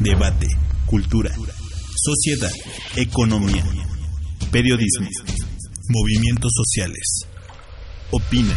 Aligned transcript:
debate, 0.00 0.48
cultura, 0.86 1.30
sociedad, 1.96 2.50
economía, 2.96 3.64
periodismo, 4.50 5.08
movimientos 5.88 6.52
sociales. 6.54 7.20
Opina, 8.10 8.56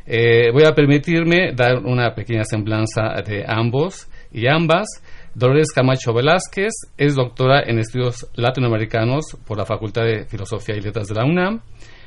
Eh, 0.06 0.50
voy 0.53 0.65
a 0.65 0.75
permitirme 0.75 1.53
dar 1.54 1.78
una 1.78 2.15
pequeña 2.15 2.44
semblanza 2.44 3.22
de 3.26 3.44
ambos 3.47 4.09
y 4.32 4.47
ambas. 4.47 4.87
Dolores 5.34 5.72
Camacho 5.72 6.12
Velázquez 6.12 6.72
es 6.97 7.15
doctora 7.15 7.62
en 7.66 7.78
estudios 7.78 8.28
latinoamericanos 8.34 9.37
por 9.47 9.59
la 9.59 9.64
Facultad 9.64 10.04
de 10.04 10.26
Filosofía 10.26 10.76
y 10.76 10.81
Letras 10.81 11.09
de 11.09 11.14
la 11.14 11.25
UNAM, 11.25 11.60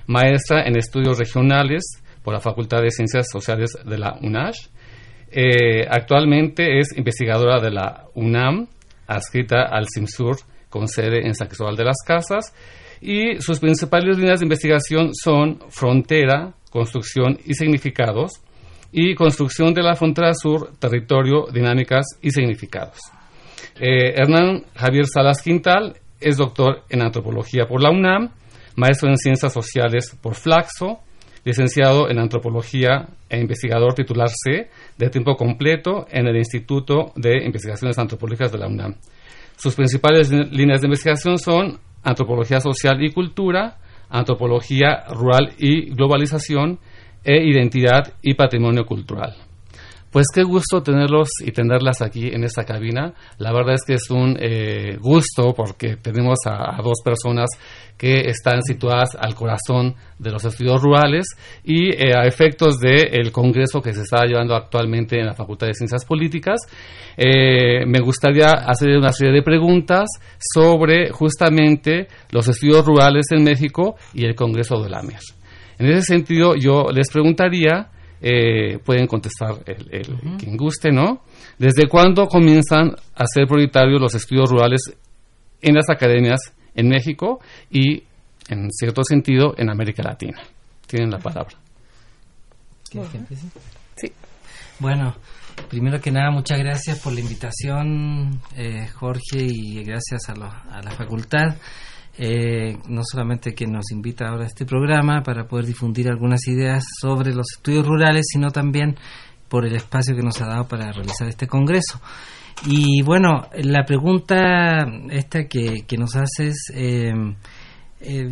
maestra 0.06 0.66
en 0.66 0.78
estudios 0.78 1.18
regionales 1.18 2.02
por 2.24 2.34
la 2.34 2.40
Facultad 2.40 2.82
de 2.82 2.92
Ciencias 2.92 3.28
Sociales 3.30 3.78
de 3.84 3.98
la 3.98 4.18
UNASH. 4.22 4.70
Eh, 5.30 5.86
actualmente 5.90 6.80
es 6.80 6.98
investigadora 6.98 7.60
de 7.60 7.72
la 7.72 8.06
UNAM, 8.14 8.68
adscrita 9.08 9.64
al 9.64 9.88
CIMSUR 9.94 10.38
con 10.70 10.88
sede 10.88 11.26
en 11.26 11.34
San 11.34 11.48
Cristóbal 11.48 11.76
de 11.76 11.86
las 11.86 11.98
Casas, 12.06 12.54
y 13.02 13.42
sus 13.42 13.60
principales 13.60 14.18
líneas 14.18 14.40
de 14.40 14.46
investigación 14.46 15.12
son 15.14 15.60
frontera, 15.70 16.54
construcción 16.70 17.38
y 17.46 17.54
significados, 17.54 18.42
y 18.92 19.16
construcción 19.16 19.74
de 19.74 19.84
la 19.84 19.96
frontera 19.96 20.34
sur, 20.34 20.72
territorio, 20.80 21.48
dinámicas 21.54 22.06
y 22.22 22.32
significados. 22.32 22.98
Eh, 23.80 24.14
Hernán 24.16 24.64
Javier 24.76 25.06
Salas 25.06 25.42
Quintal 25.42 25.96
es 26.20 26.38
doctor 26.38 26.84
en 26.90 27.02
antropología 27.02 27.68
por 27.68 27.82
la 27.82 27.92
UNAM, 27.92 28.32
maestro 28.76 29.10
en 29.10 29.18
ciencias 29.18 29.54
sociales 29.54 30.18
por 30.22 30.36
Flaxo, 30.36 31.00
licenciado 31.44 32.10
en 32.10 32.20
antropología 32.20 33.08
e 33.30 33.40
investigador 33.40 33.94
titular 33.94 34.30
C 34.30 34.70
de 34.98 35.10
tiempo 35.10 35.36
completo 35.36 36.06
en 36.10 36.28
el 36.28 36.36
Instituto 36.36 37.14
de 37.16 37.44
Investigaciones 37.46 37.98
Antropológicas 37.98 38.52
de 38.52 38.58
la 38.58 38.68
UNAM. 38.68 38.96
Sus 39.56 39.76
principales 39.76 40.32
líneas 40.32 40.82
de 40.82 40.88
investigación 40.88 41.38
son 41.38 41.80
antropología 42.04 42.60
social 42.60 43.04
y 43.04 43.12
cultura, 43.12 43.78
antropología 44.10 45.06
rural 45.10 45.54
y 45.58 45.94
globalización 45.94 46.80
e 47.24 47.44
identidad 47.44 48.14
y 48.22 48.36
patrimonio 48.36 48.86
cultural. 48.86 49.47
Pues 50.12 50.28
qué 50.34 50.44
gusto 50.44 50.82
tenerlos 50.82 51.30
y 51.46 51.52
tenerlas 51.52 52.02
aquí 52.02 52.30
en 52.30 52.46
esta 52.46 52.64
cabina. 52.64 53.14
La 53.40 53.52
verdad 53.52 53.76
es 53.76 53.84
que 53.86 53.96
es 53.96 54.10
un 54.10 54.38
eh, 54.40 54.98
gusto 55.02 55.54
porque 55.54 55.98
tenemos 55.98 56.40
a, 56.46 56.82
dos 56.82 57.02
personas 57.04 57.50
que 57.98 58.30
están 58.30 58.62
situadas 58.62 59.18
al 59.20 59.36
corazón 59.36 59.96
de 60.18 60.32
los 60.32 60.46
estudios 60.46 60.82
rurales 60.82 61.26
y 61.64 61.90
eh, 61.90 62.14
a 62.16 62.26
efectos 62.26 62.80
del 62.80 63.32
congreso 63.34 63.82
que 63.82 63.94
se 63.94 64.04
está 64.04 64.26
llevando 64.26 64.56
actualmente 64.56 65.20
en 65.20 65.26
la 65.26 65.34
Facultad 65.34 65.68
de 65.68 65.74
Ciencias 65.74 66.06
Políticas. 66.06 66.62
Eh, 67.18 67.86
me 67.86 68.00
gustaría 68.00 68.48
hacer 68.48 68.98
una 68.98 69.12
serie 69.12 69.34
de 69.34 69.42
preguntas 69.42 70.08
sobre 70.40 71.10
justamente 71.10 72.08
los 72.32 72.48
estudios 72.48 72.86
rurales 72.86 73.26
en 73.32 73.44
México 73.44 73.96
y 74.14 74.26
el 74.26 74.36
Congreso 74.36 74.82
de 74.82 74.90
la 74.90 75.02
MER. 75.02 75.20
En 75.80 75.88
ese 75.88 76.04
sentido, 76.04 76.56
yo 76.56 76.86
les 76.94 77.10
preguntaría 77.12 77.90
eh, 78.22 78.80
pueden 78.80 79.08
contestar 79.08 79.56
el, 79.66 80.38
quien 80.38 80.58
guste, 80.58 80.92
¿no? 80.92 81.24
¿Desde 81.58 81.88
cuándo 81.88 82.28
comienzan 82.28 82.96
a 83.16 83.26
ser 83.26 83.46
prioritarios 83.48 84.02
los 84.02 84.16
estudios 84.16 84.50
rurales 84.50 84.82
en 85.62 85.76
las 85.76 85.90
academias 85.90 86.54
en 86.76 86.90
México 86.90 87.40
y, 87.70 88.04
en 88.50 88.72
cierto 88.72 89.04
sentido, 89.04 89.54
en 89.58 89.70
América 89.70 90.04
Latina? 90.04 90.42
Tienen 90.86 91.12
la 91.12 91.20
palabra. 91.20 91.56
Sí. 93.96 94.12
Bueno, 94.80 95.16
primero 95.70 96.00
que 96.00 96.12
nada, 96.12 96.32
muchas 96.32 96.60
gracias 96.60 97.00
por 97.00 97.14
la 97.14 97.20
invitación, 97.20 98.40
eh, 98.56 98.88
Jorge, 98.88 99.40
y 99.40 99.84
gracias 99.84 100.30
a, 100.30 100.34
a 100.34 100.82
la 100.82 100.92
facultad. 100.92 101.56
Eh, 102.20 102.76
no 102.88 103.04
solamente 103.04 103.54
que 103.54 103.68
nos 103.68 103.92
invita 103.92 104.28
ahora 104.28 104.46
a 104.46 104.48
este 104.48 104.66
programa 104.66 105.22
para 105.22 105.48
poder 105.48 105.68
difundir 105.68 106.10
algunas 106.10 106.48
ideas 106.48 106.84
sobre 107.00 107.32
los 107.32 107.46
estudios 107.56 107.86
rurales, 107.86 108.26
sino 108.28 108.50
también 108.50 108.96
por 109.48 109.68
el 109.68 109.76
espacio 109.76 110.16
que 110.16 110.24
nos 110.24 110.42
ha 110.42 110.48
dado 110.48 110.68
para 110.68 110.92
realizar 110.92 111.28
este 111.28 111.46
congreso. 111.46 112.02
Y 112.66 113.04
bueno, 113.04 113.48
la 113.54 113.86
pregunta 113.86 114.88
esta 115.12 115.48
que, 115.48 115.86
nos 116.00 116.16
haces, 116.16 116.72
eh, 116.74 117.14
eh, 118.02 118.32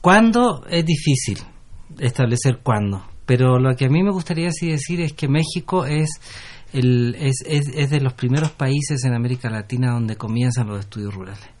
¿cuándo 0.00 0.64
es 0.70 0.86
difícil 0.86 1.38
establecer 1.98 2.60
cuándo? 2.62 3.04
Pero 3.26 3.58
lo 3.58 3.76
que 3.76 3.84
a 3.84 3.90
mí 3.90 4.02
me 4.02 4.12
gustaría 4.12 4.48
así 4.48 4.70
decir 4.70 5.02
es 5.02 5.12
que 5.12 5.28
México 5.28 5.84
es, 5.84 6.08
el, 6.72 7.14
es, 7.16 7.42
es 7.46 7.90
de 7.90 8.00
los 8.00 8.14
primeros 8.14 8.52
países 8.52 9.04
en 9.04 9.12
América 9.12 9.50
Latina 9.50 9.92
donde 9.92 10.16
comienzan 10.16 10.68
los 10.68 10.80
estudios 10.80 11.12
rurales 11.12 11.55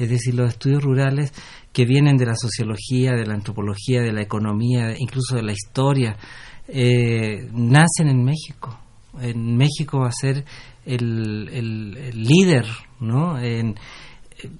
es 0.00 0.08
decir, 0.08 0.34
los 0.34 0.48
estudios 0.48 0.82
rurales 0.82 1.32
que 1.72 1.84
vienen 1.84 2.16
de 2.16 2.24
la 2.24 2.34
sociología, 2.34 3.12
de 3.12 3.26
la 3.26 3.34
antropología, 3.34 4.00
de 4.00 4.12
la 4.12 4.22
economía, 4.22 4.94
incluso 4.98 5.36
de 5.36 5.42
la 5.42 5.52
historia, 5.52 6.16
eh, 6.68 7.48
nacen 7.52 8.08
en 8.08 8.24
México. 8.24 8.78
En 9.20 9.56
México 9.56 10.00
va 10.00 10.08
a 10.08 10.12
ser 10.12 10.44
el, 10.86 11.44
líder, 12.14 12.64
¿no? 12.98 13.38
En, 13.38 13.74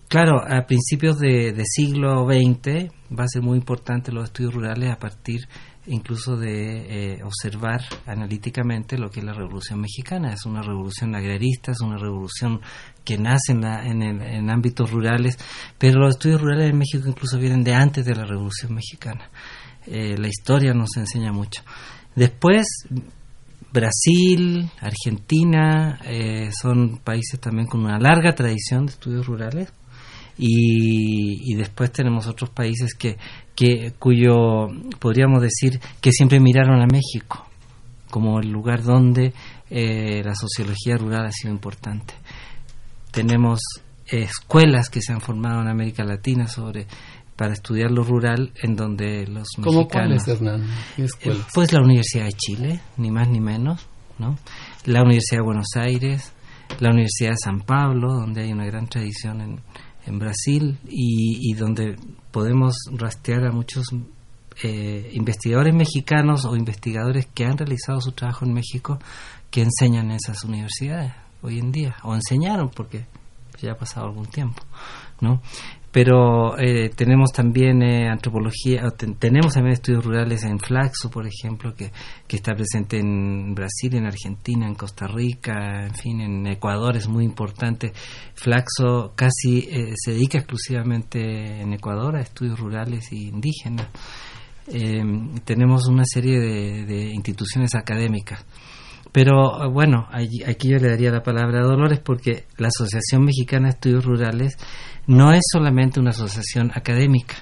claro, 0.09 0.43
a 0.47 0.67
principios 0.67 1.19
de, 1.19 1.55
siglo 1.65 2.27
XX 2.27 2.91
va 3.19 3.25
a 3.25 3.29
ser 3.29 3.43
muy 3.43 3.57
importante 3.57 4.13
los 4.13 4.25
estudios 4.25 4.53
rurales 4.53 4.91
a 4.91 4.99
partir 4.99 5.49
incluso 5.87 6.37
de 6.37 7.15
eh, 7.15 7.25
observar 7.25 7.81
analíticamente 8.07 8.99
lo 8.99 9.11
que 9.11 9.21
es 9.21 9.27
la 9.27 9.33
revolución 9.33 9.81
mexicana. 9.81 10.33
Es 10.35 10.45
una 10.45 10.63
revolución 10.63 11.15
agrarista, 11.15 11.73
es 11.73 11.81
una 11.81 11.97
revolución 11.97 12.61
que 13.11 13.19
nace 13.19 13.51
en, 13.51 14.51
ámbitos 14.51 14.89
rurales, 14.89 15.37
pero 15.77 15.99
los 15.99 16.11
estudios 16.11 16.41
rurales 16.41 16.71
en 16.71 16.79
México 16.79 17.09
incluso 17.09 17.39
vienen 17.39 17.65
de 17.65 17.75
antes 17.75 18.05
de 18.05 18.15
la 18.15 18.25
revolución 18.25 18.73
mexicana. 18.73 19.29
Eh, 19.85 20.17
la 20.17 20.29
historia 20.29 20.73
nos 20.75 20.91
enseña 20.97 21.33
mucho. 21.33 21.63
Después, 22.15 22.67
Brasil, 23.73 24.71
Argentina, 24.81 25.99
eh, 26.05 26.51
son 26.53 26.99
países 26.99 27.41
también 27.41 27.67
con 27.67 27.85
una 27.85 27.99
larga 27.99 28.33
tradición 28.33 28.87
de 28.87 28.93
estudios 28.93 29.27
rurales. 29.27 29.73
Y, 30.39 31.55
después 31.57 31.91
tenemos 31.91 32.29
otros 32.29 32.49
países 32.51 32.95
que, 32.95 33.19
que 33.57 33.93
cuyo 33.99 34.69
podríamos 35.01 35.43
decir 35.43 35.81
que 36.01 36.13
siempre 36.13 36.41
miraron 36.41 36.81
a 36.81 36.87
México 36.87 37.51
como 38.11 38.41
el 38.41 38.51
lugar 38.51 38.83
donde 38.83 39.33
eh, 39.71 40.23
la 40.25 40.35
sociología 40.35 40.97
rural 40.97 41.27
ha 41.27 41.33
sido 41.33 41.53
importante. 41.53 42.15
Tenemos 43.13 43.61
escuelas 44.07 44.89
que 44.89 45.01
se 45.01 45.13
han 45.13 45.21
formado 45.21 45.61
en 45.63 45.69
América 45.69 46.05
Latina 46.05 46.47
sobre 46.49 46.87
para 47.37 47.55
estudiar 47.55 47.91
lo 47.91 48.03
rural 48.03 48.53
en 48.63 48.77
donde 48.77 49.27
los 49.27 49.49
¿Cómo 49.63 49.89
cuáles, 49.89 50.29
Hernán? 50.29 50.63
Eh, 50.99 51.09
pues 51.55 51.73
la 51.73 51.81
Universidad 51.81 52.27
de 52.27 52.33
Chile, 52.33 52.81
ni 52.99 53.11
más 53.11 53.29
ni 53.31 53.41
menos, 53.41 53.87
¿no? 54.19 54.37
La 54.85 55.01
Universidad 55.01 55.39
de 55.39 55.45
Buenos 55.47 55.69
Aires, 55.75 56.33
la 56.81 56.91
Universidad 56.91 57.31
de 57.31 57.37
San 57.43 57.61
Pablo, 57.63 58.13
donde 58.13 58.43
hay 58.43 58.53
una 58.53 58.67
gran 58.67 58.89
tradición 58.89 59.41
en, 59.41 59.61
en 60.05 60.19
Brasil 60.19 60.79
y, 60.87 61.55
donde 61.55 61.97
podemos 62.31 62.75
rastrear 62.93 63.47
a 63.47 63.53
muchos 63.53 63.87
eh, 64.63 65.11
investigadores 65.15 65.75
mexicanos 65.75 66.45
o 66.45 66.55
investigadores 66.57 67.27
que 67.33 67.47
han 67.47 67.57
realizado 67.57 68.03
su 68.03 68.13
trabajo 68.13 68.45
en 68.45 68.53
México 68.53 68.99
que 69.51 69.63
enseñan 69.63 70.11
en 70.11 70.17
esas 70.17 70.45
universidades 70.45 71.15
hoy 71.43 71.59
en 71.59 71.73
día, 71.73 71.97
o 72.03 72.15
enseñaron 72.15 72.71
porque 72.71 73.07
ya 73.61 73.73
ha 73.73 73.77
pasado 73.77 74.07
algún 74.07 74.27
tiempo, 74.27 74.63
¿no? 75.21 75.41
pero 75.93 76.57
eh, 76.57 76.91
tenemos 76.91 77.33
también 77.33 77.83
eh, 77.83 78.09
antropología, 78.09 78.83
tenemos 79.19 79.55
también 79.55 79.73
estudios 79.73 80.05
rurales 80.05 80.45
en 80.45 80.61
Flaxo, 80.61 81.11
por 81.11 81.27
ejemplo, 81.27 81.75
que, 81.75 81.91
que 82.29 82.37
está 82.37 82.55
presente 82.55 82.99
en 82.99 83.55
Brasil, 83.55 83.97
en 83.97 84.07
Argentina, 84.07 84.69
en 84.69 84.77
Costa 84.77 85.09
Rica, 85.09 85.85
en 85.87 85.95
fin, 85.95 86.21
en 86.21 86.47
Ecuador 86.47 86.97
es 86.97 87.09
muy 87.09 87.25
importante. 87.25 87.93
Flaxo 88.35 89.15
casi 89.17 89.69
eh, 89.69 89.95
se 89.97 90.13
dedica 90.13 90.39
exclusivamente 90.39 91.61
en 91.61 91.73
Ecuador 91.73 92.17
a 92.17 92.21
estudios 92.21 92.59
rurales 92.59 93.13
y 93.13 93.29
indígenas. 93.29 93.89
tenemos 95.45 95.89
una 95.89 96.05
serie 96.05 96.39
de, 96.39 96.85
de 96.85 97.13
instituciones 97.13 97.75
académicas. 97.75 98.45
Pero 99.13 99.71
bueno, 99.71 100.09
aquí 100.13 100.69
yo 100.69 100.79
le 100.79 100.89
daría 100.89 101.11
la 101.11 101.23
palabra 101.23 101.61
a 101.61 101.65
Dolores 101.65 101.99
porque 101.99 102.45
la 102.59 102.69
Asociación 102.69 103.25
Mexicana 103.25 103.69
de 103.69 103.75
Estudios 103.75 104.05
Rurales 104.05 104.57
no 105.07 105.33
es 105.33 105.43
solamente 105.53 105.99
una 105.99 106.11
asociación 106.11 106.71
académica, 106.75 107.37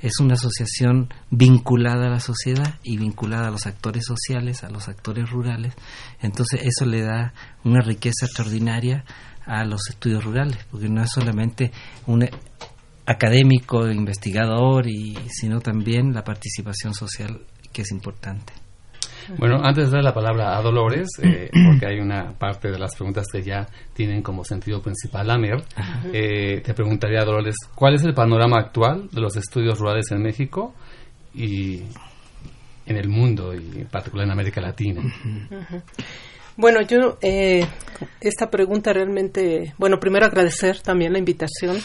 es 0.00 0.20
una 0.20 0.34
asociación 0.34 1.12
vinculada 1.30 2.06
a 2.06 2.10
la 2.10 2.20
sociedad 2.20 2.78
y 2.84 2.98
vinculada 2.98 3.48
a 3.48 3.50
los 3.50 3.66
actores 3.66 4.04
sociales, 4.04 4.62
a 4.62 4.70
los 4.70 4.88
actores 4.88 5.28
rurales. 5.28 5.74
Entonces 6.20 6.60
eso 6.62 6.86
le 6.86 7.02
da 7.02 7.34
una 7.64 7.80
riqueza 7.80 8.26
extraordinaria 8.26 9.04
a 9.44 9.64
los 9.64 9.88
estudios 9.88 10.22
rurales, 10.22 10.58
porque 10.70 10.88
no 10.88 11.02
es 11.02 11.10
solamente 11.10 11.72
un 12.06 12.28
académico, 13.06 13.90
investigador, 13.90 14.86
y, 14.86 15.16
sino 15.30 15.60
también 15.60 16.12
la 16.12 16.22
participación 16.22 16.94
social 16.94 17.40
que 17.72 17.82
es 17.82 17.90
importante. 17.90 18.52
Bueno, 19.36 19.60
antes 19.62 19.90
de 19.90 19.96
dar 19.96 20.04
la 20.04 20.14
palabra 20.14 20.56
a 20.56 20.62
Dolores, 20.62 21.08
eh, 21.22 21.50
porque 21.70 21.86
hay 21.86 22.00
una 22.00 22.32
parte 22.32 22.70
de 22.70 22.78
las 22.78 22.94
preguntas 22.94 23.26
que 23.30 23.42
ya 23.42 23.66
tienen 23.92 24.22
como 24.22 24.44
sentido 24.44 24.80
principal 24.80 25.30
AMER, 25.30 25.62
eh, 26.12 26.60
te 26.62 26.74
preguntaría, 26.74 27.24
Dolores, 27.24 27.56
¿cuál 27.74 27.94
es 27.94 28.04
el 28.04 28.14
panorama 28.14 28.58
actual 28.58 29.08
de 29.10 29.20
los 29.20 29.36
estudios 29.36 29.78
rurales 29.78 30.10
en 30.10 30.22
México 30.22 30.74
y 31.34 31.82
en 32.86 32.96
el 32.96 33.08
mundo, 33.08 33.54
y 33.54 33.80
en 33.80 33.88
particular 33.88 34.26
en 34.26 34.32
América 34.32 34.60
Latina? 34.60 35.02
Bueno, 36.56 36.80
yo 36.82 37.18
eh, 37.22 37.64
esta 38.20 38.50
pregunta 38.50 38.92
realmente, 38.92 39.74
bueno, 39.78 40.00
primero 40.00 40.26
agradecer 40.26 40.80
también 40.80 41.12
la 41.12 41.20
invitación 41.20 41.78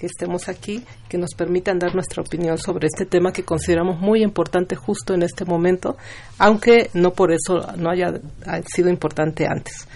que 0.00 0.06
estemos 0.06 0.48
aquí, 0.48 0.82
que 1.10 1.18
nos 1.18 1.34
permitan 1.34 1.78
dar 1.78 1.94
nuestra 1.94 2.22
opinión 2.22 2.56
sobre 2.56 2.86
este 2.86 3.04
tema 3.04 3.32
que 3.32 3.44
consideramos 3.44 4.00
muy 4.00 4.22
importante 4.22 4.74
justo 4.74 5.12
en 5.12 5.22
este 5.22 5.44
momento, 5.44 5.98
aunque 6.38 6.88
no 6.94 7.12
por 7.12 7.32
eso 7.32 7.66
no 7.76 7.90
haya 7.90 8.14
sido 8.66 8.88
importante 8.88 9.46
antes. 9.46 9.86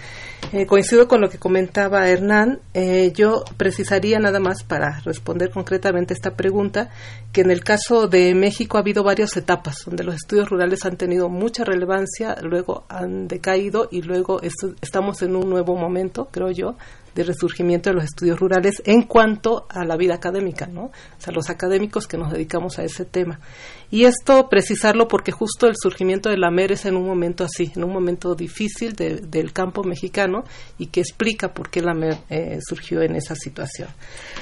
Eh, 0.53 0.67
coincido 0.67 1.07
con 1.07 1.21
lo 1.21 1.29
que 1.29 1.39
comentaba 1.39 2.07
Hernán. 2.07 2.59
Eh, 2.75 3.11
yo 3.15 3.43
precisaría 3.57 4.19
nada 4.19 4.39
más 4.39 4.63
para 4.63 4.99
responder 4.99 5.49
concretamente 5.49 6.13
esta 6.13 6.35
pregunta 6.35 6.91
que 7.31 7.41
en 7.41 7.49
el 7.49 7.63
caso 7.63 8.07
de 8.07 8.35
México 8.35 8.77
ha 8.77 8.81
habido 8.81 9.03
varias 9.03 9.35
etapas 9.37 9.77
donde 9.87 10.03
los 10.03 10.15
estudios 10.15 10.47
rurales 10.47 10.85
han 10.85 10.97
tenido 10.97 11.29
mucha 11.29 11.63
relevancia, 11.63 12.35
luego 12.43 12.85
han 12.89 13.27
decaído 13.27 13.87
y 13.89 14.03
luego 14.03 14.39
estamos 14.81 15.23
en 15.23 15.35
un 15.35 15.49
nuevo 15.49 15.75
momento, 15.75 16.29
creo 16.31 16.51
yo, 16.51 16.77
de 17.15 17.23
resurgimiento 17.23 17.89
de 17.89 17.95
los 17.95 18.03
estudios 18.03 18.39
rurales 18.39 18.83
en 18.85 19.03
cuanto 19.03 19.65
a 19.69 19.85
la 19.85 19.95
vida 19.95 20.13
académica, 20.15 20.67
¿no? 20.67 20.83
O 20.83 20.91
sea, 21.17 21.33
los 21.33 21.49
académicos 21.49 22.07
que 22.07 22.17
nos 22.17 22.31
dedicamos 22.31 22.77
a 22.77 22.83
ese 22.83 23.05
tema. 23.05 23.39
Y 23.89 24.03
esto 24.03 24.49
precisarlo 24.49 25.07
porque 25.07 25.31
justo 25.31 25.67
el 25.67 25.75
surgimiento 25.81 26.29
de 26.29 26.37
la 26.37 26.51
MER 26.51 26.73
es 26.73 26.85
en 26.85 26.97
un 26.97 27.05
momento 27.05 27.45
así, 27.45 27.71
en 27.75 27.83
un 27.83 27.93
momento 27.93 28.35
difícil 28.35 28.93
del 28.93 29.53
campo 29.53 29.83
mexicano 29.83 30.43
y 30.77 30.87
que 30.87 30.99
explica 30.99 31.53
por 31.53 31.69
qué 31.69 31.81
la 31.81 31.93
MER 31.93 32.17
eh, 32.29 32.59
surgió 32.67 33.01
en 33.01 33.15
esa 33.15 33.35
situación. 33.35 33.87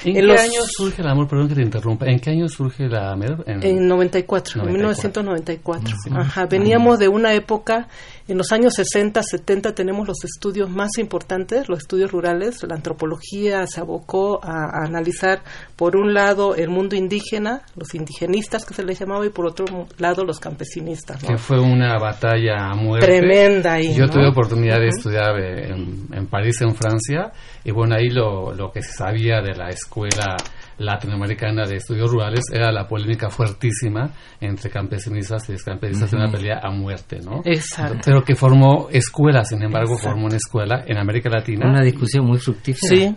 ¿En, 0.03 0.15
qué 0.15 0.31
año 0.31 0.61
surge 0.65 1.03
la 1.03 1.13
MER? 1.13 1.27
Perdón 1.27 1.49
que 1.49 1.55
te 1.55 1.61
interrumpa. 1.61 2.05
¿En 2.07 2.19
qué 2.19 2.31
año 2.31 2.47
surge 2.47 2.87
la 2.87 3.15
MER? 3.15 3.43
En, 3.45 3.63
en 3.63 3.87
94, 3.87 4.63
en 4.63 4.73
1994. 4.73 5.95
Ajá, 6.15 6.45
veníamos 6.47 6.97
de 6.97 7.07
una 7.07 7.33
época 7.33 7.87
en 8.25 8.37
los 8.37 8.53
años 8.53 8.73
60, 8.75 9.21
70 9.21 9.75
tenemos 9.75 10.07
los 10.07 10.23
estudios 10.23 10.69
más 10.69 10.91
importantes, 10.97 11.67
los 11.67 11.79
estudios 11.79 12.11
rurales. 12.11 12.63
La 12.63 12.75
antropología 12.75 13.67
se 13.67 13.81
abocó 13.81 14.39
a, 14.41 14.85
analizar, 14.85 15.41
por 15.75 15.97
un 15.97 16.13
lado, 16.13 16.55
el 16.55 16.69
mundo 16.69 16.95
indígena, 16.95 17.63
los 17.75 17.93
indigenistas 17.95 18.65
que 18.65 18.73
se 18.73 18.83
les 18.83 18.97
llamaba, 18.97 19.25
y 19.25 19.29
por 19.29 19.47
otro 19.47 19.65
lado, 19.97 20.23
los 20.23 20.39
campesinistas. 20.39 21.21
Que 21.21 21.37
fue 21.37 21.59
una 21.59 21.99
batalla 21.99 22.69
a 22.69 22.75
muerte. 22.75 23.05
Tremenda. 23.05 23.79
Yo 23.81 24.07
tuve 24.07 24.29
oportunidad 24.29 24.79
de 24.79 24.87
estudiar 24.87 25.37
en, 25.39 26.07
en, 26.13 26.27
París, 26.27 26.61
en 26.61 26.73
Francia, 26.75 27.31
y 27.65 27.71
bueno, 27.71 27.95
ahí 27.95 28.09
lo, 28.09 28.53
lo 28.53 28.71
que 28.71 28.81
se 28.81 28.93
sabía 28.93 29.41
de 29.41 29.53
la 29.53 29.67
escuela 29.67 30.37
latinoamericana 30.77 31.65
de 31.65 31.77
estudios 31.77 32.09
rurales 32.11 32.45
era 32.51 32.71
la 32.71 32.87
polémica 32.87 33.29
fuertísima 33.29 34.11
entre 34.39 34.69
campesinistas 34.69 35.49
y 35.49 35.53
descampesinistas, 35.53 36.13
una 36.13 36.31
pelea 36.31 36.59
a 36.61 36.71
muerte, 36.71 37.19
¿no? 37.23 37.41
Exacto. 37.45 37.99
Pero 38.05 38.23
que 38.23 38.35
formó 38.35 38.89
escuelas, 38.91 39.49
sin 39.49 39.63
embargo, 39.63 39.97
formó 39.97 40.25
una 40.25 40.37
escuela 40.37 40.83
en 40.87 40.97
América 40.97 41.29
Latina. 41.29 41.69
Una 41.69 41.81
discusión 41.81 42.25
muy 42.25 42.39
fructífera. 42.39 42.95
Sí. 42.95 43.15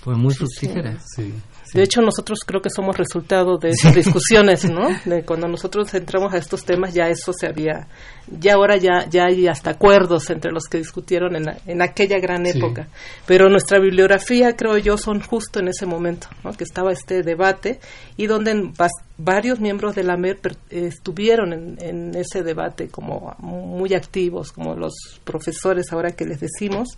Fue 0.00 0.14
muy 0.14 0.34
fructífera. 0.34 0.96
sí. 1.00 1.34
De 1.76 1.82
hecho, 1.82 2.00
nosotros 2.00 2.38
creo 2.46 2.62
que 2.62 2.70
somos 2.70 2.96
resultado 2.96 3.58
de 3.58 3.68
esas 3.68 3.94
discusiones, 3.94 4.64
¿no? 4.64 4.88
De 5.04 5.24
cuando 5.24 5.46
nosotros 5.46 5.92
entramos 5.92 6.32
a 6.32 6.38
estos 6.38 6.64
temas, 6.64 6.94
ya 6.94 7.10
eso 7.10 7.34
se 7.38 7.46
había, 7.46 7.86
ya 8.26 8.54
ahora 8.54 8.78
ya, 8.78 9.06
ya 9.10 9.26
hay 9.26 9.46
hasta 9.46 9.72
acuerdos 9.72 10.30
entre 10.30 10.52
los 10.52 10.68
que 10.68 10.78
discutieron 10.78 11.36
en, 11.36 11.44
en 11.66 11.82
aquella 11.82 12.18
gran 12.18 12.46
época. 12.46 12.88
Pero 13.26 13.50
nuestra 13.50 13.78
bibliografía, 13.78 14.56
creo 14.56 14.78
yo, 14.78 14.96
son 14.96 15.20
justo 15.20 15.60
en 15.60 15.68
ese 15.68 15.84
momento, 15.84 16.28
¿no? 16.42 16.54
Que 16.54 16.64
estaba 16.64 16.92
este 16.92 17.22
debate 17.22 17.78
y 18.16 18.26
donde 18.26 18.72
varios 19.18 19.60
miembros 19.60 19.94
de 19.94 20.04
la 20.04 20.16
MER 20.16 20.40
estuvieron 20.70 21.52
en, 21.52 21.76
en 21.80 22.14
ese 22.14 22.42
debate 22.42 22.88
como 22.88 23.36
muy 23.38 23.92
activos, 23.92 24.50
como 24.50 24.74
los 24.76 24.94
profesores 25.24 25.92
ahora 25.92 26.12
que 26.12 26.24
les 26.24 26.40
decimos 26.40 26.96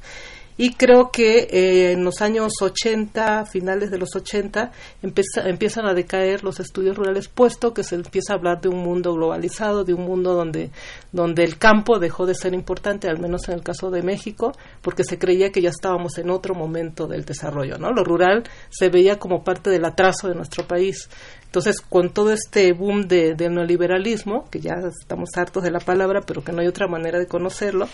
y 0.58 0.74
creo 0.74 1.12
que 1.12 1.48
eh, 1.50 1.92
en 1.92 2.04
los 2.04 2.20
años 2.20 2.52
80, 2.60 3.46
finales 3.46 3.92
de 3.92 3.98
los 3.98 4.10
80, 4.14 4.72
empiezan 5.02 5.86
a 5.86 5.94
decaer 5.94 6.42
los 6.42 6.58
estudios 6.58 6.96
rurales, 6.96 7.28
puesto 7.28 7.72
que 7.72 7.84
se 7.84 7.94
empieza 7.94 8.32
a 8.32 8.36
hablar 8.36 8.60
de 8.60 8.68
un 8.68 8.78
mundo 8.78 9.14
globalizado, 9.14 9.84
de 9.84 9.94
un 9.94 10.04
mundo 10.04 10.34
donde, 10.34 10.70
donde 11.12 11.44
el 11.44 11.58
campo 11.58 12.00
dejó 12.00 12.26
de 12.26 12.34
ser 12.34 12.54
importante, 12.54 13.08
al 13.08 13.20
menos 13.20 13.48
en 13.48 13.54
el 13.54 13.62
caso 13.62 13.90
de 13.90 14.02
México, 14.02 14.52
porque 14.82 15.04
se 15.04 15.16
creía 15.16 15.52
que 15.52 15.62
ya 15.62 15.70
estábamos 15.70 16.18
en 16.18 16.28
otro 16.28 16.56
momento 16.56 17.06
del 17.06 17.24
desarrollo. 17.24 17.78
¿no? 17.78 17.92
Lo 17.92 18.02
rural 18.02 18.42
se 18.68 18.88
veía 18.88 19.18
como 19.18 19.44
parte 19.44 19.70
del 19.70 19.84
atraso 19.84 20.26
de 20.28 20.34
nuestro 20.34 20.66
país. 20.66 21.08
Entonces, 21.48 21.80
con 21.80 22.10
todo 22.10 22.30
este 22.30 22.74
boom 22.74 23.08
de, 23.08 23.34
del 23.34 23.54
neoliberalismo, 23.54 24.50
que 24.50 24.60
ya 24.60 24.74
estamos 25.00 25.30
hartos 25.34 25.62
de 25.62 25.70
la 25.70 25.80
palabra, 25.80 26.20
pero 26.20 26.44
que 26.44 26.52
no 26.52 26.60
hay 26.60 26.66
otra 26.66 26.88
manera 26.88 27.18
de 27.18 27.26
conocerlo, 27.26 27.88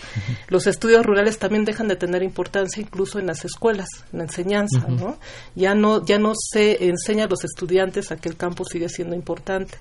los 0.49 0.67
estudios 0.67 1.05
rurales 1.05 1.39
también 1.39 1.63
dejan 1.63 1.87
de 1.87 1.95
tener 1.95 2.21
importancia 2.21 2.81
incluso 2.81 3.17
en 3.17 3.27
las 3.27 3.45
escuelas, 3.45 3.87
en 4.11 4.19
la 4.19 4.25
enseñanza, 4.25 4.85
¿no? 4.89 5.17
Ya 5.55 5.73
no, 5.73 6.05
ya 6.05 6.19
no 6.19 6.33
se 6.35 6.89
enseña 6.89 7.25
a 7.25 7.27
los 7.29 7.45
estudiantes 7.45 8.11
a 8.11 8.17
que 8.17 8.27
el 8.27 8.35
campo 8.35 8.65
sigue 8.65 8.89
siendo 8.89 9.15
importante. 9.15 9.77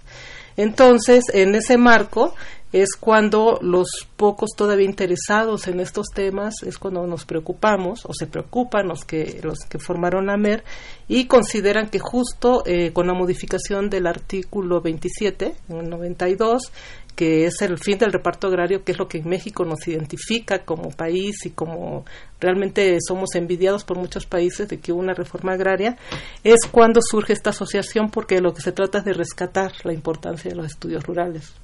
Entonces, 0.57 1.25
en 1.33 1.55
ese 1.55 1.77
marco 1.79 2.35
es 2.75 2.97
cuando 2.99 3.61
los 3.63 3.87
pocos 4.17 4.51
todavía 4.57 4.87
interesados 4.87 5.69
en 5.69 5.79
estos 5.79 6.09
temas 6.13 6.55
es 6.67 6.77
cuando 6.77 7.07
nos 7.07 7.25
preocupamos 7.25 8.05
o 8.05 8.13
se 8.13 8.27
preocupan 8.27 8.89
los 8.89 9.05
que 9.05 9.39
los 9.45 9.61
que 9.61 9.79
formaron 9.79 10.27
la 10.27 10.37
MER 10.37 10.65
y 11.07 11.27
consideran 11.27 11.89
que 11.89 12.01
justo 12.01 12.65
eh, 12.67 12.93
con 12.93 13.07
la 13.07 13.15
modificación 13.15 13.91
del 13.91 14.09
artículo 14.09 14.81
27 14.81 15.55
en 15.69 15.77
el 15.77 15.89
92 15.89 16.73
que 17.15 17.47
es 17.47 17.63
el 17.63 17.79
fin 17.79 17.99
del 17.99 18.13
reparto 18.13 18.49
agrario, 18.49 18.85
que 18.85 18.93
es 18.93 18.99
lo 18.99 19.09
que 19.09 19.19
en 19.19 19.29
México 19.29 19.65
nos 19.65 19.87
identifica 19.87 20.65
como 20.65 20.91
país 20.91 21.47
y 21.47 21.51
como 21.51 22.05
realmente 22.41 22.99
somos 23.07 23.35
envidiados 23.35 23.85
por 23.85 23.97
muchos 23.97 24.27
países 24.27 24.69
de 24.69 24.79
que 24.79 24.93
hubo 24.93 25.01
una 25.01 25.15
reforma 25.15 25.53
agraria, 25.53 25.97
es 26.43 26.61
cuando 26.71 27.01
surge 27.03 27.33
esta 27.33 27.51
asociación 27.51 28.11
porque 28.11 28.41
lo 28.41 28.53
que 28.53 28.63
se 28.63 28.73
trata 28.73 28.99
es 28.99 29.05
de 29.05 29.13
rescatar 29.13 29.73
la 29.85 29.93
importancia 29.93 30.51
de 30.51 30.57
los 30.57 30.67
estudios 30.67 31.05
rurales. 31.05 31.55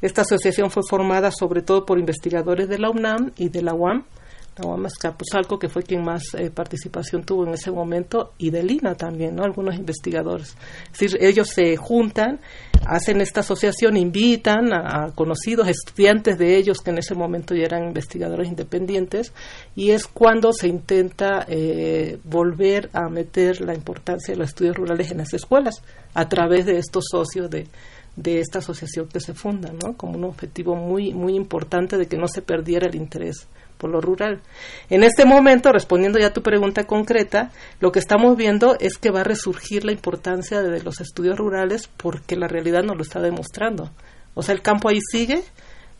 Esta 0.00 0.22
asociación 0.22 0.70
fue 0.70 0.82
formada 0.88 1.30
sobre 1.30 1.62
todo 1.62 1.84
por 1.84 1.98
investigadores 1.98 2.68
de 2.68 2.78
la 2.78 2.90
UNAM 2.90 3.32
y 3.36 3.48
de 3.48 3.62
la 3.62 3.74
UAM, 3.74 4.04
Capuzalco, 4.98 5.58
que 5.58 5.68
fue 5.68 5.82
quien 5.82 6.02
más 6.02 6.34
eh, 6.34 6.50
participación 6.50 7.24
tuvo 7.24 7.46
en 7.46 7.52
ese 7.54 7.70
momento, 7.70 8.32
y 8.38 8.50
de 8.50 8.62
Lina 8.62 8.94
también, 8.94 9.36
¿no? 9.36 9.44
Algunos 9.44 9.76
investigadores. 9.76 10.56
Es 10.92 10.98
decir, 10.98 11.18
ellos 11.20 11.48
se 11.48 11.76
juntan, 11.76 12.40
hacen 12.86 13.20
esta 13.20 13.40
asociación, 13.40 13.96
invitan 13.96 14.72
a, 14.72 15.12
conocidos 15.14 15.68
estudiantes 15.68 16.38
de 16.38 16.56
ellos 16.56 16.78
que 16.78 16.90
en 16.90 16.98
ese 16.98 17.14
momento 17.14 17.54
ya 17.54 17.64
eran 17.64 17.84
investigadores 17.84 18.48
independientes, 18.48 19.32
y 19.74 19.90
es 19.90 20.06
cuando 20.06 20.52
se 20.52 20.68
intenta 20.68 21.44
eh, 21.48 22.18
volver 22.24 22.88
a 22.94 23.10
meter 23.10 23.60
la 23.60 23.74
importancia 23.74 24.32
de 24.32 24.38
los 24.38 24.48
estudios 24.48 24.76
rurales 24.76 25.10
en 25.10 25.18
las 25.18 25.34
escuelas, 25.34 25.82
a 26.14 26.28
través 26.30 26.64
de 26.64 26.78
estos 26.78 27.04
socios 27.10 27.50
de, 27.50 27.66
de 28.16 28.40
esta 28.40 28.58
asociación 28.60 29.08
que 29.08 29.20
se 29.20 29.34
funda, 29.34 29.72
¿no? 29.72 29.96
Como 29.96 30.16
un 30.16 30.24
objetivo 30.24 30.74
muy 30.74 31.12
muy 31.12 31.34
importante 31.34 31.98
de 31.98 32.06
que 32.06 32.16
no 32.16 32.28
se 32.28 32.42
perdiera 32.42 32.86
el 32.86 32.96
interés 32.96 33.46
por 33.76 33.90
lo 33.90 34.00
rural. 34.00 34.40
En 34.88 35.02
este 35.02 35.24
momento, 35.24 35.72
respondiendo 35.72 36.18
ya 36.18 36.28
a 36.28 36.32
tu 36.32 36.42
pregunta 36.42 36.84
concreta, 36.84 37.50
lo 37.80 37.92
que 37.92 37.98
estamos 37.98 38.36
viendo 38.36 38.76
es 38.80 38.96
que 38.96 39.10
va 39.10 39.20
a 39.20 39.24
resurgir 39.24 39.84
la 39.84 39.92
importancia 39.92 40.62
de 40.62 40.82
los 40.82 41.00
estudios 41.00 41.38
rurales 41.38 41.88
porque 41.96 42.36
la 42.36 42.48
realidad 42.48 42.82
nos 42.82 42.96
lo 42.96 43.02
está 43.02 43.20
demostrando. 43.20 43.90
O 44.34 44.42
sea, 44.42 44.54
el 44.54 44.62
campo 44.62 44.88
ahí 44.88 44.98
sigue, 45.10 45.42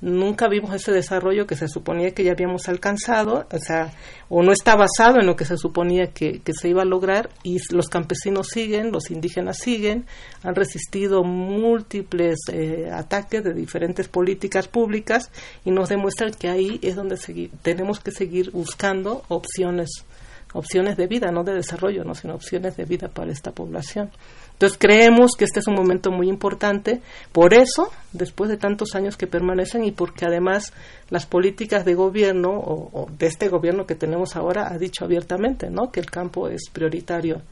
nunca 0.01 0.49
vimos 0.49 0.75
ese 0.75 0.93
desarrollo 0.93 1.47
que 1.47 1.57
se 1.57 1.69
suponía 1.69 2.13
que 2.13 2.25
ya 2.25 2.33
habíamos 2.33 2.69
alcanzado, 2.69 3.47
o 3.51 3.59
sea, 3.59 3.93
o 4.29 4.43
no 4.43 4.53
está 4.53 4.77
basado 4.77 5.19
en 5.21 5.27
lo 5.27 5.37
que 5.37 5.45
se 5.45 5.57
suponía 5.57 6.13
que, 6.13 6.43
se 6.47 6.69
iba 6.69 6.83
a 6.83 6.87
lograr 6.87 7.31
y 7.43 7.59
los 7.73 7.89
campesinos 7.89 8.49
siguen, 8.49 8.93
los 8.93 9.11
indígenas 9.11 9.59
siguen, 9.59 10.07
han 10.43 10.55
resistido 10.55 11.25
múltiples 11.25 12.37
eh, 12.53 12.91
ataques 12.93 13.43
de 13.43 13.55
diferentes 13.55 14.09
políticas 14.09 14.69
públicas 14.69 15.31
y 15.65 15.71
nos 15.71 15.89
demuestran 15.89 16.33
que 16.33 16.49
ahí 16.49 16.79
es 16.83 16.97
donde 16.97 17.17
tenemos 17.63 18.01
que 18.01 18.11
seguir 18.11 18.51
buscando 18.51 19.23
opciones 19.29 20.05
opciones 20.53 20.97
de 20.97 21.07
vida, 21.07 21.31
no 21.31 21.45
de 21.45 21.55
desarrollo, 21.55 22.05
no, 22.05 22.15
sino 22.15 22.35
opciones 22.35 22.77
de 22.77 22.85
vida 22.85 23.09
para 23.09 23.31
esta 23.31 23.53
población. 23.53 24.11
Entonces 24.57 24.79
creemos 24.79 25.33
que 25.37 25.45
este 25.45 25.61
es 25.61 25.67
un 25.67 25.75
momento 25.75 26.11
muy 26.11 26.31
importante, 26.31 27.03
por 27.31 27.53
eso, 27.53 27.93
después 28.13 28.49
de 28.49 28.57
tantos 28.57 28.95
años 28.95 29.19
que 29.19 29.27
permanecen 29.27 29.85
y 29.85 29.93
porque 29.93 30.25
además 30.25 30.73
las 31.11 31.27
políticas 31.27 31.85
de 31.85 31.95
gobierno 31.95 32.53
o, 32.53 33.07
de 33.19 33.27
este 33.27 33.51
gobierno 33.51 33.85
que 33.85 33.95
tenemos 33.95 34.35
ahora 34.35 34.73
ha 34.73 34.79
dicho 34.79 35.05
abiertamente, 35.05 35.69
¿no? 35.69 35.93
Que 35.93 36.01
el 36.01 36.11
campo 36.11 36.49
es 36.49 36.71
prioritario 36.73 37.43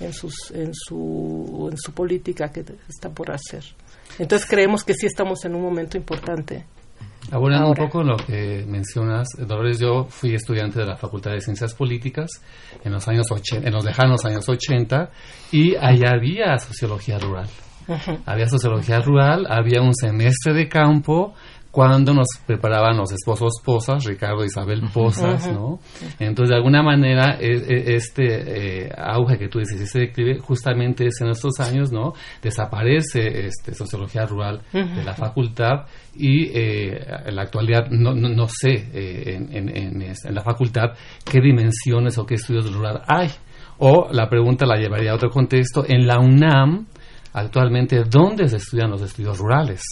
en 0.00 0.12
sus 0.12 0.50
en 0.50 0.72
su 0.74 1.70
en 1.72 1.78
su 1.78 1.92
política 1.92 2.50
que 2.50 2.62
está 2.90 3.08
por 3.08 3.30
hacer. 3.30 3.64
Entonces 4.18 4.46
creemos 4.46 4.84
que 4.84 4.92
sí 4.92 5.06
estamos 5.06 5.46
en 5.46 5.54
un 5.54 5.62
momento 5.62 5.96
importante 5.96 6.66
Abonando 7.30 7.68
un 7.68 7.74
poco 7.74 8.02
lo 8.02 8.16
que 8.16 8.64
mencionas, 8.66 9.28
Dolores, 9.38 9.78
yo 9.78 10.04
fui 10.08 10.34
estudiante 10.34 10.80
de 10.80 10.86
la 10.86 10.96
Facultad 10.96 11.32
de 11.32 11.40
Ciencias 11.40 11.74
Políticas 11.74 12.30
en 12.84 12.92
los 12.92 13.08
años 13.08 13.26
en 13.52 13.72
los 13.72 13.84
lejanos 13.84 14.24
años 14.24 14.48
80 14.48 15.10
y 15.52 15.74
allá 15.76 16.10
había 16.12 16.58
sociología 16.58 17.18
rural. 17.18 17.48
Había 18.24 18.48
sociología 18.48 19.00
rural, 19.00 19.46
había 19.48 19.82
un 19.82 19.94
semestre 19.94 20.54
de 20.54 20.68
campo 20.68 21.34
cuando 21.74 22.14
nos 22.14 22.28
preparaban 22.46 22.96
los 22.96 23.10
esposos 23.10 23.54
Posas, 23.64 24.04
Ricardo 24.04 24.44
y 24.44 24.46
Isabel 24.46 24.80
Posas, 24.92 25.52
¿no? 25.52 25.80
Entonces, 26.20 26.50
de 26.50 26.54
alguna 26.54 26.84
manera, 26.84 27.36
e, 27.40 27.48
e, 27.48 27.96
este 27.96 28.84
eh, 28.84 28.92
auge 28.96 29.36
que 29.36 29.48
tú 29.48 29.58
dices, 29.58 29.80
ese 29.80 29.98
declive, 29.98 30.38
justamente 30.38 31.04
es 31.08 31.20
en 31.20 31.30
estos 31.30 31.58
años, 31.58 31.90
¿no? 31.90 32.12
Desaparece 32.40 33.46
este, 33.46 33.74
sociología 33.74 34.24
rural 34.24 34.62
de 34.72 35.02
la 35.02 35.14
facultad 35.14 35.86
y 36.14 36.44
eh, 36.56 37.04
en 37.26 37.34
la 37.34 37.42
actualidad 37.42 37.88
no, 37.90 38.14
no, 38.14 38.46
sé 38.46 38.70
eh, 38.94 39.34
en, 39.34 39.68
en, 39.68 40.00
en, 40.00 40.34
la 40.34 40.42
facultad 40.42 40.90
qué 41.28 41.40
dimensiones 41.40 42.16
o 42.18 42.24
qué 42.24 42.34
estudios 42.34 42.72
rural 42.72 43.02
hay. 43.08 43.30
O 43.78 44.06
la 44.12 44.28
pregunta 44.30 44.64
la 44.64 44.76
llevaría 44.76 45.10
a 45.10 45.16
otro 45.16 45.28
contexto, 45.28 45.84
en 45.84 46.06
la 46.06 46.20
UNAM, 46.20 46.86
actualmente, 47.32 48.04
¿dónde 48.08 48.48
se 48.48 48.58
estudian 48.58 48.92
los 48.92 49.02
estudios 49.02 49.38
rurales? 49.38 49.82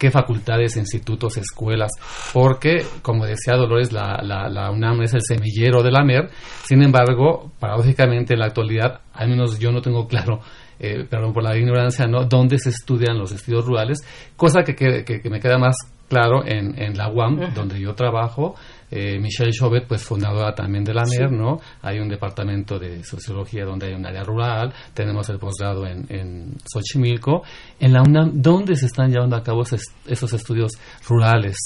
Qué 0.00 0.10
facultades, 0.10 0.78
institutos, 0.78 1.36
escuelas, 1.36 1.90
porque, 2.32 2.86
como 3.02 3.26
decía 3.26 3.54
Dolores, 3.54 3.92
la, 3.92 4.18
la, 4.22 4.70
UNAM 4.70 5.02
es 5.02 5.12
el 5.12 5.20
semillero 5.20 5.82
de 5.82 5.90
la 5.90 6.02
MER, 6.02 6.30
sin 6.64 6.82
embargo, 6.82 7.52
paradójicamente 7.60 8.32
en 8.32 8.40
la 8.40 8.46
actualidad, 8.46 9.02
al 9.12 9.28
menos 9.28 9.58
yo 9.58 9.70
no 9.70 9.82
tengo 9.82 10.08
claro 10.08 10.40
eh, 10.78 11.04
perdón 11.04 11.34
por 11.34 11.42
la 11.42 11.54
ignorancia, 11.54 12.06
¿no? 12.06 12.24
dónde 12.24 12.58
se 12.58 12.70
estudian 12.70 13.18
los 13.18 13.30
estudios 13.32 13.66
rurales, 13.66 13.98
cosa 14.34 14.62
que, 14.62 14.74
que, 14.74 15.20
me 15.28 15.38
queda 15.38 15.58
más 15.58 15.76
claro 16.08 16.46
en, 16.46 16.80
en 16.80 16.96
la 16.96 17.10
UAM, 17.10 17.52
donde 17.52 17.78
yo 17.78 17.94
trabajo, 17.94 18.54
eh, 18.90 19.18
Michelle 19.18 19.52
Chauvet, 19.52 19.86
pues 19.86 20.02
fundadora 20.02 20.54
también 20.54 20.84
de 20.84 20.94
la 20.94 21.04
MER, 21.04 21.30
¿no? 21.30 21.60
Hay 21.82 21.98
un 21.98 22.08
departamento 22.08 22.78
de 22.78 23.04
sociología 23.04 23.64
donde 23.64 23.86
hay 23.86 23.94
un 23.94 24.04
área 24.04 24.24
rural, 24.24 24.72
tenemos 24.94 25.28
el 25.28 25.38
posgrado 25.38 25.86
en, 25.86 26.06
en 26.08 26.56
Xochimilco. 26.64 27.42
En 27.78 27.92
la 27.92 28.02
UNAM, 28.02 28.32
¿dónde 28.42 28.74
se 28.76 28.86
están 28.86 29.10
llevando 29.10 29.36
a 29.36 29.42
cabo 29.42 29.62
esos 29.62 30.32
estudios 30.32 30.72
rurales 31.06 31.56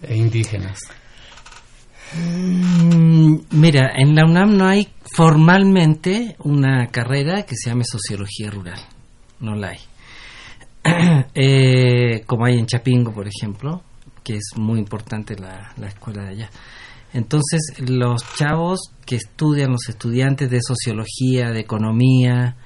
e 0.00 0.16
indígenas? 0.16 0.78
Mm, 2.14 3.36
mira, 3.52 3.92
en 3.96 4.14
la 4.14 4.24
UNAM 4.24 4.56
no 4.56 4.66
hay 4.66 4.88
formalmente 5.16 6.36
una 6.40 6.88
carrera 6.88 7.42
que 7.44 7.54
se 7.56 7.70
llame 7.70 7.84
sociología 7.84 8.50
rural, 8.50 8.80
no 9.40 9.54
la 9.54 9.68
hay. 9.68 9.78
Eh, 11.34 12.22
como 12.26 12.46
hay 12.46 12.58
en 12.58 12.66
Chapingo, 12.66 13.12
por 13.12 13.26
ejemplo, 13.26 13.82
que 14.22 14.34
es 14.34 14.52
muy 14.56 14.78
importante 14.78 15.36
la, 15.36 15.72
la 15.76 15.88
escuela 15.88 16.24
de 16.24 16.28
allá. 16.30 16.50
Entonces, 17.12 17.60
los 17.88 18.22
chavos 18.36 18.92
que 19.04 19.16
estudian, 19.16 19.72
los 19.72 19.88
estudiantes 19.88 20.48
de 20.48 20.60
sociología, 20.62 21.50
de 21.50 21.60
economía, 21.60 22.56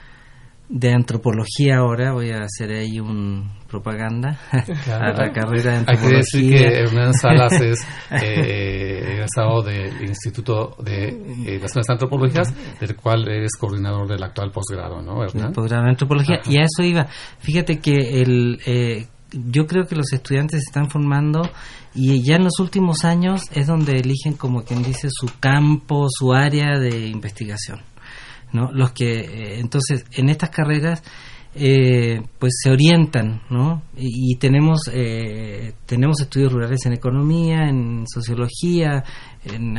de 0.69 0.93
antropología 0.93 1.77
ahora, 1.79 2.13
voy 2.13 2.31
a 2.31 2.43
hacer 2.43 2.71
ahí 2.71 2.99
un 2.99 3.53
propaganda 3.69 4.39
a 4.53 5.13
la 5.13 5.33
carrera 5.33 5.73
de 5.73 5.77
antropología. 5.79 5.89
Hay 5.89 5.97
que 5.97 6.17
decir 6.17 6.55
que 6.55 6.79
Hernán 6.81 7.15
Salas 7.15 7.53
es 7.61 7.87
eh, 8.11 9.13
egresado 9.13 9.63
del 9.63 10.03
Instituto 10.03 10.77
de 10.83 11.09
eh, 11.09 11.61
las 11.61 11.91
Antropologías, 11.91 12.55
del 12.79 12.97
cual 12.97 13.29
es 13.29 13.57
coordinador 13.57 14.09
del 14.09 14.23
actual 14.23 14.51
posgrado, 14.51 15.03
¿no, 15.03 15.25
Hernán? 15.25 15.49
El 15.49 15.53
posgrado 15.53 15.85
de 15.85 15.91
antropología, 15.91 16.41
y 16.47 16.59
a 16.59 16.63
eso 16.63 16.83
iba. 16.83 17.07
Fíjate 17.41 17.79
que 17.79 18.23
el, 18.23 18.61
eh, 18.67 19.07
yo 19.49 19.67
creo 19.67 19.87
que 19.87 19.97
los 19.97 20.13
estudiantes 20.13 20.61
se 20.63 20.71
están 20.71 20.91
formando 20.91 21.51
y 21.95 22.23
ya 22.23 22.37
en 22.37 22.45
los 22.45 22.59
últimos 22.61 23.05
años 23.05 23.43
es 23.53 23.67
donde 23.67 23.93
eligen 23.93 24.35
como 24.35 24.65
quien 24.65 24.83
dice 24.83 25.09
su 25.11 25.29
campo, 25.41 26.07
su 26.09 26.33
área 26.33 26.79
de 26.79 27.07
investigación. 27.07 27.81
¿no? 28.53 28.71
Los 28.73 28.93
que 28.93 29.13
eh, 29.13 29.61
entonces 29.61 30.05
en 30.13 30.29
estas 30.29 30.51
carreras 30.51 31.03
eh, 31.57 32.21
pues 32.41 32.55
se 32.61 32.71
orientan, 32.71 33.43
¿no? 33.49 33.83
Y, 33.97 34.37
tenemos 34.39 34.91
eh, 34.93 35.73
tenemos 35.87 36.21
estudios 36.21 36.53
rurales 36.53 36.85
en 36.85 36.95
economía, 36.95 37.69
en 37.69 38.07
sociología, 38.09 39.05
en 39.45 39.77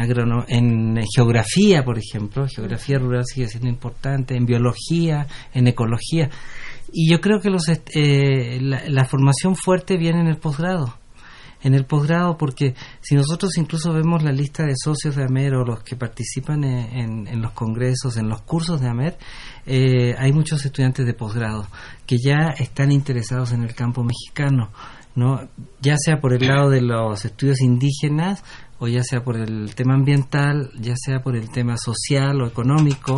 en 0.48 1.04
geografía, 1.14 1.84
por 1.84 1.98
ejemplo, 1.98 2.48
geografía 2.48 2.98
rural 2.98 3.26
sigue 3.26 3.50
siendo 3.50 3.68
importante, 3.68 4.38
en 4.38 4.46
biología, 4.46 5.28
en 5.54 5.68
ecología. 5.68 6.30
Y 6.92 7.12
yo 7.12 7.20
creo 7.20 7.40
que 7.40 7.50
los, 7.50 7.64
eh, 7.68 8.60
la, 8.62 9.06
formación 9.06 9.56
fuerte 9.56 9.98
viene 9.98 10.22
en 10.22 10.28
el 10.28 10.38
posgrado. 10.38 10.98
en 11.64 11.74
el 11.74 11.86
posgrado 11.86 12.38
porque 12.38 12.76
si 13.02 13.16
nosotros 13.16 13.58
incluso 13.58 13.92
vemos 13.92 14.22
la 14.22 14.32
lista 14.32 14.64
de 14.64 14.74
socios 14.76 15.16
de 15.16 15.24
AMER 15.24 15.56
o 15.56 15.66
los 15.66 15.82
que 15.84 15.96
participan 15.96 16.64
en, 16.64 17.28
en, 17.28 17.42
los 17.42 17.54
congresos, 17.54 18.18
en 18.18 18.30
los 18.30 18.42
cursos 18.44 18.82
de 18.82 18.90
AMER, 18.90 19.18
eh, 19.66 20.14
hay 20.18 20.32
muchos 20.32 20.64
estudiantes 20.64 21.06
de 21.06 21.14
posgrado 21.14 21.68
que 22.06 22.18
ya 22.24 22.54
están 22.58 22.92
interesados 22.92 23.52
en 23.52 23.64
el 23.64 23.74
campo 23.74 24.04
mexicano, 24.04 24.72
¿no? 25.16 25.48
ya 25.82 25.96
sea 25.98 26.20
por 26.20 26.34
el 26.34 26.48
lado 26.48 26.70
de 26.70 26.82
los 26.82 27.26
estudios 27.26 27.62
indígenas 27.62 28.44
o 28.78 28.88
ya 28.88 29.04
sea 29.04 29.24
por 29.24 29.38
el 29.38 29.74
tema 29.74 29.96
ambiental, 29.96 30.70
ya 30.80 30.94
sea 30.96 31.22
por 31.24 31.36
el 31.36 31.50
tema 31.50 31.78
social 31.78 32.42
o 32.42 32.48
económico, 32.48 33.16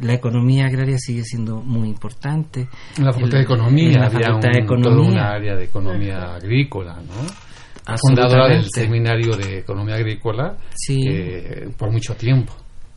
la 0.00 0.14
economía 0.14 0.66
agraria 0.66 0.98
sigue 0.98 1.22
siendo 1.24 1.62
muy 1.62 1.88
importante. 1.88 2.68
En 2.96 3.04
la 3.04 3.12
Facultad 3.12 3.38
de 3.38 3.44
Economía 3.44 3.98
la 3.98 4.06
había 4.06 4.50
de 4.52 4.58
Economía. 4.58 5.08
una 5.08 5.30
área 5.30 5.56
de 5.56 5.64
economía 5.64 6.34
agrícola, 6.34 6.96
¿no? 6.96 7.46
Fundadora 7.94 8.48
del 8.48 8.66
Seminario 8.68 9.36
de 9.36 9.58
Economía 9.58 9.94
Agrícola 9.94 10.56
eh, 10.88 11.68
por 11.76 11.92
mucho 11.92 12.14
tiempo. 12.14 12.52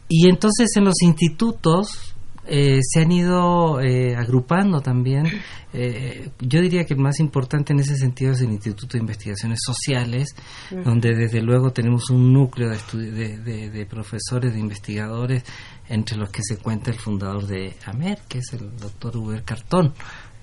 Y 0.08 0.28
entonces 0.28 0.68
en 0.76 0.86
los 0.86 0.96
institutos 1.04 2.16
eh, 2.48 2.80
se 2.82 3.02
han 3.02 3.12
ido 3.12 3.80
eh, 3.80 4.16
agrupando 4.16 4.82
también. 4.82 5.26
yo 6.40 6.62
diría 6.62 6.84
que 6.86 6.96
el 6.96 7.00
más 7.00 7.20
importante 7.20 7.74
en 7.74 7.80
ese 7.80 7.96
sentido 7.96 8.32
es 8.32 8.42
el 8.42 8.50
Instituto 8.50 8.94
de 8.94 9.02
Investigaciones 9.02 9.60
Sociales, 9.64 10.30
donde 10.84 11.14
desde 11.14 11.44
luego 11.44 11.70
tenemos 11.72 12.10
un 12.10 12.34
núcleo 12.34 12.70
de, 12.70 13.38
de, 13.38 13.70
de, 13.70 13.86
profesores, 13.86 14.52
de 14.52 14.60
investigadores 14.60 15.44
entre 15.90 16.18
los 16.18 16.30
que 16.30 16.42
se 16.44 16.58
cuenta 16.58 16.92
el 16.92 16.98
fundador 16.98 17.46
de 17.46 17.76
AMER, 17.86 18.20
que 18.28 18.38
es 18.40 18.54
el 18.54 18.78
doctor 18.78 19.18
Uber 19.18 19.44
Cartón, 19.44 19.94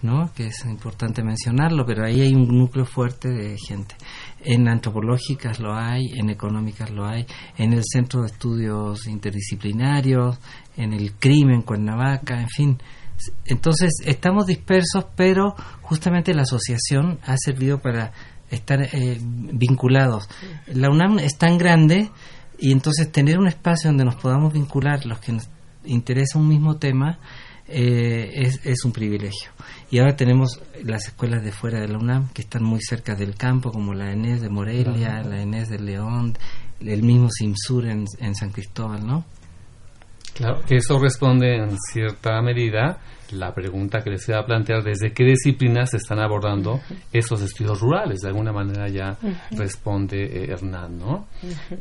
¿no? 0.02 0.30
que 0.34 0.48
es 0.48 0.64
importante 0.64 1.22
mencionarlo, 1.22 1.86
pero 1.86 2.04
ahí 2.04 2.20
hay 2.20 2.34
un 2.34 2.48
núcleo 2.48 2.84
fuerte 2.84 3.28
de 3.28 3.56
gente. 3.58 3.94
En 4.40 4.68
antropológicas 4.68 5.60
lo 5.60 5.74
hay, 5.74 6.04
en 6.16 6.30
económicas 6.30 6.90
lo 6.90 7.06
hay, 7.06 7.26
en 7.56 7.72
el 7.72 7.82
Centro 7.84 8.20
de 8.20 8.26
Estudios 8.26 9.06
Interdisciplinarios, 9.06 10.38
en 10.76 10.92
el 10.92 11.14
Crimen, 11.14 11.62
Cuernavaca, 11.62 12.40
en 12.40 12.48
fin. 12.48 12.78
Entonces, 13.46 13.92
estamos 14.04 14.46
dispersos, 14.46 15.06
pero 15.16 15.54
justamente 15.80 16.34
la 16.34 16.42
asociación 16.42 17.18
ha 17.24 17.36
servido 17.38 17.78
para 17.78 18.12
estar 18.50 18.82
eh, 18.82 19.18
vinculados. 19.20 20.28
La 20.66 20.90
UNAM 20.90 21.18
es 21.18 21.36
tan 21.38 21.58
grande 21.58 22.10
y 22.58 22.72
entonces 22.72 23.10
tener 23.10 23.38
un 23.38 23.46
espacio 23.46 23.90
donde 23.90 24.04
nos 24.04 24.16
podamos 24.16 24.52
vincular 24.52 25.04
los 25.06 25.18
que 25.20 25.32
nos 25.32 25.48
interesa 25.84 26.38
un 26.38 26.48
mismo 26.48 26.76
tema 26.76 27.18
eh, 27.68 28.30
es, 28.34 28.60
es, 28.64 28.84
un 28.84 28.92
privilegio. 28.92 29.50
Y 29.90 29.98
ahora 29.98 30.14
tenemos 30.14 30.60
las 30.84 31.06
escuelas 31.08 31.44
de 31.44 31.50
fuera 31.50 31.80
de 31.80 31.88
la 31.88 31.98
UNAM 31.98 32.28
que 32.32 32.42
están 32.42 32.62
muy 32.62 32.80
cerca 32.80 33.16
del 33.16 33.34
campo, 33.34 33.72
como 33.72 33.92
la 33.92 34.12
ENES 34.12 34.40
de 34.40 34.48
Morelia, 34.48 35.22
la 35.22 35.42
ENES 35.42 35.70
de 35.70 35.78
León, 35.80 36.38
el 36.80 37.02
mismo 37.02 37.28
SIMSUR 37.30 37.86
en, 37.86 38.04
en 38.20 38.34
San 38.36 38.50
Cristóbal, 38.50 39.04
¿no? 39.04 39.24
Claro, 40.34 40.60
que 40.66 40.76
eso 40.76 40.98
responde 40.98 41.56
en 41.56 41.76
cierta 41.92 42.40
medida 42.42 43.00
la 43.32 43.52
pregunta 43.54 44.02
que 44.02 44.10
les 44.10 44.28
iba 44.28 44.38
a 44.38 44.44
plantear, 44.44 44.82
¿desde 44.82 45.12
qué 45.12 45.24
disciplinas 45.24 45.90
se 45.90 45.96
están 45.96 46.18
abordando 46.20 46.80
esos 47.12 47.42
estudios 47.42 47.80
rurales? 47.80 48.20
De 48.20 48.28
alguna 48.28 48.52
manera 48.52 48.88
ya 48.88 49.16
responde 49.52 50.24
eh, 50.24 50.50
Hernán, 50.50 50.98
¿no? 50.98 51.26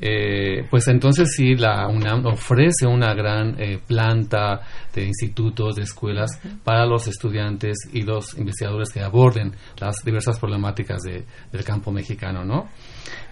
Eh, 0.02 0.66
pues 0.70 0.88
entonces 0.88 1.34
sí, 1.36 1.56
la 1.56 1.88
UNAM 1.88 2.26
ofrece 2.26 2.88
una 2.88 3.14
gran 3.14 3.56
eh, 3.60 3.80
planta 3.86 4.62
de 4.94 5.06
institutos, 5.06 5.76
de 5.76 5.84
escuelas 5.84 6.40
para 6.64 6.86
los 6.86 7.08
estudiantes 7.08 7.78
y 7.94 8.02
los 8.02 8.38
investigadores 8.38 8.90
que 8.92 9.02
aborden 9.02 9.54
las 9.80 9.98
diversas 10.04 10.40
problemáticas 10.40 11.02
del 11.04 11.64
campo 11.64 11.92
mexicano, 11.92 12.44
¿no? 12.44 12.70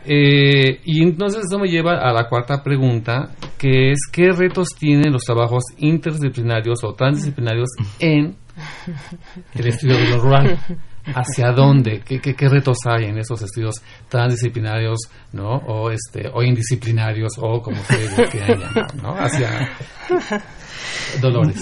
y 0.06 1.02
entonces 1.02 1.46
eso 1.50 1.58
me 1.58 1.70
lleva 1.70 1.94
a 1.94 2.12
la 2.12 2.28
cuarta 2.28 2.62
pregunta, 2.62 3.32
que 3.58 3.92
es 3.92 4.00
¿qué 4.12 4.32
retos 4.32 4.68
tienen 4.78 5.14
los 5.14 5.24
trabajos 5.24 5.64
interdisciplinarios 5.78 6.84
o 6.84 6.94
transdisciplinarios 6.94 7.70
en 8.04 8.36
el 9.54 9.68
estudio 9.68 9.98
de 9.98 10.10
lo 10.10 10.18
rural. 10.20 10.60
¿Hacia 11.06 11.52
dónde? 11.52 12.02
¿Qué, 12.02 12.20
qué, 12.22 12.50
retos 12.50 12.78
hay 12.86 13.06
en 13.06 13.18
esos 13.18 13.42
estudios 13.42 13.76
transdisciplinarios, 14.08 15.00
¿no? 15.34 15.56
O, 15.56 15.92
este, 15.92 16.30
o 16.34 16.42
indisciplinarios, 16.42 17.34
o 17.38 17.62
como 17.62 17.84
se 17.84 18.28
quieran 18.32 18.60
llamar, 18.60 18.96
¿no? 18.96 19.14
Hacia 19.14 19.70
Dolores. 21.22 21.58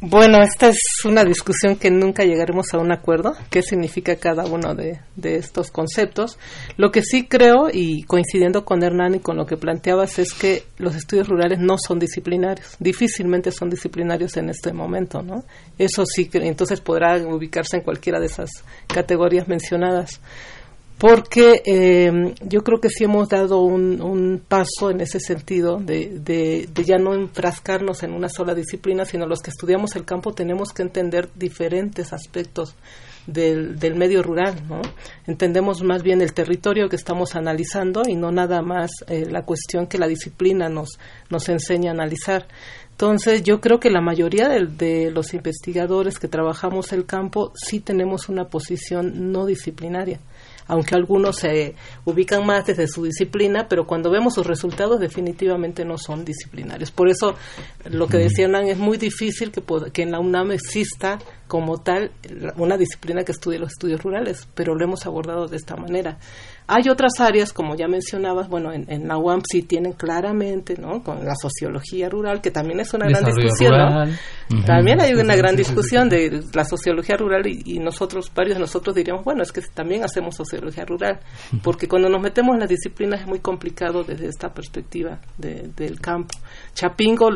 Bueno, 0.00 0.42
esta 0.42 0.68
es 0.68 0.78
una 1.04 1.24
discusión 1.24 1.76
que 1.76 1.90
nunca 1.90 2.24
llegaremos 2.24 2.72
a 2.74 2.78
un 2.78 2.92
acuerdo. 2.92 3.34
¿Qué 3.50 3.62
significa 3.62 4.16
cada 4.16 4.44
uno 4.44 4.74
de, 4.74 5.00
estos 5.22 5.70
conceptos? 5.70 6.38
Lo 6.76 6.90
que 6.90 7.02
sí 7.02 7.26
creo, 7.26 7.68
y 7.72 8.02
coincidiendo 8.02 8.64
con 8.64 8.82
Hernán 8.82 9.14
y 9.14 9.20
con 9.20 9.36
lo 9.36 9.46
que 9.46 9.56
planteabas, 9.56 10.18
es 10.18 10.34
que 10.34 10.64
los 10.78 10.94
estudios 10.94 11.28
rurales 11.28 11.58
no 11.60 11.76
son 11.78 11.98
disciplinarios. 11.98 12.76
Difícilmente 12.78 13.50
son 13.52 13.70
disciplinarios 13.70 14.36
en 14.36 14.50
este 14.50 14.72
momento, 14.72 15.22
¿no? 15.22 15.44
Eso 15.78 16.04
sí, 16.04 16.28
entonces 16.32 16.80
podrá 16.80 17.16
ubicarse 17.16 17.78
en 17.78 17.82
cualquiera 17.82 18.20
de 18.20 18.26
esas 18.26 18.50
categorías 18.92 19.48
mencionadas 19.48 20.20
porque 21.00 21.62
eh, 21.64 22.34
yo 22.42 22.62
creo 22.62 22.78
que 22.78 22.90
sí 22.90 23.04
hemos 23.04 23.30
dado 23.30 23.62
un, 23.62 24.42
paso 24.46 24.90
en 24.90 25.00
ese 25.00 25.18
sentido 25.18 25.78
de, 25.78 26.18
de, 26.20 26.84
ya 26.84 26.98
no 26.98 27.14
enfrascarnos 27.14 28.02
en 28.02 28.12
una 28.12 28.28
sola 28.28 28.54
disciplina, 28.54 29.06
sino 29.06 29.26
los 29.26 29.40
que 29.40 29.48
estudiamos 29.48 29.96
el 29.96 30.04
campo 30.04 30.34
tenemos 30.34 30.74
que 30.74 30.82
entender 30.82 31.30
diferentes 31.34 32.12
aspectos 32.12 32.76
del, 33.26 33.78
del 33.78 33.94
medio 33.94 34.22
rural, 34.22 34.56
¿no? 34.68 34.82
Entendemos 35.26 35.82
más 35.82 36.02
bien 36.02 36.20
el 36.20 36.34
territorio 36.34 36.90
que 36.90 36.96
estamos 36.96 37.34
analizando 37.34 38.02
y 38.06 38.14
no 38.14 38.30
nada 38.30 38.60
más 38.60 38.90
eh, 39.06 39.24
la 39.24 39.46
cuestión 39.46 39.86
que 39.86 39.96
la 39.96 40.06
disciplina 40.06 40.68
nos, 40.68 40.98
nos 41.30 41.48
enseña 41.48 41.92
a 41.92 41.94
analizar. 41.94 42.46
Entonces, 43.00 43.42
yo 43.42 43.62
creo 43.62 43.80
que 43.80 43.88
la 43.88 44.02
mayoría 44.02 44.46
de, 44.50 44.66
de, 44.66 45.10
los 45.10 45.32
investigadores 45.32 46.18
que 46.18 46.28
trabajamos 46.28 46.92
el 46.92 47.06
campo 47.06 47.50
sí 47.54 47.80
tenemos 47.80 48.28
una 48.28 48.48
posición 48.48 49.32
no 49.32 49.46
disciplinaria 49.46 50.20
aunque 50.70 50.94
algunos 50.94 51.38
se 51.38 51.74
ubican 52.04 52.46
más 52.46 52.64
desde 52.64 52.86
su 52.86 53.02
disciplina, 53.02 53.66
pero 53.68 53.88
cuando 53.88 54.08
vemos 54.08 54.34
sus 54.34 54.46
resultados 54.46 55.00
definitivamente 55.00 55.84
no 55.84 55.98
son 55.98 56.24
disciplinarios. 56.24 56.92
Por 56.92 57.08
eso 57.08 57.34
lo 57.86 58.06
que 58.06 58.18
decían 58.18 58.54
es 58.54 58.78
muy 58.78 58.96
difícil 58.96 59.50
que, 59.50 59.62
que 59.92 60.02
en 60.02 60.12
la 60.12 60.20
UNAM 60.20 60.52
exista 60.52 61.18
como 61.48 61.78
tal 61.78 62.12
una 62.56 62.76
disciplina 62.76 63.24
que 63.24 63.32
estudie 63.32 63.58
los 63.58 63.72
estudios 63.72 64.00
rurales, 64.00 64.46
pero 64.54 64.76
lo 64.76 64.84
hemos 64.84 65.06
abordado 65.06 65.48
de 65.48 65.56
esta 65.56 65.74
manera. 65.74 66.18
Hay 66.72 66.88
otras 66.88 67.18
áreas, 67.18 67.52
como 67.52 67.74
ya 67.74 67.88
mencionabas, 67.88 68.48
bueno, 68.48 68.72
en, 68.72 68.84
en 68.88 69.08
la 69.08 69.18
UAM 69.18 69.42
sí 69.50 69.62
tienen 69.62 69.92
claramente, 69.92 70.76
¿no? 70.78 71.02
Con 71.02 71.24
la 71.24 71.34
sociología 71.34 72.08
rural, 72.08 72.40
que 72.40 72.52
también 72.52 72.78
es 72.78 72.94
una 72.94 73.08
gran 73.08 73.24
discusión, 73.24 73.72
¿no? 73.72 74.64
También 74.64 75.00
hay 75.00 75.14
una 75.14 75.34
gran 75.34 75.56
discusión 75.56 76.08
de 76.08 76.44
la 76.54 76.64
sociología 76.64 77.16
rural 77.16 77.46
y, 77.46 77.80
nosotros, 77.80 78.30
varios 78.32 78.56
de 78.56 78.60
nosotros 78.60 78.94
diríamos, 78.94 79.24
bueno, 79.24 79.42
es 79.42 79.50
que 79.50 79.62
también 79.62 80.04
hacemos 80.04 80.36
sociología 80.36 80.84
rural, 80.84 81.18
porque 81.62 81.88
cuando 81.88 82.08
nos 82.08 82.22
metemos 82.22 82.54
en 82.54 82.60
las 82.60 82.68
disciplinas 82.68 83.22
es 83.22 83.26
muy 83.26 83.40
complicado 83.40 84.04
desde 84.04 84.28
esta 84.28 84.52
perspectiva 84.52 85.18
del 85.38 86.00
campo. 86.00 86.38
Chapingo, 86.74 87.30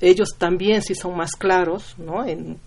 ellos 0.00 0.36
también 0.36 0.82
sí 0.82 0.94
son 0.94 1.16
más 1.16 1.30
claros, 1.32 1.94
¿no? 1.98 2.26
En, 2.26 2.58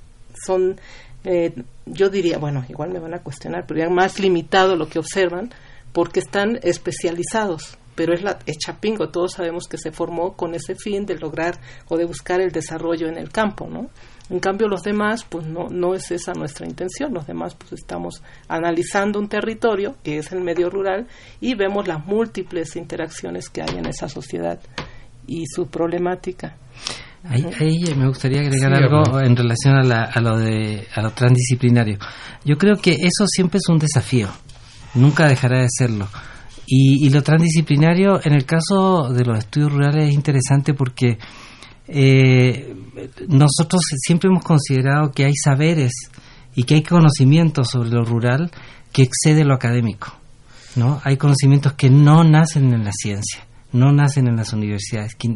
son, 0.46 0.80
eh, 1.24 1.54
yo 1.86 2.10
diría, 2.10 2.38
bueno, 2.38 2.66
igual 2.68 2.92
me 2.92 3.00
van 3.00 3.14
a 3.14 3.20
cuestionar, 3.20 3.66
pero 3.68 3.80
ya 3.82 3.90
más 3.90 4.20
limitado 4.20 4.76
lo 4.76 4.88
que 4.88 5.00
observan, 5.00 5.52
porque 5.94 6.20
están 6.20 6.60
especializados, 6.64 7.78
pero 7.96 8.14
es, 8.14 8.24
la, 8.24 8.40
es 8.46 8.58
Chapingo, 8.58 9.10
todos 9.10 9.34
sabemos 9.34 9.66
que 9.68 9.78
se 9.78 9.92
formó 9.92 10.34
con 10.34 10.56
ese 10.56 10.76
fin 10.76 11.06
de 11.06 11.18
lograr 11.18 11.60
o 11.90 11.98
de 11.98 12.06
buscar 12.06 12.40
el 12.40 12.52
desarrollo 12.52 13.08
en 13.08 13.18
el 13.18 13.30
campo, 13.30 13.68
¿no? 13.70 13.90
En 14.30 14.40
cambio 14.40 14.68
los 14.68 14.84
demás, 14.84 15.26
pues 15.28 15.46
no, 15.48 15.68
no 15.70 15.96
es 15.96 16.10
esa 16.12 16.34
nuestra 16.34 16.68
intención, 16.68 17.14
los 17.14 17.26
demás 17.26 17.56
pues 17.56 17.74
estamos 17.74 18.22
analizando 18.48 19.20
un 19.20 19.28
territorio, 19.28 19.96
que 20.04 20.20
es 20.20 20.32
el 20.32 20.42
medio 20.42 20.70
rural, 20.70 21.08
y 21.42 21.56
vemos 21.56 21.88
las 21.88 22.06
múltiples 22.06 22.76
interacciones 22.76 23.50
que 23.50 23.64
hay 23.64 23.78
en 23.78 23.88
esa 23.88 24.08
sociedad 24.08 24.60
y 25.26 25.46
su 25.48 25.68
problemática. 25.68 26.56
Ahí, 27.24 27.84
me 27.98 28.08
gustaría 28.08 28.40
agregar 28.40 28.74
algo 28.76 29.20
en 29.20 29.36
relación 29.36 29.76
a, 29.92 30.04
a, 30.06 30.22
lo 30.22 30.38
de 30.38 30.88
a 30.96 31.02
lo 31.02 31.12
transdisciplinario. 31.12 31.98
Yo 32.46 32.58
creo 32.58 32.78
que 32.78 32.92
eso 32.92 33.26
siempre 33.28 33.58
es 33.58 33.68
un 33.68 33.78
desafío 33.78 34.30
nunca 34.94 35.28
dejará 35.28 35.62
de 35.62 35.68
serlo. 35.70 36.08
Y, 36.72 37.10
lo 37.10 37.24
transdisciplinario, 37.24 38.20
en 38.24 38.34
el 38.34 38.46
caso 38.46 39.10
de 39.12 39.26
los 39.26 39.40
estudios 39.40 39.72
rurales, 39.72 40.10
es 40.10 40.14
interesante 40.14 40.76
porque 40.76 41.18
eh, 41.88 42.76
nosotros 43.28 43.82
siempre 43.98 44.30
hemos 44.30 44.44
considerado 44.44 45.10
que 45.12 45.26
hay 45.26 45.34
saberes 45.34 45.92
y 46.54 46.66
que 46.66 46.76
hay 46.76 46.84
conocimientos 46.84 47.70
sobre 47.72 47.90
lo 47.90 48.04
rural 48.04 48.52
que 48.92 49.02
excede 49.02 49.44
lo 49.44 49.56
académico. 49.56 50.14
¿no? 50.76 51.02
Hay 51.04 51.18
conocimientos 51.18 51.74
que 51.74 51.90
no 51.90 52.24
nacen 52.24 52.72
en 52.72 52.84
la 52.84 52.92
ciencia, 52.92 53.42
no 53.72 53.92
nacen 53.92 54.28
en 54.28 54.36
las 54.36 54.54
universidades, 54.54 55.16
que, 55.16 55.36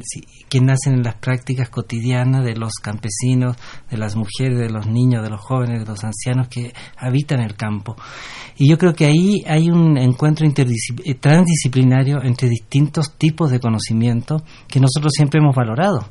que, 0.50 0.60
nacen 0.60 0.94
en 0.94 1.04
las 1.04 1.16
prácticas 1.16 1.70
cotidianas 1.70 2.44
de 2.44 2.56
los 2.56 2.74
campesinos, 2.82 3.58
de 3.90 3.98
las 3.98 4.16
mujeres, 4.16 4.58
de 4.58 4.70
los 4.70 4.88
niños, 4.88 5.24
de 5.24 5.30
los 5.30 5.42
jóvenes, 5.42 5.80
de 5.80 5.86
los 5.86 6.04
ancianos 6.04 6.48
que 6.48 6.74
habitan 6.98 7.42
el 7.42 7.56
campo. 7.56 7.96
Y 8.58 8.70
yo 8.70 8.78
creo 8.78 8.94
que 8.94 9.06
ahí 9.06 9.44
hay 9.48 9.70
un 9.70 9.98
encuentro 9.98 10.48
eh, 10.48 11.16
transdisciplinario 11.16 12.24
entre 12.24 12.50
distintos 12.50 13.18
tipos 13.18 13.52
de 13.52 13.60
conocimiento 13.60 14.44
que 14.68 14.80
nosotros 14.80 15.12
siempre 15.16 15.40
hemos 15.40 15.56
valorado. 15.56 16.08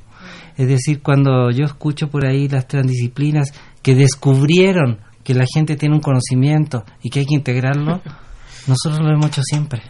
Es 0.57 0.69
decir, 0.69 1.03
cuando 1.03 1.51
yo 1.51 1.65
escucho 1.65 2.09
por 2.09 2.27
ahí 2.27 2.49
las 2.49 2.69
transdisciplinas 2.69 3.49
que 3.83 3.95
descubrieron 3.95 4.99
que 5.25 5.35
la 5.35 5.45
gente 5.53 5.77
tiene 5.77 5.95
un 5.95 6.01
conocimiento 6.01 6.85
y 7.03 7.11
que 7.11 7.21
hay 7.21 7.27
que 7.27 7.35
integrarlo, 7.35 8.01
nosotros 8.67 9.01
lo 9.01 9.13
hemos 9.13 9.27
hecho 9.27 9.43
siempre. 9.43 9.83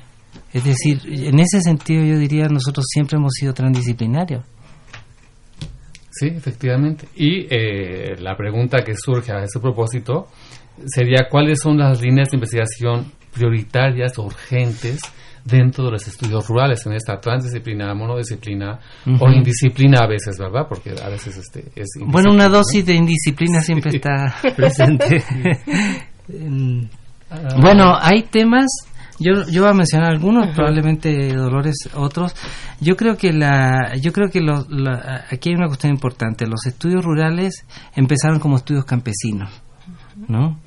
Es 0.53 0.65
decir, 0.65 1.01
en 1.07 1.39
ese 1.39 1.61
sentido 1.61 2.05
yo 2.05 2.19
diría 2.19 2.47
nosotros 2.49 2.85
siempre 2.89 3.17
hemos 3.17 3.33
sido 3.35 3.55
transdisciplinarios. 3.55 4.45
Sí, 6.11 6.27
efectivamente. 6.27 7.09
Y 7.17 7.47
eh, 7.49 8.17
la 8.19 8.37
pregunta 8.37 8.85
que 8.85 8.95
surge 8.95 9.33
a 9.33 9.43
ese 9.43 9.61
propósito 9.61 10.29
sería 10.87 11.29
cuáles 11.31 11.61
son 11.61 11.79
las 11.79 12.03
líneas 12.03 12.31
de 12.31 12.37
investigación 12.37 13.13
prioritarias 13.33 14.19
urgentes 14.19 15.01
dentro 15.45 15.87
de 15.87 15.93
los 15.93 16.07
estudios 16.07 16.47
rurales 16.47 16.85
en 16.87 16.93
esta 16.93 17.19
transdisciplina, 17.19 17.93
monodisciplina 17.95 18.79
o 19.19 19.29
indisciplina 19.31 20.01
a 20.05 20.07
veces, 20.07 20.39
¿verdad? 20.39 20.67
Porque 20.69 20.91
a 20.91 21.09
veces 21.09 21.37
este 21.37 21.65
es 21.75 21.89
bueno 22.07 22.33
una 22.33 22.49
dosis 22.49 22.87
de 22.87 22.95
indisciplina 22.95 23.61
siempre 23.61 23.97
está 23.97 24.37
presente. 24.57 25.25
bueno, 27.61 27.97
hay 28.01 28.23
temas 28.31 28.67
yo, 29.23 29.47
yo 29.51 29.63
voy 29.63 29.71
a 29.71 29.75
mencionar 29.75 30.13
algunos, 30.13 30.55
probablemente 30.55 31.35
Dolores 31.35 31.89
otros. 31.95 32.35
Yo 32.81 32.97
creo 32.97 33.17
que 33.17 33.33
la, 33.33 33.95
yo 34.01 34.13
creo 34.13 34.29
que 34.31 34.41
aquí 35.31 35.51
hay 35.51 35.55
una 35.55 35.67
cuestión 35.67 35.93
importante. 35.93 36.47
Los 36.47 36.67
estudios 36.67 37.05
rurales 37.05 37.65
empezaron 37.95 38.39
como 38.39 38.57
estudios 38.57 38.85
campesinos, 38.85 39.51
¿no? 40.29 40.59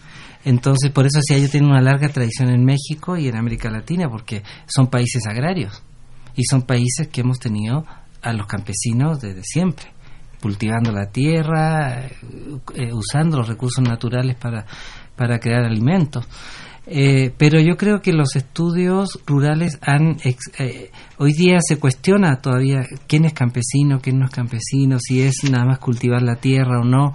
Entonces, 0.45 0.91
por 0.91 1.07
eso 1.07 1.19
sí, 1.21 1.33
ellos 1.33 1.49
tienen 1.49 1.71
una 1.71 1.81
larga 1.81 2.07
tradición 2.09 2.49
en 2.49 2.63
México 2.63 3.17
y 3.17 3.27
en 3.27 3.35
América 3.35 3.69
Latina, 3.71 4.07
porque 4.09 4.43
son 4.67 4.87
países 4.87 5.25
agrarios 5.27 5.83
y 6.35 6.43
son 6.43 6.61
países 6.61 7.07
que 7.07 7.21
hemos 7.21 7.39
tenido 7.39 7.83
a 8.21 8.31
los 8.33 8.45
campesinos 8.45 9.21
desde 9.21 9.41
siempre, 9.43 9.87
cultivando 10.41 10.91
la 10.91 11.07
tierra, 11.07 12.05
eh, 12.05 12.93
usando 12.93 13.37
los 13.37 13.47
recursos 13.47 13.83
naturales 13.83 14.35
para, 14.35 14.65
para 15.15 15.39
crear 15.39 15.63
alimentos. 15.63 16.27
Eh, 16.88 17.34
pero 17.36 17.60
yo 17.60 17.78
creo 17.78 18.02
que 18.02 18.13
los 18.13 18.36
estudios 18.36 19.19
rurales 19.26 19.80
han 19.82 20.17
eh, 20.24 20.91
hoy 21.17 21.34
día 21.34 21.58
se 21.60 21.80
cuestiona 21.80 22.36
todavía 22.41 22.84
quién 23.08 23.26
es 23.26 23.34
campesino, 23.34 24.00
quién 24.02 24.19
no 24.19 24.26
es 24.26 24.32
campesino, 24.32 24.98
si 25.00 25.24
es 25.24 25.50
nada 25.50 25.65
más 25.65 25.80
cultivar 25.80 26.21
la 26.21 26.36
tierra 26.36 26.82
o 26.82 26.84
no, 26.84 27.13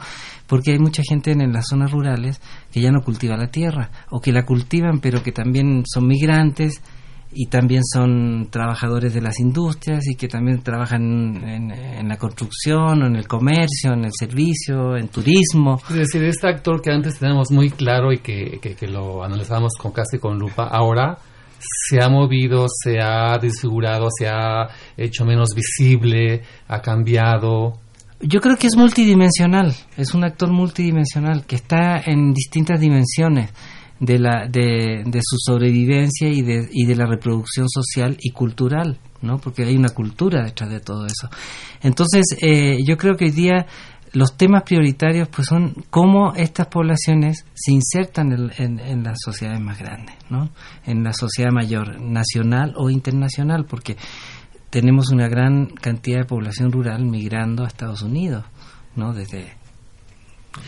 porque 0.48 0.72
hay 0.72 0.80
mucha 0.80 1.02
gente 1.08 1.30
en, 1.30 1.52
las 1.52 1.66
zonas 1.68 1.92
rurales 1.92 2.40
que 2.72 2.80
ya 2.80 2.90
no 2.90 3.02
cultiva 3.02 3.36
la 3.36 3.52
tierra 3.52 3.90
o 4.10 4.20
que 4.20 4.32
la 4.32 4.44
cultivan 4.44 4.98
pero 4.98 5.22
que 5.22 5.30
también 5.30 5.84
son 5.86 6.08
migrantes 6.08 6.82
y 7.32 7.46
también 7.46 7.82
son 7.84 8.48
trabajadores 8.50 9.14
de 9.14 9.20
las 9.20 9.38
industrias 9.38 10.04
y 10.08 10.16
que 10.16 10.26
también 10.26 10.62
trabajan 10.62 11.36
en, 11.44 12.08
la 12.08 12.16
construcción, 12.16 13.02
o 13.02 13.06
en 13.06 13.16
el 13.16 13.28
comercio, 13.28 13.92
en 13.92 14.04
el 14.04 14.10
servicio, 14.18 14.96
en 14.96 15.08
turismo. 15.08 15.80
Es 15.88 15.96
decir, 15.96 16.24
este 16.24 16.48
actor 16.48 16.82
que 16.82 16.90
antes 16.90 17.18
teníamos 17.18 17.52
muy 17.52 17.70
claro 17.70 18.12
y 18.12 18.18
que, 18.18 18.58
que, 18.60 18.86
lo 18.88 19.22
analizábamos 19.22 19.74
con 19.80 19.92
casi 19.92 20.18
con 20.18 20.38
lupa, 20.38 20.64
ahora 20.64 21.18
se 21.60 22.02
ha 22.02 22.08
movido, 22.08 22.66
se 22.68 22.98
ha 23.00 23.38
desfigurado, 23.38 24.08
se 24.10 24.26
ha 24.26 24.68
hecho 24.96 25.24
menos 25.24 25.50
visible, 25.54 26.42
ha 26.66 26.80
cambiado. 26.80 27.74
Yo 28.20 28.40
creo 28.40 28.56
que 28.56 28.66
es 28.66 28.76
multidimensional, 28.76 29.74
es 29.96 30.14
un 30.14 30.24
actor 30.24 30.50
multidimensional 30.50 31.46
que 31.46 31.56
está 31.56 32.00
en 32.04 32.32
distintas 32.32 32.80
dimensiones 32.80 33.50
de, 34.00 34.18
la, 34.18 34.46
de, 34.48 35.04
de 35.04 35.20
su 35.22 35.36
sobrevivencia 35.38 36.28
y 36.28 36.42
de, 36.42 36.68
y 36.72 36.86
de 36.86 36.96
la 36.96 37.06
reproducción 37.06 37.68
social 37.68 38.16
y 38.18 38.30
cultural, 38.30 38.98
¿no? 39.20 39.38
Porque 39.38 39.64
hay 39.64 39.76
una 39.76 39.90
cultura 39.90 40.42
detrás 40.42 40.70
de 40.70 40.80
todo 40.80 41.06
eso. 41.06 41.28
Entonces, 41.82 42.24
eh, 42.40 42.78
yo 42.84 42.96
creo 42.96 43.16
que 43.16 43.26
hoy 43.26 43.30
día 43.30 43.66
los 44.12 44.36
temas 44.36 44.64
prioritarios 44.64 45.28
pues 45.28 45.46
son 45.46 45.84
cómo 45.90 46.34
estas 46.34 46.66
poblaciones 46.66 47.44
se 47.54 47.72
insertan 47.72 48.50
en, 48.56 48.80
en, 48.80 49.04
las 49.04 49.18
sociedades 49.22 49.60
más 49.60 49.78
grandes, 49.78 50.16
¿no? 50.30 50.50
En 50.84 51.04
la 51.04 51.12
sociedad 51.12 51.52
mayor, 51.52 52.00
nacional 52.00 52.72
o 52.76 52.90
internacional, 52.90 53.66
porque 53.66 53.96
tenemos 54.70 55.10
una 55.10 55.28
gran 55.28 55.66
cantidad 55.66 56.20
de 56.20 56.24
población 56.24 56.72
rural 56.72 57.04
migrando 57.04 57.64
a 57.64 57.68
Estados 57.68 58.02
Unidos, 58.02 58.44
¿no? 58.96 59.12
Desde 59.12 59.59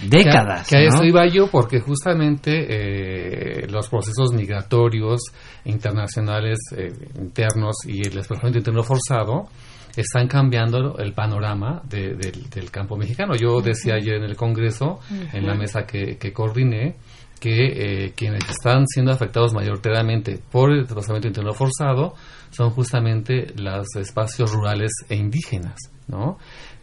décadas. 0.08 0.68
Que, 0.68 0.76
a 0.76 0.80
eso 0.82 1.04
iba 1.04 1.26
yo 1.26 1.48
porque 1.48 1.80
justamente 1.80 2.66
eh, 2.68 3.66
los 3.68 3.88
procesos 3.88 4.32
migratorios 4.32 5.20
internacionales 5.64 6.58
eh, 6.76 6.92
internos 7.18 7.76
y 7.86 8.06
el 8.06 8.14
desplazamiento 8.14 8.58
interno 8.58 8.82
forzado 8.82 9.48
están 9.96 10.26
cambiando 10.26 10.96
el 10.98 11.12
panorama 11.12 11.82
del, 11.84 12.70
campo 12.70 12.96
mexicano. 12.96 13.34
Yo 13.34 13.60
decía 13.60 13.94
ayer 13.94 14.14
en 14.14 14.24
el 14.24 14.36
Congreso, 14.36 15.00
en 15.32 15.46
la 15.46 15.54
mesa 15.54 15.82
que, 15.82 16.16
que 16.16 16.32
coordiné, 16.32 16.96
que 17.42 18.04
eh, 18.04 18.12
quienes 18.14 18.48
están 18.48 18.86
siendo 18.86 19.10
afectados 19.10 19.52
mayoritariamente 19.52 20.38
por 20.52 20.70
el 20.70 20.84
desplazamiento 20.84 21.26
interno 21.26 21.52
forzado 21.52 22.14
son 22.50 22.70
justamente 22.70 23.52
los 23.56 23.96
espacios 23.96 24.52
rurales 24.52 24.92
e 25.08 25.16
indígenas, 25.16 25.74
¿no? 26.06 26.38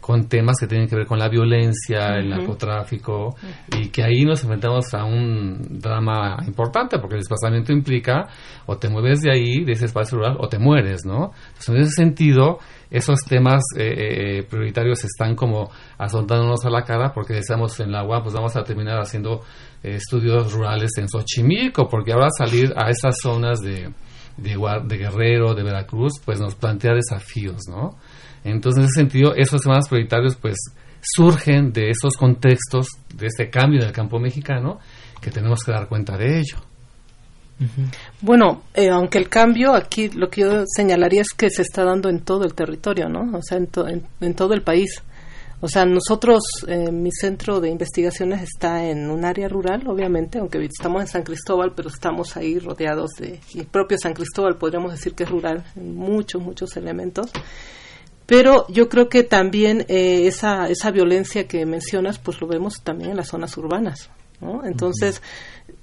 con 0.09 0.27
temas 0.27 0.55
que 0.59 0.65
tienen 0.65 0.87
que 0.87 0.95
ver 0.95 1.05
con 1.05 1.19
la 1.19 1.29
violencia, 1.29 2.15
el 2.17 2.29
narcotráfico, 2.29 3.35
y 3.77 3.89
que 3.89 4.03
ahí 4.03 4.25
nos 4.25 4.41
enfrentamos 4.41 4.91
a 4.95 5.03
un 5.03 5.79
drama 5.79 6.37
importante, 6.47 6.97
porque 6.97 7.13
el 7.13 7.19
desplazamiento 7.19 7.71
implica 7.71 8.27
o 8.65 8.75
te 8.77 8.89
mueves 8.89 9.21
de 9.21 9.31
ahí, 9.31 9.63
de 9.63 9.73
ese 9.73 9.85
espacio 9.85 10.17
rural, 10.17 10.37
o 10.39 10.47
te 10.49 10.57
mueres, 10.57 11.05
¿no? 11.05 11.31
Entonces, 11.49 11.69
en 11.69 11.81
ese 11.81 11.91
sentido, 11.91 12.57
esos 12.89 13.19
temas 13.27 13.61
eh, 13.77 14.39
eh, 14.39 14.43
prioritarios 14.49 15.03
están 15.03 15.35
como 15.35 15.69
azotándonos 15.99 16.65
a 16.65 16.71
la 16.71 16.83
cara, 16.83 17.13
porque 17.13 17.35
decíamos 17.35 17.79
en 17.79 17.91
la 17.91 18.03
UAM, 18.03 18.23
pues 18.23 18.33
vamos 18.33 18.55
a 18.55 18.63
terminar 18.63 18.99
haciendo 18.99 19.41
eh, 19.41 19.68
estudios 19.83 20.51
rurales 20.53 20.91
en 20.97 21.07
Xochimilco, 21.07 21.87
porque 21.87 22.13
ahora 22.13 22.29
salir 22.37 22.73
a 22.75 22.89
esas 22.89 23.15
zonas 23.21 23.59
de, 23.59 23.91
de, 24.37 24.81
de 24.85 24.97
Guerrero, 24.97 25.53
de 25.53 25.63
Veracruz, 25.63 26.13
pues 26.23 26.39
nos 26.39 26.55
plantea 26.55 26.93
desafíos, 26.93 27.61
¿no? 27.69 27.97
Entonces, 28.43 28.79
en 28.79 28.85
ese 28.85 28.99
sentido, 29.01 29.33
esos 29.35 29.61
temas 29.61 29.87
prioritarios 29.87 30.35
pues 30.35 30.57
surgen 31.01 31.71
de 31.71 31.89
esos 31.89 32.15
contextos, 32.17 32.87
de 33.13 33.27
este 33.27 33.49
cambio 33.49 33.81
en 33.81 33.87
el 33.87 33.93
campo 33.93 34.19
mexicano, 34.19 34.79
que 35.21 35.31
tenemos 35.31 35.63
que 35.63 35.71
dar 35.71 35.87
cuenta 35.87 36.17
de 36.17 36.39
ello. 36.39 36.57
Bueno, 38.21 38.63
eh, 38.73 38.89
aunque 38.89 39.17
el 39.17 39.27
cambio 39.27 39.75
aquí 39.75 40.07
lo 40.09 40.29
que 40.29 40.41
yo 40.41 40.63
señalaría 40.65 41.21
es 41.21 41.33
que 41.33 41.49
se 41.49 41.61
está 41.61 41.83
dando 41.83 42.09
en 42.09 42.21
todo 42.21 42.45
el 42.45 42.53
territorio, 42.53 43.09
¿no? 43.09 43.37
O 43.37 43.41
sea, 43.41 43.57
en, 43.57 43.69
en, 44.21 44.33
todo 44.33 44.53
el 44.53 44.61
país. 44.61 45.03
O 45.61 45.67
sea, 45.67 45.85
nosotros, 45.85 46.39
eh, 46.67 46.89
mi 46.89 47.11
centro 47.11 47.59
de 47.59 47.69
investigaciones 47.69 48.41
está 48.43 48.85
en 48.85 49.09
un 49.09 49.25
área 49.25 49.49
rural, 49.49 49.85
obviamente, 49.87 50.39
aunque 50.39 50.63
estamos 50.63 51.01
en 51.01 51.07
San 51.07 51.23
Cristóbal, 51.23 51.73
pero 51.75 51.89
estamos 51.89 52.37
ahí 52.37 52.59
rodeados 52.59 53.11
de, 53.19 53.41
el 53.55 53.65
propio 53.65 53.97
San 53.97 54.13
Cristóbal 54.13 54.57
podríamos 54.57 54.93
decir 54.93 55.15
que 55.15 55.23
es 55.23 55.29
rural 55.29 55.65
en 55.75 55.95
muchos, 55.95 56.41
muchos 56.41 56.77
elementos. 56.77 57.31
Pero 58.25 58.67
yo 58.69 58.87
creo 58.87 59.09
que 59.09 59.23
también 59.23 59.85
eh, 59.89 60.27
esa, 60.27 60.69
esa 60.69 60.91
violencia 60.91 61.47
que 61.47 61.65
mencionas, 61.65 62.19
pues 62.19 62.39
lo 62.39 62.47
vemos 62.47 62.75
también 62.83 63.11
en 63.11 63.17
las 63.17 63.27
zonas 63.27 63.57
urbanas. 63.57 64.09
¿no? 64.39 64.63
Entonces, 64.65 65.21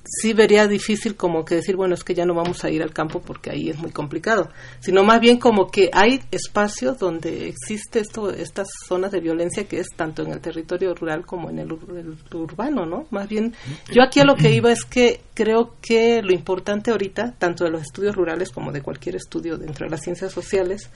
sí 0.07 0.33
vería 0.33 0.67
difícil 0.67 1.17
como 1.17 1.45
que 1.45 1.57
decir, 1.57 1.77
bueno, 1.77 1.95
es 1.95 2.05
que 2.05 2.15
ya 2.15 2.25
no 2.25 2.35
vamos 2.35 2.65
a 2.65 2.71
ir 2.71 2.83
al 2.83 2.93
campo 2.93 3.21
porque 3.21 3.51
ahí 3.51 3.69
es 3.69 3.79
muy 3.79 3.91
complicado, 3.91 4.51
sino 4.81 5.03
más 5.05 5.21
bien 5.21 5.39
como 5.39 5.71
que 5.71 5.91
hay 5.93 6.23
espacios 6.31 6.99
donde 6.99 7.49
existe 7.49 8.01
esto, 8.01 8.31
estas 8.31 8.69
zonas 8.87 9.13
de 9.13 9.21
violencia 9.21 9.65
que 9.65 9.81
es 9.81 9.89
tanto 9.97 10.23
en 10.23 10.33
el 10.33 10.41
territorio 10.41 10.95
rural 10.95 11.25
como 11.27 11.51
en 11.51 11.59
el, 11.59 11.73
urbano, 11.73 12.87
¿no? 12.87 13.07
Más 13.11 13.29
bien, 13.29 13.55
yo 13.93 14.03
aquí 14.03 14.21
a 14.21 14.25
lo 14.25 14.37
que 14.37 14.53
iba 14.53 14.71
es 14.71 14.85
que 14.85 15.21
creo 15.37 15.77
que 15.83 16.23
lo 16.23 16.33
importante 16.33 16.91
ahorita, 16.91 17.35
tanto 17.39 17.65
de 17.65 17.71
los 17.71 17.83
estudios 17.83 18.17
rurales 18.17 18.51
como 18.51 18.73
de 18.73 18.81
cualquier 18.81 19.17
estudio 19.17 19.59
dentro 19.59 19.85
de 19.85 19.91
las 19.91 20.01
ciencias 20.01 20.33
sociales, 20.33 20.91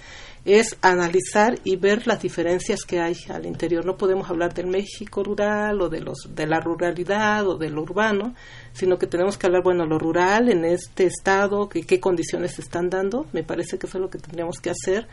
es 0.46 0.79
analizar 0.81 1.59
y 1.62 1.76
ver 1.76 2.07
las 2.07 2.22
diferencias 2.22 2.81
que 2.85 3.00
hay 3.00 3.14
al 3.29 3.44
interior. 3.44 3.85
No 3.85 3.98
podemos 3.98 4.31
hablar 4.31 4.55
del 4.55 4.66
México 4.66 5.22
rural 5.22 5.83
o 5.83 5.90
de 5.90 6.00
los 6.00 6.31
de 6.35 6.46
la 6.46 6.59
ruralidad 6.59 7.46
o 7.46 7.59
de 7.59 7.68
lo 7.68 7.83
urbano, 7.83 8.35
sino 8.72 8.98
que 8.98 9.07
tenemos 9.07 9.37
que 9.37 9.46
hablar, 9.46 9.62
bueno, 9.62 9.85
lo 9.85 9.98
rural 9.98 10.48
en 10.48 10.64
este 10.64 11.05
estado, 11.05 11.68
que, 11.68 11.83
qué 11.83 12.00
condiciones 12.00 12.55
se 12.55 12.62
están 12.62 12.88
dando. 12.88 13.26
Me 13.33 13.44
parece 13.44 13.79
que 13.79 13.87
eso 13.87 13.98
es 13.98 14.03
lo 14.03 14.09
que 14.09 14.18
tendríamos 14.18 14.57
que 14.59 14.70
hacer 14.70 15.07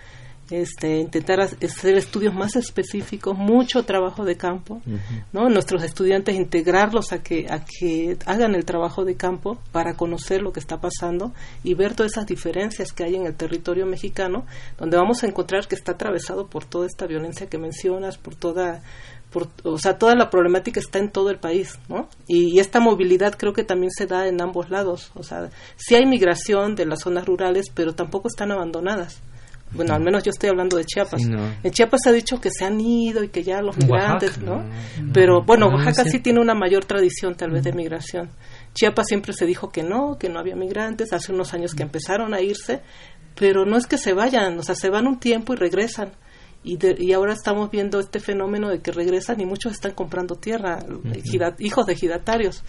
este, 0.49 0.99
intentar 0.99 1.41
hacer 1.41 1.97
estudios 1.97 2.33
más 2.33 2.55
específicos, 2.55 3.37
mucho 3.37 3.83
trabajo 3.83 4.23
de 4.23 4.37
campo, 4.37 4.81
¿no? 5.33 5.49
Nuestros 5.49 5.83
estudiantes 5.83 6.35
integrarlos 6.35 7.11
a 7.11 7.21
que, 7.21 7.47
a 7.49 7.65
que 7.65 8.17
hagan 8.25 8.55
el 8.55 8.63
trabajo 8.63 9.03
de 9.03 9.15
campo 9.15 9.59
para 9.71 9.95
conocer 9.95 10.41
lo 10.41 10.53
que 10.53 10.59
está 10.59 10.79
pasando 10.79 11.33
y 11.63 11.73
ver 11.73 11.95
todas 11.95 12.13
esas 12.13 12.27
diferencias 12.27 12.93
que 12.93 13.03
hay 13.03 13.15
en 13.15 13.25
el 13.25 13.35
territorio 13.35 13.85
mexicano, 13.85 14.45
donde 14.77 14.97
vamos 14.97 15.23
a 15.23 15.27
encontrar 15.27 15.67
que 15.67 15.75
está 15.75 15.93
atravesado 15.93 16.47
por 16.47 16.63
toda 16.65 16.85
esta 16.85 17.07
violencia 17.07 17.47
que 17.47 17.57
mencionas, 17.57 18.17
por 18.17 18.35
toda 18.35 18.81
por, 19.31 19.49
o 19.63 19.77
sea, 19.77 19.97
toda 19.97 20.15
la 20.15 20.29
problemática 20.29 20.79
está 20.79 20.99
en 20.99 21.11
todo 21.11 21.29
el 21.29 21.37
país, 21.37 21.77
¿no? 21.89 22.07
Y, 22.27 22.55
y, 22.55 22.59
esta 22.59 22.79
movilidad 22.79 23.35
creo 23.37 23.51
que 23.51 23.65
también 23.65 23.91
se 23.91 24.05
da 24.05 24.25
en 24.25 24.41
ambos 24.41 24.69
lados, 24.69 25.11
o 25.15 25.23
sea, 25.23 25.49
sí 25.75 25.95
hay 25.95 26.05
migración 26.05 26.75
de 26.75 26.85
las 26.85 27.01
zonas 27.01 27.25
rurales, 27.25 27.65
pero 27.73 27.93
tampoco 27.93 28.29
están 28.29 28.53
abandonadas 28.53 29.21
bueno, 29.71 29.93
al 29.93 30.01
menos 30.01 30.23
yo 30.23 30.31
estoy 30.31 30.49
hablando 30.49 30.77
de 30.77 30.85
Chiapas. 30.85 31.21
En 31.23 31.71
Chiapas 31.71 32.01
se 32.03 32.09
ha 32.09 32.13
dicho 32.13 32.39
que 32.39 32.49
se 32.51 32.65
han 32.65 32.79
ido 32.79 33.23
y 33.23 33.29
que 33.29 33.43
ya 33.43 33.61
los 33.61 33.77
migrantes, 33.77 34.37
¿no? 34.39 34.63
Pero 35.13 35.43
bueno, 35.43 35.67
Oaxaca 35.67 36.05
sí 36.05 36.19
tiene 36.19 36.39
una 36.39 36.55
mayor 36.55 36.85
tradición 36.85 37.35
tal 37.35 37.51
vez 37.51 37.63
de 37.63 37.73
migración. 37.73 38.29
Chiapas 38.73 39.07
siempre 39.07 39.33
se 39.33 39.45
dijo 39.45 39.69
que 39.69 39.83
no, 39.83 40.17
que 40.17 40.29
no 40.29 40.39
había 40.39 40.55
migrantes, 40.55 41.11
hace 41.13 41.33
unos 41.33 41.53
años 41.53 41.73
que 41.73 41.83
empezaron 41.83 42.33
a 42.33 42.41
irse, 42.41 42.81
pero 43.35 43.65
no 43.65 43.77
es 43.77 43.87
que 43.87 43.97
se 43.97 44.13
vayan, 44.13 44.57
o 44.57 44.63
sea, 44.63 44.75
se 44.75 44.89
van 44.89 45.07
un 45.07 45.19
tiempo 45.19 45.53
y 45.53 45.57
regresan. 45.57 46.11
Y, 46.63 46.77
y 46.99 47.13
ahora 47.13 47.33
estamos 47.33 47.69
viendo 47.69 47.99
este 47.99 48.19
fenómeno 48.19 48.69
de 48.69 48.79
que 48.81 48.91
regresan 48.91 49.39
y 49.39 49.45
muchos 49.45 49.73
están 49.73 49.93
comprando 49.93 50.35
tierra, 50.35 50.79
hijos 51.59 51.85
de 51.85 51.95
giratarios. 51.95 52.63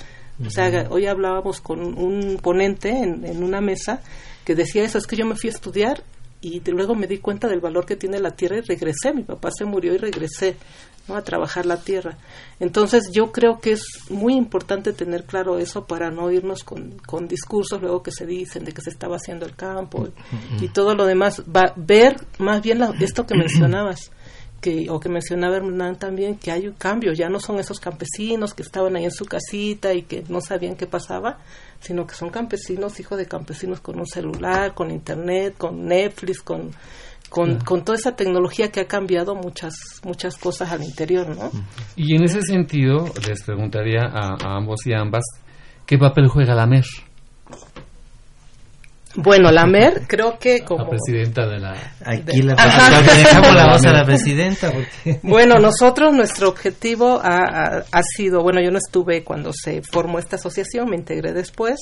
O 0.45 0.51
sea, 0.51 0.87
hoy 0.91 1.07
hablábamos 1.07 1.61
con 1.61 1.81
un 1.81 2.39
ponente 2.41 2.91
en, 2.91 3.25
en 3.25 3.43
una 3.43 3.61
mesa 3.61 4.03
que 4.45 4.55
decía 4.55 4.85
eso, 4.85 4.99
es 4.99 5.07
que 5.07 5.17
yo 5.17 5.27
me 5.27 5.35
fui 5.35 5.51
a 5.51 5.53
estudiar 5.53 6.05
y 6.41 6.61
luego 6.71 6.95
me 6.95 7.07
di 7.07 7.19
cuenta 7.19 7.49
del 7.49 7.61
valor 7.61 7.85
que 7.85 7.97
tiene 7.97 8.21
la 8.21 8.31
tierra 8.31 8.59
y 8.59 8.61
regresé. 8.61 9.13
Mi 9.13 9.25
papá 9.25 9.51
se 9.51 9.65
murió 9.65 9.95
y 9.95 9.99
regresé 9.99 10.57
¿no? 11.09 11.17
a 11.17 11.23
trabajar 11.23 11.67
la 11.67 11.79
tierra. 11.79 12.17
Entonces 12.61 13.11
yo 13.13 13.33
creo 13.33 13.59
que 13.61 13.73
es 13.73 13.83
muy 14.09 14.35
importante 14.35 14.93
tener 14.93 15.25
claro 15.25 15.59
eso 15.59 15.87
para 15.87 16.11
no 16.11 16.31
irnos 16.31 16.63
con, 16.63 16.99
con 17.07 17.27
discursos 17.27 17.81
luego 17.81 18.03
que 18.03 18.13
se 18.13 18.25
dicen 18.25 18.65
de 18.65 18.73
que 18.73 18.83
se 18.83 18.91
estaba 18.91 19.17
haciendo 19.17 19.47
el 19.47 19.57
campo 19.57 20.09
y, 20.61 20.69
todo 20.69 20.95
lo 20.95 21.07
demás. 21.07 21.43
Va, 21.45 21.73
ver 21.77 22.17
más 22.39 22.63
bien 22.63 22.83
esto 23.01 23.27
que 23.27 23.37
mencionabas. 23.37 24.13
Que, 24.61 24.91
o 24.91 24.99
que 24.99 25.09
mencionaba 25.09 25.59
Hernán 25.59 26.01
también, 26.01 26.35
que 26.35 26.51
hay 26.51 26.67
un 26.67 26.75
cambio, 26.75 27.13
ya 27.13 27.29
no 27.29 27.39
son 27.39 27.61
esos 27.61 27.79
campesinos 27.79 28.55
que 28.55 28.65
estaban 28.65 28.97
ahí 28.97 29.05
en 29.05 29.13
su 29.13 29.25
casita 29.25 29.95
y 29.95 30.03
que 30.03 30.25
no 30.29 30.41
sabían 30.41 30.75
qué 30.75 30.89
pasaba, 30.89 31.39
sino 31.81 32.07
que 32.07 32.15
son 32.15 32.31
campesinos, 32.31 32.99
hijos 33.01 33.19
de 33.19 33.27
campesinos 33.27 33.81
con 33.81 33.99
un 33.99 34.07
celular, 34.07 34.75
con 34.75 34.91
internet, 34.91 35.55
con 35.57 35.87
Netflix, 35.87 36.41
con, 36.41 36.71
con, 37.31 37.85
toda 37.85 37.97
esa 37.97 38.17
tecnología 38.17 38.71
que 38.71 38.81
ha 38.81 38.87
cambiado 38.87 39.35
muchas 39.35 39.75
muchas 40.05 40.37
cosas 40.37 40.73
al 40.73 40.83
interior, 40.83 41.29
¿no? 41.37 41.51
Y 41.97 42.17
en 42.17 42.25
ese 42.25 42.43
sentido, 42.43 43.07
les 43.27 43.43
preguntaría 43.45 44.03
a, 44.03 44.37
a 44.43 44.57
ambos 44.57 44.87
y 44.87 44.93
ambas, 44.93 45.25
¿qué 45.87 45.99
papel 45.99 46.29
juega 46.29 46.55
la 46.55 46.67
MER? 46.67 46.85
Bueno, 49.21 49.51
la 49.51 49.67
MER 49.67 50.07
creo 50.07 50.39
que 50.39 50.61
como... 50.61 50.85
La 50.85 50.91
presidenta 50.91 51.45
de 51.45 51.59
la... 51.59 51.73
Aquí 52.05 52.41
la, 52.41 52.55
dejamos 52.55 53.53
la 53.53 53.73
voz 53.73 53.85
a 53.85 53.93
la 53.93 54.05
presidenta. 54.07 54.71
Porque... 54.71 55.19
Bueno, 55.25 55.59
nosotros, 55.59 56.15
nuestro 56.15 56.49
objetivo 56.49 57.19
ha, 57.21 57.83
ha, 57.91 58.03
sido, 58.17 58.45
bueno, 58.45 58.61
yo 58.63 58.71
no 58.71 58.79
estuve 58.79 59.25
cuando 59.25 59.51
se 59.53 59.83
formó 59.83 60.21
esta 60.21 60.37
asociación, 60.37 60.89
me 60.89 60.95
integré 60.95 61.33
después, 61.33 61.81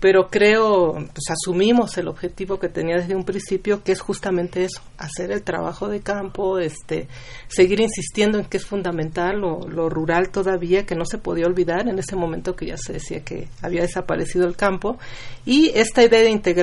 pero 0.00 0.28
creo, 0.30 0.94
pues 0.94 1.28
asumimos 1.30 1.98
el 1.98 2.08
objetivo 2.08 2.58
que 2.58 2.70
tenía 2.70 2.96
desde 2.96 3.16
un 3.16 3.24
principio, 3.24 3.82
que 3.84 3.92
es 3.92 4.00
justamente 4.00 4.64
eso, 4.64 4.80
hacer 4.96 5.30
el 5.30 5.42
trabajo 5.42 5.88
de 5.88 6.00
campo, 6.00 6.58
este, 6.58 7.06
seguir 7.48 7.80
insistiendo 7.80 8.38
en 8.38 8.46
que 8.46 8.56
es 8.56 8.64
fundamental 8.64 9.38
lo, 9.38 9.68
lo 9.68 9.90
rural 9.90 10.30
todavía, 10.30 10.86
que 10.86 10.94
no 10.94 11.04
se 11.04 11.18
podía 11.18 11.46
olvidar 11.46 11.86
en 11.86 11.98
ese 11.98 12.16
momento 12.16 12.56
que 12.56 12.68
ya 12.68 12.78
se 12.78 12.94
decía 12.94 13.22
que 13.22 13.48
había 13.60 13.82
desaparecido 13.82 14.46
el 14.46 14.56
campo, 14.56 14.96
y 15.44 15.70
esta 15.74 16.02
idea 16.02 16.20
de 16.20 16.30
integrar 16.30 16.61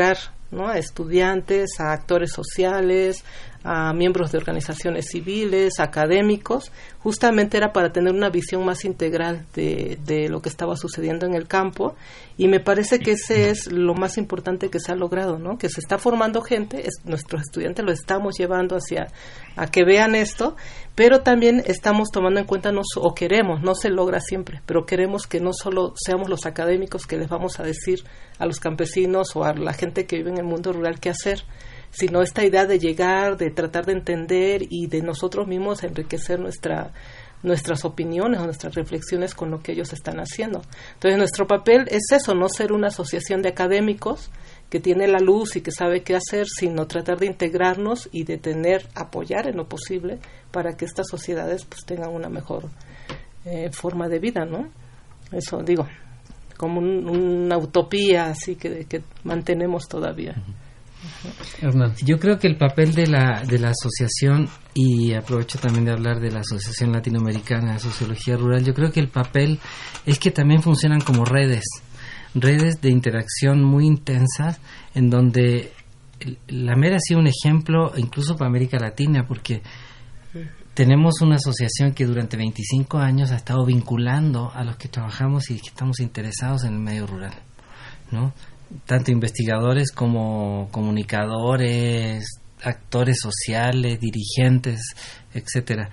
¿no? 0.52 0.68
a 0.68 0.78
estudiantes, 0.78 1.80
a 1.80 1.92
actores 1.92 2.32
sociales, 2.32 3.24
a 3.64 3.92
miembros 3.94 4.32
de 4.32 4.38
organizaciones 4.38 5.08
civiles, 5.10 5.80
académicos, 5.80 6.72
justamente 7.00 7.58
era 7.58 7.74
para 7.74 7.92
tener 7.92 8.14
una 8.14 8.30
visión 8.30 8.66
más 8.66 8.86
integral 8.86 9.46
de, 9.54 10.00
de, 10.06 10.30
lo 10.30 10.42
que 10.42 10.50
estaba 10.50 10.78
sucediendo 10.78 11.26
en 11.26 11.34
el 11.34 11.48
campo 11.48 11.96
y 12.38 12.48
me 12.48 12.62
parece 12.62 13.00
que 13.00 13.12
ese 13.12 13.50
es 13.50 13.72
lo 13.72 13.96
más 13.96 14.18
importante 14.18 14.70
que 14.70 14.80
se 14.80 14.94
ha 14.94 14.96
logrado, 14.96 15.40
¿no? 15.40 15.58
que 15.58 15.70
se 15.70 15.82
está 15.82 15.98
formando 15.98 16.42
gente, 16.42 16.88
es, 16.88 17.02
nuestros 17.04 17.42
estudiantes 17.42 17.84
lo 17.84 17.92
estamos 17.92 18.38
llevando 18.38 18.78
hacia 18.78 19.08
a 19.58 19.68
que 19.68 19.84
vean 19.84 20.16
esto, 20.16 20.56
pero 20.96 21.22
también 21.22 21.62
estamos 21.66 22.12
tomando 22.12 22.40
en 22.40 22.46
cuenta, 22.46 22.72
no, 22.72 22.82
o 22.96 23.14
queremos, 23.14 23.62
no 23.62 23.76
se 23.76 23.90
logra 23.90 24.22
siempre, 24.22 24.62
pero 24.66 24.86
queremos 24.86 25.28
que 25.28 25.42
no 25.42 25.52
solo 25.54 25.94
seamos 25.98 26.30
los 26.30 26.46
académicos 26.46 27.06
que 27.06 27.18
les 27.18 27.28
vamos 27.28 27.60
a 27.60 27.64
decir 27.64 28.04
a 28.38 28.46
los 28.46 28.60
campesinos 28.60 29.36
o 29.36 29.44
a 29.44 29.54
la 29.54 29.74
gente 29.74 30.06
que 30.06 30.18
vive 30.18 30.30
en 30.32 30.38
el 30.38 30.46
mundo 30.46 30.72
rural 30.72 31.00
qué 31.00 31.10
hacer, 31.10 31.44
sino 31.92 32.22
esta 32.22 32.44
idea 32.46 32.66
de 32.66 32.80
llegar, 32.80 33.38
de 33.38 33.52
tratar 33.52 33.86
de 33.86 33.94
entender 33.94 34.64
y 34.70 34.88
de 34.88 35.02
nosotros 35.02 35.48
mismos 35.48 35.84
enriquecer 35.84 36.40
nuestra 36.40 36.92
nuestras 37.42 37.86
opiniones 37.86 38.40
o 38.40 38.46
nuestras 38.46 38.76
reflexiones 38.76 39.34
con 39.34 39.50
lo 39.50 39.62
que 39.62 39.72
ellos 39.72 39.94
están 39.94 40.18
haciendo. 40.18 40.62
Entonces, 40.94 41.18
nuestro 41.18 41.48
papel 41.48 41.88
es 41.90 42.12
eso, 42.12 42.36
no 42.36 42.50
ser 42.50 42.72
una 42.72 42.88
asociación 42.88 43.42
de 43.42 43.50
académicos 43.50 44.30
que 44.70 44.80
tiene 44.80 45.08
la 45.08 45.20
luz 45.20 45.56
y 45.56 45.62
que 45.62 45.72
sabe 45.72 46.04
qué 46.04 46.16
hacer, 46.16 46.48
sino 46.48 46.86
tratar 46.86 47.18
de 47.18 47.26
integrarnos 47.28 48.10
y 48.12 48.24
de 48.24 48.38
tener, 48.38 48.88
apoyar 48.94 49.48
en 49.48 49.58
lo 49.58 49.68
posible 49.68 50.20
para 50.52 50.76
que 50.76 50.86
estas 50.86 51.08
sociedades 51.08 51.66
pues 51.66 51.86
tengan 51.86 52.14
una 52.14 52.30
mejor 52.30 52.70
eh, 53.46 53.72
forma 53.72 54.08
de 54.08 54.20
vida, 54.20 54.46
¿no? 54.46 54.70
Eso 55.32 55.64
digo, 55.64 55.88
como 56.58 56.82
una 56.82 57.58
utopía 57.58 58.26
así 58.26 58.56
que, 58.56 58.86
que 58.86 59.04
mantenemos 59.24 59.88
todavía. 59.88 60.36
Yo 62.06 62.20
creo 62.20 62.38
que 62.38 62.48
el 62.48 62.58
papel 62.58 62.94
de 62.94 63.08
la, 63.08 63.44
de 63.44 63.60
la 63.60 63.70
asociación, 63.70 64.50
y 64.74 65.14
aprovecho 65.14 65.58
también 65.60 65.86
de 65.86 65.92
hablar 65.92 66.20
de 66.20 66.32
la 66.32 66.40
Asociación 66.40 66.92
Latinoamericana 66.92 67.74
de 67.74 67.80
Sociología 67.80 68.36
Rural, 68.36 68.64
yo 68.64 68.74
creo 68.74 68.92
que 68.92 69.00
el 69.00 69.10
papel 69.10 69.60
es 70.06 70.20
que 70.20 70.32
también 70.32 70.62
funcionan 70.62 71.02
como 71.02 71.26
redes, 71.26 71.64
redes 72.34 72.82
de 72.82 72.90
interacción 72.90 73.64
muy 73.64 73.86
intensas, 73.86 74.60
en 74.94 75.10
donde 75.10 75.74
la 76.48 76.76
MER 76.76 76.96
ha 76.96 77.00
sido 77.00 77.20
un 77.20 77.28
ejemplo 77.28 77.94
incluso 77.96 78.36
para 78.36 78.50
América 78.50 78.78
Latina, 78.78 79.26
porque 79.28 79.62
tenemos 80.74 81.22
una 81.22 81.36
asociación 81.36 81.94
que 81.94 82.06
durante 82.06 82.38
25 82.38 83.00
años 83.00 83.32
ha 83.32 83.36
estado 83.36 83.66
vinculando 83.66 84.52
a 84.54 84.64
los 84.64 84.78
que 84.78 84.88
trabajamos 84.88 85.50
y 85.50 85.60
que 85.60 85.70
estamos 85.70 86.00
interesados 86.00 86.64
en 86.64 86.74
el 86.74 86.80
medio 86.80 87.08
rural, 87.08 87.34
¿no? 88.12 88.34
Tanto 88.86 89.12
investigadores 89.12 89.92
como 89.92 90.70
comunicadores, 90.72 92.40
actores 92.64 93.20
sociales, 93.22 94.00
dirigentes, 94.00 94.96
etcétera, 95.34 95.90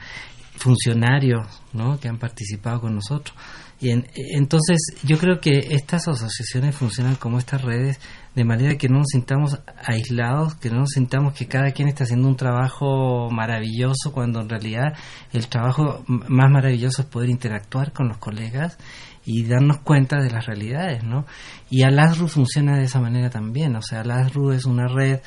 funcionarios, 0.57 1.47
¿no? 1.73 1.99
que 2.01 2.09
han 2.09 2.19
participado 2.19 2.81
con 2.81 2.95
nosotros. 2.95 3.37
Y 3.79 3.91
entonces 3.91 4.79
yo 5.03 5.19
creo 5.19 5.39
que 5.39 5.59
estas 5.73 6.09
asociaciones 6.09 6.75
funcionan 6.75 7.17
como 7.17 7.39
estas 7.39 7.61
redes 7.61 8.01
de 8.35 8.45
manera 8.45 8.79
que 8.79 8.89
no 8.89 8.99
nos 8.99 9.09
sintamos 9.13 9.61
aislados, 9.85 10.55
que 10.55 10.71
no 10.71 10.81
nos 10.81 10.91
sintamos 10.91 11.35
que 11.35 11.47
cada 11.47 11.73
quien 11.73 11.89
está 11.89 12.05
haciendo 12.05 12.27
un 12.27 12.37
trabajo 12.37 13.29
maravilloso 13.31 14.13
cuando 14.13 14.41
en 14.41 14.49
realidad 14.49 14.95
el 15.33 15.49
trabajo 15.49 16.03
más 16.07 16.51
maravilloso 16.51 17.03
es 17.03 17.09
poder 17.09 17.29
interactuar 17.29 17.93
con 17.93 18.09
los 18.09 18.17
colegas 18.17 18.79
y 19.27 19.45
darnos 19.45 19.79
cuenta 19.81 20.23
de 20.23 20.31
las 20.31 20.47
realidades, 20.47 21.03
¿no? 21.03 21.27
Y 21.69 21.83
Alasru 21.83 22.29
funciona 22.29 22.79
de 22.79 22.85
esa 22.85 23.01
manera 23.01 23.29
también, 23.29 23.75
o 23.75 23.83
sea, 23.83 24.01
Alasru 24.01 24.53
es 24.53 24.65
una 24.65 24.87
red 24.87 25.19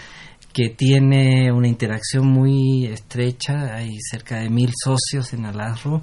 que 0.53 0.69
tiene 0.69 1.51
una 1.51 1.67
interacción 1.67 2.25
muy 2.25 2.85
estrecha, 2.85 3.75
hay 3.75 3.97
cerca 3.99 4.39
de 4.39 4.49
mil 4.49 4.71
socios 4.83 5.33
en 5.33 5.45
Alasru 5.45 6.01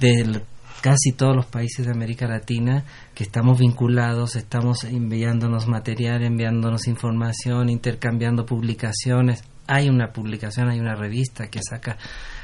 de 0.00 0.42
casi 0.80 1.12
todos 1.12 1.36
los 1.36 1.46
países 1.46 1.86
de 1.86 1.92
América 1.92 2.26
Latina 2.26 2.84
que 3.14 3.24
estamos 3.24 3.58
vinculados, 3.58 4.36
estamos 4.36 4.84
enviándonos 4.84 5.68
material, 5.68 6.22
enviándonos 6.22 6.86
información, 6.86 7.68
intercambiando 7.68 8.46
publicaciones. 8.46 9.44
Hay 9.66 9.88
una 9.88 10.12
publicación, 10.12 10.70
hay 10.70 10.80
una 10.80 10.94
revista 10.94 11.48
que 11.48 11.60
saca 11.68 11.98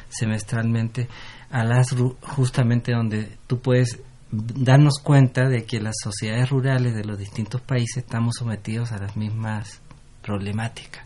semestralmente 0.08 1.08
Alasru 1.50 2.16
justamente 2.20 2.92
donde 2.92 3.38
tú 3.46 3.60
puedes 3.60 4.00
darnos 4.34 4.98
cuenta 5.02 5.48
de 5.48 5.64
que 5.64 5.80
las 5.80 5.94
sociedades 6.02 6.50
rurales 6.50 6.94
de 6.94 7.04
los 7.04 7.18
distintos 7.18 7.60
países 7.60 7.98
estamos 7.98 8.36
sometidos 8.38 8.92
a 8.92 8.98
las 8.98 9.16
mismas 9.16 9.80
problemáticas. 10.22 11.04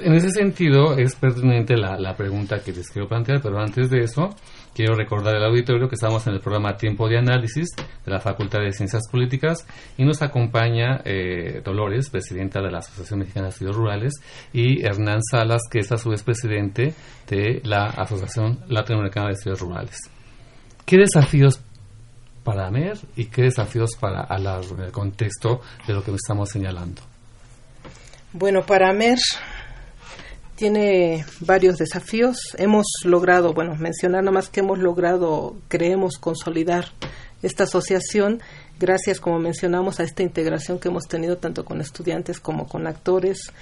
en 0.00 0.12
ese 0.14 0.30
sentido 0.30 0.96
es 0.96 1.14
pertinente 1.14 1.76
la, 1.76 1.98
la 1.98 2.16
pregunta 2.16 2.62
que 2.62 2.72
les 2.72 2.90
quiero 2.90 3.08
plantear, 3.08 3.40
pero 3.40 3.58
antes 3.58 3.90
de 3.90 4.00
eso, 4.00 4.30
Quiero 4.76 4.94
recordar 4.94 5.34
al 5.34 5.44
auditorio 5.44 5.88
que 5.88 5.94
estamos 5.94 6.26
en 6.26 6.34
el 6.34 6.40
programa 6.40 6.76
Tiempo 6.76 7.08
de 7.08 7.16
Análisis 7.16 7.68
de 8.04 8.12
la 8.12 8.20
Facultad 8.20 8.60
de 8.60 8.72
Ciencias 8.72 9.04
Políticas 9.10 9.66
y 9.96 10.04
nos 10.04 10.20
acompaña 10.20 11.00
eh, 11.02 11.62
Dolores, 11.64 12.10
presidenta 12.10 12.60
de 12.60 12.70
la 12.70 12.80
Asociación 12.80 13.20
Mexicana 13.20 13.46
de 13.46 13.52
Estudios 13.52 13.74
Rurales, 13.74 14.12
y 14.52 14.84
Hernán 14.84 15.20
Salas, 15.22 15.62
que 15.70 15.78
es 15.78 15.90
a 15.92 15.96
su 15.96 16.10
vez 16.10 16.22
presidente 16.22 16.92
de 17.26 17.62
la 17.64 17.86
Asociación 17.86 18.58
Latinoamericana 18.68 19.28
de 19.28 19.32
Estudios 19.32 19.60
Rurales. 19.60 19.96
¿Qué 20.86 20.98
desafíos 20.98 21.60
para 22.44 22.68
AMER 22.68 22.96
y 23.16 23.24
qué 23.24 23.42
desafíos 23.42 23.90
para 23.98 24.20
ALARRO 24.20 24.76
en 24.76 24.84
el 24.84 24.92
contexto 24.92 25.60
de 25.84 25.92
lo 25.92 26.04
que 26.04 26.12
estamos 26.12 26.48
señalando? 26.48 27.02
Bueno, 28.32 28.64
para 28.64 28.90
AMER 28.90 29.18
tiene 30.54 31.24
varios 31.40 31.76
desafíos. 31.76 32.38
Hemos 32.56 32.86
logrado, 33.04 33.52
bueno, 33.52 33.74
mencionar 33.74 34.22
nada 34.22 34.32
más 34.32 34.48
que 34.48 34.60
hemos 34.60 34.78
logrado, 34.78 35.56
creemos, 35.66 36.18
consolidar 36.18 36.86
esta 37.42 37.64
asociación 37.64 38.40
gracias, 38.78 39.20
como 39.20 39.38
mencionamos, 39.38 40.00
a 40.00 40.04
esta 40.04 40.22
integración 40.22 40.78
que 40.78 40.88
hemos 40.88 41.04
tenido 41.08 41.38
tanto 41.38 41.64
con 41.64 41.80
estudiantes 41.80 42.40
como 42.40 42.66
con 42.66 42.86
actores, 42.86 43.52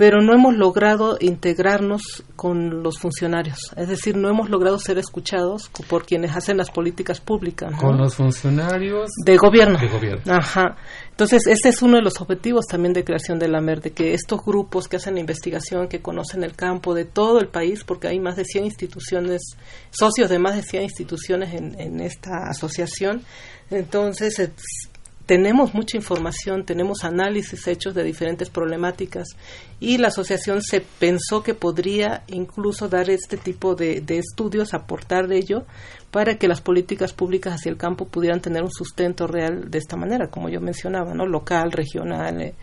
pero 0.00 0.22
no 0.22 0.32
hemos 0.32 0.56
logrado 0.56 1.18
integrarnos 1.20 2.24
con 2.34 2.82
los 2.82 2.98
funcionarios. 2.98 3.58
Es 3.76 3.86
decir, 3.86 4.16
no 4.16 4.30
hemos 4.30 4.48
logrado 4.48 4.78
ser 4.78 4.96
escuchados 4.96 5.70
por 5.90 6.06
quienes 6.06 6.34
hacen 6.34 6.56
las 6.56 6.70
políticas 6.70 7.20
públicas. 7.20 7.78
Con 7.78 7.98
los 7.98 8.14
funcionarios 8.14 9.10
de 9.26 9.36
gobierno. 9.36 9.78
De 9.78 9.88
gobierno. 9.88 10.22
Ajá. 10.32 10.78
Entonces, 11.10 11.46
este 11.46 11.68
es 11.68 11.82
uno 11.82 11.98
de 11.98 12.02
los 12.02 12.18
objetivos 12.18 12.64
también 12.66 12.94
de 12.94 13.04
creación 13.04 13.38
de 13.38 13.48
la 13.48 13.60
MER, 13.60 13.82
de 13.82 13.90
que 13.90 14.14
estos 14.14 14.40
grupos 14.42 14.88
que 14.88 14.96
hacen 14.96 15.18
investigación, 15.18 15.86
que 15.86 16.00
conocen 16.00 16.44
el 16.44 16.56
campo 16.56 16.94
de 16.94 17.04
todo 17.04 17.38
el 17.38 17.48
país, 17.48 17.84
porque 17.84 18.08
hay 18.08 18.18
más 18.20 18.36
de 18.36 18.46
100 18.46 18.64
instituciones, 18.64 19.42
socios 19.90 20.30
de 20.30 20.38
más 20.38 20.56
de 20.56 20.62
100 20.62 20.82
instituciones 20.84 21.52
en, 21.52 21.78
en 21.78 22.00
esta 22.00 22.48
asociación, 22.48 23.22
entonces 23.70 24.38
tenemos 25.30 25.74
mucha 25.74 25.96
información, 25.96 26.64
tenemos 26.64 27.04
análisis 27.04 27.68
hechos 27.68 27.94
de 27.94 28.02
diferentes 28.02 28.50
problemáticas 28.50 29.28
y 29.78 29.96
la 29.98 30.08
asociación 30.08 30.60
se 30.60 30.80
pensó 30.80 31.44
que 31.44 31.54
podría 31.54 32.24
incluso 32.26 32.88
dar 32.88 33.08
este 33.10 33.36
tipo 33.36 33.76
de, 33.76 34.02
estudios, 34.08 34.74
aportar 34.74 35.28
de 35.28 35.36
ello, 35.36 35.66
para 36.10 36.36
que 36.36 36.48
las 36.48 36.60
políticas 36.60 37.12
públicas 37.12 37.54
hacia 37.54 37.70
el 37.70 37.76
campo 37.76 38.08
pudieran 38.08 38.40
tener 38.40 38.64
un 38.64 38.72
sustento 38.72 39.28
real 39.28 39.70
de 39.70 39.78
esta 39.78 39.96
manera, 39.96 40.26
como 40.26 40.48
yo 40.48 40.60
mencionaba, 40.60 41.14
¿no? 41.14 41.24
local, 41.26 41.70
regional, 41.70 42.42
eh, 42.42 42.54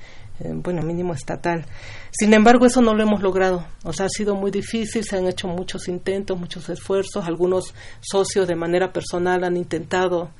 eh, 0.41 0.51
bueno, 0.53 0.81
mínimo 0.81 1.13
estatal. 1.13 1.65
Sin 2.11 2.33
embargo, 2.33 2.65
eso 2.65 2.81
no 2.81 2.93
lo 2.93 3.01
hemos 3.01 3.21
logrado. 3.21 3.65
O 3.85 3.93
sea, 3.93 4.07
ha 4.07 4.09
sido 4.09 4.35
muy 4.35 4.51
difícil, 4.51 5.05
se 5.05 5.15
han 5.15 5.25
hecho 5.25 5.47
muchos 5.47 5.87
intentos, 5.87 6.37
muchos 6.37 6.67
esfuerzos, 6.67 7.27
algunos 7.27 7.73
socios 8.01 8.45
de 8.45 8.57
manera 8.57 8.91
personal 8.91 9.45
han 9.45 9.55
intentado 9.55 10.31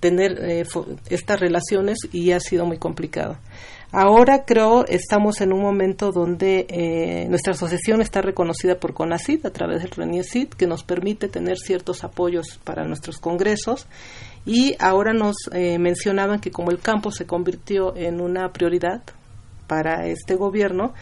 tener 0.00 0.38
eh, 0.42 0.64
estas 1.10 1.38
relaciones 1.38 1.98
y 2.10 2.32
ha 2.32 2.40
sido 2.40 2.66
muy 2.66 2.78
complicado. 2.78 3.36
Ahora 3.92 4.44
creo 4.44 4.86
estamos 4.86 5.40
en 5.40 5.52
un 5.52 5.62
momento 5.62 6.12
donde 6.12 6.66
eh, 6.68 7.26
nuestra 7.28 7.52
asociación 7.52 8.00
está 8.00 8.22
reconocida 8.22 8.78
por 8.78 8.94
CONACID 8.94 9.44
a 9.44 9.50
través 9.50 9.82
del 9.82 9.90
RENIECID, 9.90 10.48
que 10.50 10.66
nos 10.66 10.84
permite 10.84 11.28
tener 11.28 11.58
ciertos 11.58 12.04
apoyos 12.04 12.58
para 12.64 12.84
nuestros 12.84 13.18
congresos. 13.18 13.86
Y 14.46 14.74
ahora 14.78 15.12
nos 15.12 15.36
eh, 15.52 15.78
mencionaban 15.78 16.40
que 16.40 16.50
como 16.50 16.70
el 16.70 16.78
campo 16.78 17.10
se 17.10 17.26
convirtió 17.26 17.94
en 17.96 18.20
una 18.20 18.52
prioridad 18.52 19.02
para 19.66 20.06
este 20.06 20.34
gobierno, 20.34 20.94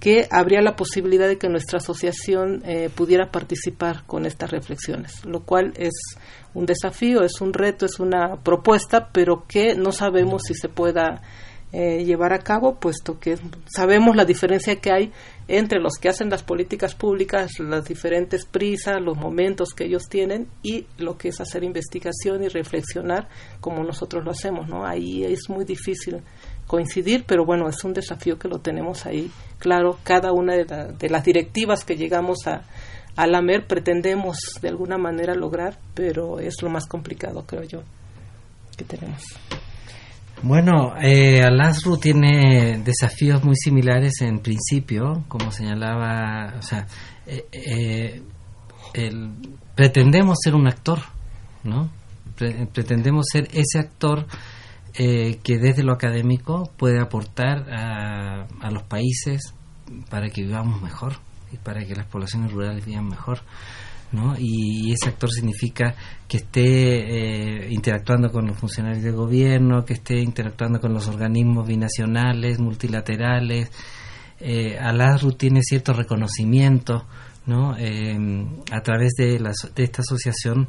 que 0.00 0.26
habría 0.30 0.62
la 0.62 0.76
posibilidad 0.76 1.28
de 1.28 1.36
que 1.36 1.50
nuestra 1.50 1.76
asociación 1.76 2.62
pudiera 2.94 3.30
participar 3.30 4.04
con 4.06 4.24
estas 4.24 4.50
reflexiones, 4.50 5.26
lo 5.26 5.40
cual 5.40 5.74
es 5.76 5.92
un 6.54 6.66
desafío, 6.66 7.22
es 7.22 7.40
un 7.40 7.52
reto, 7.52 7.86
es 7.86 8.00
una 8.00 8.36
propuesta, 8.42 9.08
pero 9.12 9.44
que 9.46 9.74
no 9.74 9.92
sabemos 9.92 10.42
si 10.46 10.54
se 10.54 10.68
pueda 10.68 11.22
eh, 11.72 12.04
llevar 12.04 12.32
a 12.32 12.40
cabo, 12.40 12.80
puesto 12.80 13.20
que 13.20 13.38
sabemos 13.72 14.16
la 14.16 14.24
diferencia 14.24 14.80
que 14.80 14.90
hay 14.90 15.12
entre 15.46 15.78
los 15.78 15.98
que 16.00 16.08
hacen 16.08 16.28
las 16.28 16.42
políticas 16.42 16.96
públicas, 16.96 17.52
las 17.60 17.84
diferentes 17.84 18.44
prisas, 18.44 19.00
los 19.00 19.16
momentos 19.16 19.72
que 19.72 19.84
ellos 19.84 20.08
tienen 20.08 20.48
y 20.64 20.86
lo 20.98 21.16
que 21.16 21.28
es 21.28 21.40
hacer 21.40 21.62
investigación 21.62 22.42
y 22.42 22.48
reflexionar 22.48 23.28
como 23.60 23.84
nosotros 23.84 24.24
lo 24.24 24.32
hacemos, 24.32 24.68
¿no? 24.68 24.84
Ahí 24.84 25.22
es 25.22 25.48
muy 25.48 25.64
difícil 25.64 26.22
coincidir, 26.66 27.24
pero 27.24 27.44
bueno, 27.44 27.68
es 27.68 27.84
un 27.84 27.92
desafío 27.92 28.36
que 28.36 28.48
lo 28.48 28.58
tenemos 28.58 29.06
ahí 29.06 29.30
claro, 29.58 29.98
cada 30.02 30.32
una 30.32 30.54
de, 30.54 30.64
de 30.64 31.08
las 31.08 31.24
directivas 31.24 31.84
que 31.84 31.96
llegamos 31.96 32.48
a, 32.48 32.62
a 33.20 33.26
la 33.26 33.42
pretendemos 33.68 34.38
de 34.62 34.68
alguna 34.70 34.96
manera 34.96 35.34
lograr, 35.34 35.78
pero 35.92 36.40
es 36.40 36.62
lo 36.62 36.70
más 36.70 36.86
complicado, 36.86 37.44
creo 37.46 37.64
yo, 37.64 37.82
que 38.78 38.84
tenemos. 38.84 39.22
Bueno, 40.42 40.94
eh, 40.98 41.42
Alasru 41.42 41.98
tiene 41.98 42.80
desafíos 42.82 43.44
muy 43.44 43.56
similares 43.56 44.22
en 44.22 44.38
principio, 44.38 45.22
como 45.28 45.52
señalaba, 45.52 46.54
o 46.58 46.62
sea, 46.62 46.86
eh, 47.26 47.44
eh, 47.52 48.22
pretendemos 49.74 50.38
ser 50.42 50.54
un 50.54 50.66
actor, 50.66 51.00
¿no? 51.62 51.90
pretendemos 52.72 53.26
ser 53.30 53.48
ese 53.52 53.80
actor 53.80 54.26
eh, 54.94 55.40
que 55.42 55.58
desde 55.58 55.82
lo 55.82 55.92
académico 55.92 56.70
puede 56.78 56.98
aportar 56.98 57.66
a 57.70 58.70
los 58.70 58.82
países 58.84 59.52
para 60.08 60.30
que 60.30 60.40
vivamos 60.40 60.80
mejor 60.80 61.16
para 61.58 61.84
que 61.84 61.94
las 61.94 62.06
poblaciones 62.06 62.52
rurales 62.52 62.84
vivan 62.84 63.08
mejor. 63.08 63.40
¿no? 64.12 64.34
Y, 64.38 64.92
ese 64.92 65.08
actor 65.08 65.30
significa 65.30 65.94
que 66.26 66.38
esté 66.38 67.64
eh, 67.64 67.72
interactuando 67.72 68.30
con 68.30 68.46
los 68.46 68.58
funcionarios 68.58 69.04
de 69.04 69.12
gobierno, 69.12 69.84
que 69.84 69.94
esté 69.94 70.20
interactuando 70.20 70.80
con 70.80 70.92
los 70.92 71.06
organismos 71.08 71.66
binacionales, 71.66 72.58
multilaterales. 72.58 73.70
Eh, 74.40 74.78
Alasru 74.78 75.32
tiene 75.32 75.60
cierto 75.62 75.92
reconocimiento 75.92 77.06
¿no? 77.46 77.76
Eh, 77.78 78.16
a 78.70 78.80
través 78.80 79.12
de, 79.16 79.38
de 79.38 79.84
esta 79.84 80.02
asociación. 80.02 80.68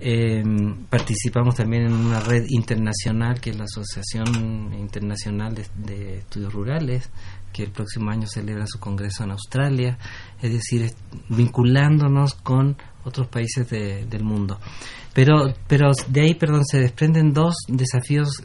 Eh, 0.00 0.44
participamos 0.88 1.56
también 1.56 1.86
en 1.86 1.92
una 1.92 2.20
red 2.20 2.44
internacional 2.50 3.40
que 3.40 3.50
es 3.50 3.58
la 3.58 3.64
Asociación 3.64 4.72
Internacional 4.74 5.56
de 5.56 6.18
Estudios 6.18 6.52
Rurales, 6.52 7.10
que 7.52 7.64
el 7.64 7.70
próximo 7.70 8.10
año 8.10 8.26
celebra 8.26 8.66
su 8.66 8.78
congreso 8.78 9.24
en 9.24 9.32
Australia, 9.32 9.98
es 10.40 10.52
decir, 10.52 10.92
vinculándonos 11.28 12.34
con 12.34 12.76
otros 13.04 13.28
países 13.28 13.68
del 13.68 14.22
mundo. 14.22 14.58
Pero, 15.14 15.54
pero 15.66 15.90
de 16.08 16.20
ahí, 16.20 16.34
perdón, 16.34 16.64
se 16.64 16.78
desprenden 16.78 17.32
dos 17.32 17.54
desafíos 17.66 18.44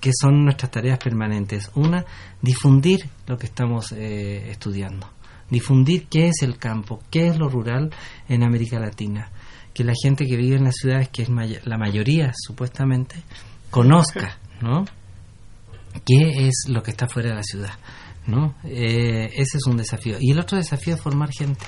que 0.00 0.10
son 0.12 0.44
nuestras 0.44 0.70
tareas 0.70 0.98
permanentes. 0.98 1.70
Una, 1.74 2.04
difundir 2.42 3.08
lo 3.26 3.38
que 3.38 3.46
estamos 3.46 3.92
eh, 3.92 4.50
estudiando, 4.50 5.08
difundir 5.50 6.06
qué 6.08 6.28
es 6.28 6.42
el 6.42 6.58
campo, 6.58 7.02
qué 7.10 7.28
es 7.28 7.38
lo 7.38 7.48
rural 7.48 7.90
en 8.28 8.42
América 8.42 8.78
Latina, 8.78 9.30
que 9.72 9.84
la 9.84 9.94
gente 10.00 10.26
que 10.26 10.36
vive 10.36 10.56
en 10.56 10.64
las 10.64 10.76
ciudades, 10.76 11.08
que 11.08 11.22
es 11.22 11.28
la 11.28 11.78
mayoría 11.78 12.32
supuestamente, 12.36 13.16
conozca, 13.70 14.38
¿no? 14.60 14.84
¿Qué 16.04 16.46
es 16.46 16.66
lo 16.68 16.82
que 16.82 16.90
está 16.90 17.08
fuera 17.08 17.30
de 17.30 17.36
la 17.36 17.42
ciudad? 17.42 17.72
¿No? 18.26 18.54
Eh, 18.64 19.30
ese 19.34 19.58
es 19.58 19.66
un 19.66 19.76
desafío. 19.76 20.16
Y 20.20 20.32
el 20.32 20.38
otro 20.38 20.56
desafío 20.56 20.94
es 20.94 21.00
formar 21.00 21.30
gente, 21.30 21.64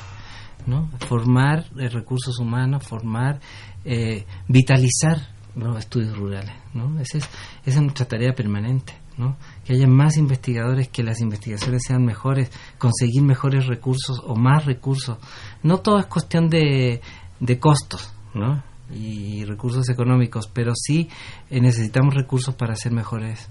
¿no? 0.67 0.91
Formar 1.09 1.67
eh, 1.79 1.89
recursos 1.89 2.39
humanos, 2.39 2.87
formar, 2.87 3.41
eh, 3.85 4.25
vitalizar 4.49 5.29
los 5.55 5.79
estudios 5.79 6.17
rurales, 6.17 6.55
¿no? 6.75 7.01
Ese 7.01 7.19
es, 7.19 7.25
esa 7.65 7.79
es 7.79 7.83
nuestra 7.83 8.07
tarea 8.07 8.33
permanente, 8.33 8.95
¿no? 9.17 9.37
Que 9.65 9.75
haya 9.75 9.87
más 9.87 10.17
investigadores, 10.17 10.89
que 10.89 11.03
las 11.03 11.21
investigaciones 11.21 11.83
sean 11.87 12.05
mejores, 12.05 12.51
conseguir 12.79 13.23
mejores 13.23 13.67
recursos 13.67 14.21
o 14.25 14.37
más 14.37 14.65
recursos. 14.65 15.19
No 15.63 15.79
todo 15.79 15.99
es 15.99 16.07
cuestión 16.07 16.49
de, 16.49 17.01
de 17.41 17.59
costos, 17.59 18.13
¿no? 18.35 18.63
Y 18.93 19.45
recursos 19.45 19.89
económicos, 19.91 20.49
pero 20.49 20.73
sí 20.75 21.11
necesitamos 21.51 22.15
recursos 22.15 22.55
para 22.55 22.73
hacer 22.73 22.91
mejores 22.91 23.49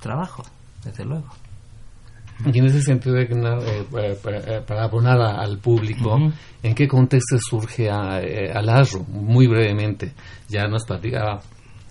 trabajos, 0.00 0.48
desde 0.82 1.04
luego. 1.04 1.28
Y 2.52 2.58
en 2.58 2.66
ese 2.66 2.82
sentido, 2.82 3.16
eh, 3.16 3.28
eh, 3.30 3.86
eh, 4.26 4.60
para 4.66 4.84
abonar 4.84 5.20
al 5.20 5.58
público, 5.58 6.18
¿en 6.62 6.74
qué 6.74 6.88
contexto 6.88 7.38
surge 7.38 7.88
a, 7.88 8.20
Muy 9.08 9.46
brevemente, 9.46 10.12
ya 10.48 10.66
nos 10.66 10.84
platicaba 10.84 11.40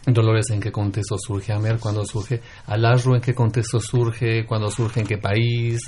Dolores 0.06 0.49
en 0.49 0.60
qué 0.60 0.69
contexto 0.69 1.15
surge 1.17 1.53
Amer, 1.53 1.79
cuando 1.79 2.06
surge 2.06 2.41
Alarru, 2.67 3.15
en 3.15 3.21
qué 3.21 3.34
contexto 3.34 3.79
surge, 3.79 4.45
cuándo 4.45 4.69
surge, 4.69 4.99
en 4.99 5.08
qué 5.08 5.17
país. 5.17 5.79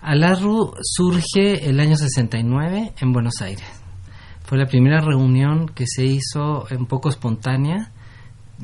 Alarru 0.00 0.72
surge 0.82 1.68
el 1.68 1.78
año 1.78 1.96
69 1.96 2.94
en 3.00 3.12
Buenos 3.12 3.40
Aires. 3.40 3.68
Fue 4.42 4.58
la 4.58 4.66
primera 4.66 5.00
reunión 5.00 5.68
que 5.68 5.84
se 5.86 6.04
hizo 6.04 6.66
un 6.76 6.86
poco 6.86 7.08
espontánea 7.08 7.92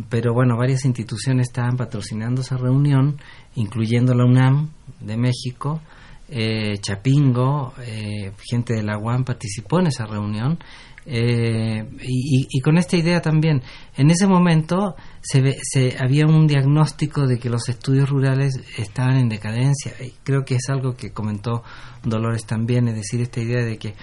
pero 0.09 0.35
bueno, 0.35 0.57
varias 0.57 0.85
instituciones 0.85 1.49
estaban 1.49 1.77
patrocinando 1.77 2.41
esa 2.41 2.57
reunión, 2.57 3.17
incluyendo 3.57 4.15
la 4.15 4.25
UNAM 4.25 4.71
de 5.01 5.17
México, 5.17 5.81
eh, 6.29 6.79
Chapingo, 6.81 7.75
eh, 7.81 8.33
gente 8.51 8.75
de 8.75 8.83
la 8.83 8.99
UAM 8.99 9.25
participó 9.25 9.81
en 9.81 9.89
esa 9.89 10.07
reunión 10.07 10.59
Eh, 11.07 11.85
y, 12.01 12.61
con 12.63 12.79
esta 12.79 12.97
idea 12.97 13.21
también, 13.21 13.63
en 13.97 14.11
ese 14.11 14.27
momento 14.27 14.97
se, 15.21 15.59
se, 15.63 15.97
había 16.01 16.27
un 16.27 16.47
diagnóstico 16.47 17.27
de 17.27 17.39
que 17.39 17.51
los 17.51 17.69
estudios 17.69 18.09
rurales 18.09 18.59
estaban 18.79 19.17
en 19.19 19.29
decadencia. 19.29 19.93
Y 20.01 20.13
creo 20.23 20.45
que 20.45 20.55
es 20.55 20.69
algo 20.69 20.97
que 20.97 21.13
comentó 21.13 21.63
Dolores 22.03 22.47
también, 22.47 22.89
es 22.89 22.95
decir, 22.95 23.21
esta 23.21 23.41
idea 23.41 23.65
de 23.65 23.77
que 23.77 23.95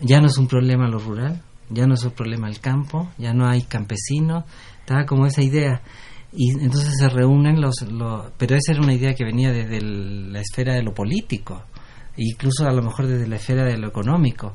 ya 0.00 0.20
no 0.20 0.26
es 0.26 0.36
un 0.36 0.48
problema 0.48 0.88
lo 0.88 0.98
rural, 0.98 1.42
ya 1.70 1.86
no 1.86 1.94
es 1.94 2.04
un 2.04 2.12
problema 2.12 2.48
el 2.48 2.60
campo, 2.60 3.08
ya 3.16 3.32
no 3.32 3.48
hay 3.48 3.62
campesinos, 3.62 4.44
estaba 4.80 5.06
como 5.06 5.26
esa 5.26 5.42
idea. 5.42 5.80
Y 6.32 6.50
entonces 6.52 6.94
se 6.98 7.08
reúnen 7.08 7.60
los, 7.60 7.82
los... 7.82 8.30
Pero 8.38 8.56
esa 8.56 8.72
era 8.72 8.82
una 8.82 8.94
idea 8.94 9.14
que 9.14 9.24
venía 9.24 9.50
desde 9.52 9.80
la 9.80 10.40
esfera 10.40 10.74
de 10.74 10.82
lo 10.82 10.94
político, 10.94 11.64
incluso 12.16 12.66
a 12.66 12.72
lo 12.72 12.82
mejor 12.82 13.06
desde 13.06 13.26
la 13.26 13.36
esfera 13.36 13.64
de 13.64 13.76
lo 13.78 13.88
económico 13.88 14.54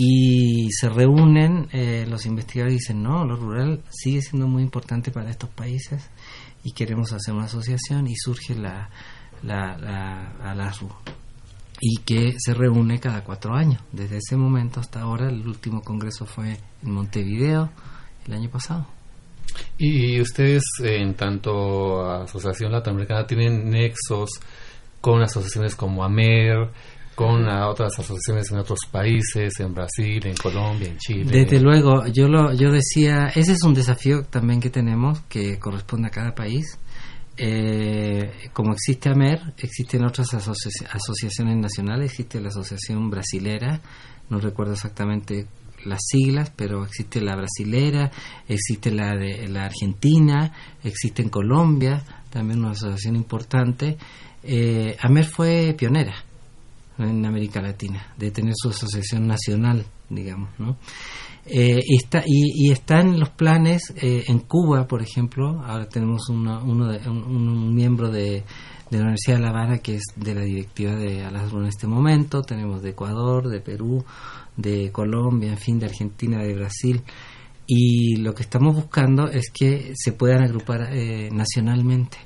y 0.00 0.70
se 0.70 0.88
reúnen 0.88 1.66
eh, 1.72 2.06
los 2.08 2.24
investigadores 2.24 2.74
y 2.74 2.78
dicen, 2.78 3.02
no, 3.02 3.24
lo 3.24 3.34
rural 3.34 3.82
sigue 3.90 4.22
siendo 4.22 4.46
muy 4.46 4.62
importante 4.62 5.10
para 5.10 5.28
estos 5.28 5.50
países 5.50 6.08
y 6.62 6.70
queremos 6.70 7.12
hacer 7.12 7.34
una 7.34 7.46
asociación 7.46 8.06
y 8.06 8.14
surge 8.14 8.54
la, 8.54 8.90
la, 9.42 9.76
la, 9.76 10.72
y 11.80 11.96
que 12.02 12.36
se 12.38 12.54
reúne 12.54 13.00
cada 13.00 13.24
cuatro 13.24 13.56
años. 13.56 13.82
Desde 13.90 14.18
ese 14.18 14.36
momento 14.36 14.78
hasta 14.78 15.00
ahora, 15.00 15.28
el 15.30 15.44
último 15.44 15.82
congreso 15.82 16.26
fue 16.26 16.60
en 16.84 16.92
Montevideo 16.92 17.68
el 18.24 18.34
año 18.34 18.50
pasado. 18.50 18.86
Y 19.76 20.20
ustedes, 20.20 20.62
en 20.82 21.14
tanto 21.14 22.02
Asociación 22.10 22.72
Latinoamericana, 22.72 23.26
tienen 23.26 23.70
nexos 23.70 24.30
con 25.00 25.22
asociaciones 25.22 25.76
como 25.76 26.04
AMER, 26.04 26.70
con 27.14 27.48
otras 27.48 27.98
asociaciones 27.98 28.50
en 28.52 28.58
otros 28.58 28.78
países, 28.90 29.58
en 29.58 29.74
Brasil, 29.74 30.24
en 30.24 30.36
Colombia, 30.36 30.88
en 30.88 30.98
Chile. 30.98 31.30
Desde 31.30 31.60
luego, 31.60 32.06
yo 32.06 32.28
lo, 32.28 32.52
yo 32.54 32.70
decía, 32.70 33.26
ese 33.34 33.52
es 33.52 33.62
un 33.64 33.74
desafío 33.74 34.22
también 34.22 34.60
que 34.60 34.70
tenemos, 34.70 35.20
que 35.28 35.58
corresponde 35.58 36.08
a 36.08 36.10
cada 36.10 36.34
país. 36.34 36.78
Eh, 37.36 38.50
como 38.52 38.72
existe 38.72 39.10
AMER, 39.10 39.54
existen 39.58 40.04
otras 40.04 40.32
asociaciones 40.34 41.56
nacionales, 41.56 42.10
existe 42.10 42.40
la 42.40 42.48
Asociación 42.48 43.10
Brasilera, 43.10 43.80
no 44.28 44.38
recuerdo 44.38 44.74
exactamente 44.74 45.46
las 45.84 46.00
siglas, 46.06 46.52
pero 46.54 46.84
existe 46.84 47.20
la 47.20 47.36
brasilera, 47.36 48.10
existe 48.48 48.90
la 48.90 49.16
de 49.16 49.48
la 49.48 49.64
Argentina, 49.64 50.52
existe 50.82 51.22
en 51.22 51.28
Colombia, 51.28 52.02
también 52.30 52.60
una 52.60 52.70
asociación 52.70 53.16
importante. 53.16 53.96
Eh, 54.42 54.96
AMER 55.00 55.24
fue 55.24 55.74
pionera 55.76 56.14
en 56.98 57.24
América 57.24 57.60
Latina, 57.60 58.12
de 58.16 58.30
tener 58.30 58.54
su 58.56 58.70
asociación 58.70 59.26
nacional, 59.26 59.84
digamos, 60.10 60.50
¿no? 60.58 60.76
Eh, 61.50 61.80
y, 61.82 61.96
está, 61.96 62.22
y, 62.26 62.70
están 62.70 63.18
los 63.18 63.30
planes 63.30 63.94
eh, 63.96 64.24
en 64.28 64.40
Cuba, 64.40 64.86
por 64.86 65.00
ejemplo, 65.00 65.62
ahora 65.64 65.88
tenemos 65.88 66.28
uno, 66.28 66.62
uno 66.62 66.88
de, 66.88 67.08
un, 67.08 67.74
miembro 67.74 68.10
de, 68.10 68.44
de, 68.90 68.98
la 68.98 69.04
Universidad 69.04 69.36
de 69.36 69.42
La 69.42 69.48
Habana 69.48 69.78
que 69.78 69.94
es 69.94 70.02
de 70.14 70.34
la 70.34 70.42
directiva 70.42 70.94
de 70.94 71.24
Alasro 71.24 71.60
en 71.62 71.68
este 71.68 71.86
momento, 71.86 72.42
tenemos 72.42 72.82
de 72.82 72.90
Ecuador, 72.90 73.48
de 73.48 73.60
Perú, 73.60 74.04
de 74.58 74.92
Colombia, 74.92 75.48
en 75.48 75.56
fin, 75.56 75.78
de 75.78 75.86
Argentina, 75.86 76.42
de 76.42 76.54
Brasil, 76.54 77.00
y 77.66 78.16
lo 78.16 78.34
que 78.34 78.42
estamos 78.42 78.74
buscando 78.74 79.28
es 79.30 79.50
que 79.50 79.94
se 79.94 80.12
puedan 80.12 80.42
agrupar 80.42 80.90
eh, 80.92 81.30
nacionalmente, 81.32 82.18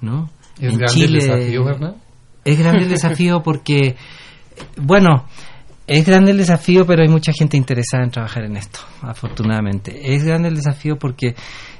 ¿no? 0.00 0.30
¿Es 0.58 0.78
grande 0.78 1.04
el 1.04 1.12
desafío, 1.12 1.64
¿verdad? 1.64 1.96
Es 2.44 2.58
grande 2.58 2.84
el 2.84 2.88
desafío 2.96 3.42
porque 3.42 3.96
bueno, 4.76 5.26
es 5.86 6.06
grande 6.06 6.30
el 6.30 6.38
desafío, 6.38 6.86
pero 6.86 7.02
hay 7.02 7.08
mucha 7.08 7.32
gente 7.32 7.56
interesada 7.56 8.04
en 8.04 8.10
trabajar 8.10 8.44
en 8.44 8.56
esto, 8.56 8.80
afortunadamente. 9.02 10.14
Es 10.14 10.24
grande 10.24 10.48
el 10.48 10.56
desafío 10.56 10.96
porque, 10.96 11.34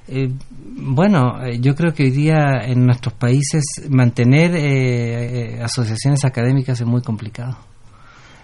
eh, 0.09 0.33
bueno, 0.53 1.43
eh, 1.45 1.61
yo 1.61 1.75
creo 1.75 1.93
que 1.95 2.05
hoy 2.05 2.11
día 2.11 2.61
en 2.65 2.87
nuestros 2.87 3.15
países 3.15 3.63
mantener 3.89 4.53
eh, 4.57 5.63
asociaciones 5.63 6.25
académicas 6.25 6.81
es 6.81 6.87
muy 6.87 7.03
complicado. 7.03 7.57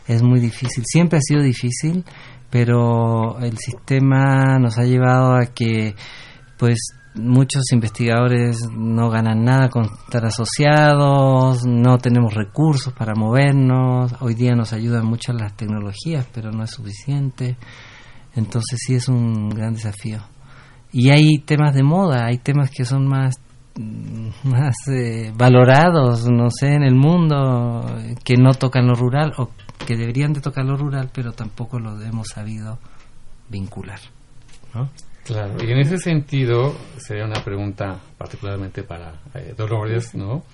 Es 0.07 0.23
muy 0.23 0.41
difícil. 0.41 0.85
Siempre 0.87 1.19
ha 1.19 1.21
sido 1.21 1.43
difícil, 1.43 2.05
pero 2.51 3.39
el 3.41 3.59
sistema 3.59 4.59
nos 4.59 4.79
ha 4.79 4.85
llevado 4.85 5.35
a 5.35 5.47
que, 5.47 5.95
pues, 6.59 6.79
muchos 7.17 7.65
investigadores 7.73 8.59
no 8.71 9.11
ganan 9.11 9.45
nada 9.45 9.69
con 9.69 9.85
estar 9.85 10.27
asociados, 10.27 11.65
no 11.67 11.99
tenemos 11.99 12.35
recursos 12.35 12.93
para 12.93 13.15
movernos, 13.15 14.15
hoy 14.21 14.35
día 14.35 14.55
nos 14.55 14.73
ayudan 14.73 15.07
mucho 15.07 15.33
las 15.33 15.57
tecnologías, 15.57 16.27
pero 16.33 16.51
no 16.53 16.65
es 16.65 16.71
suficiente, 16.71 17.57
entonces 18.35 18.79
sí 18.87 18.95
es 18.95 19.09
un 19.09 19.49
gran 19.49 19.75
desafío. 19.75 20.21
Y 20.93 21.11
hay 21.11 21.39
temas 21.39 21.75
de 21.75 21.83
moda, 21.83 22.27
hay 22.27 22.39
temas 22.39 22.71
que 22.71 22.85
son 22.85 23.07
más 23.07 23.41
más 24.45 24.75
eh, 24.89 25.33
valorados, 25.37 26.27
no 26.31 26.49
sé, 26.51 26.69
en 26.69 26.83
el 26.83 26.95
mundo, 26.95 27.85
que 28.25 28.37
no 28.37 28.55
tocan 28.55 28.87
lo 28.87 28.95
rural 28.95 29.33
o 29.37 29.51
que 29.85 29.97
deberían 29.97 30.33
de 30.33 30.41
tocar 30.41 30.65
lo 30.65 30.77
rural, 30.77 31.11
pero 31.13 31.33
tampoco 31.33 31.79
lo 31.79 32.01
hemos 32.03 32.29
sabido 32.29 32.79
vincular, 33.49 34.01
¿no? 34.75 34.91
Claro, 35.25 35.57
y 35.61 35.71
en 35.73 35.79
ese 35.79 35.99
sentido 35.99 36.77
sería 36.99 37.25
una 37.25 37.43
pregunta 37.43 37.99
particularmente 38.17 38.85
para 38.85 39.15
eh, 39.35 39.55
Dolores, 39.57 40.15
¿no? 40.15 40.45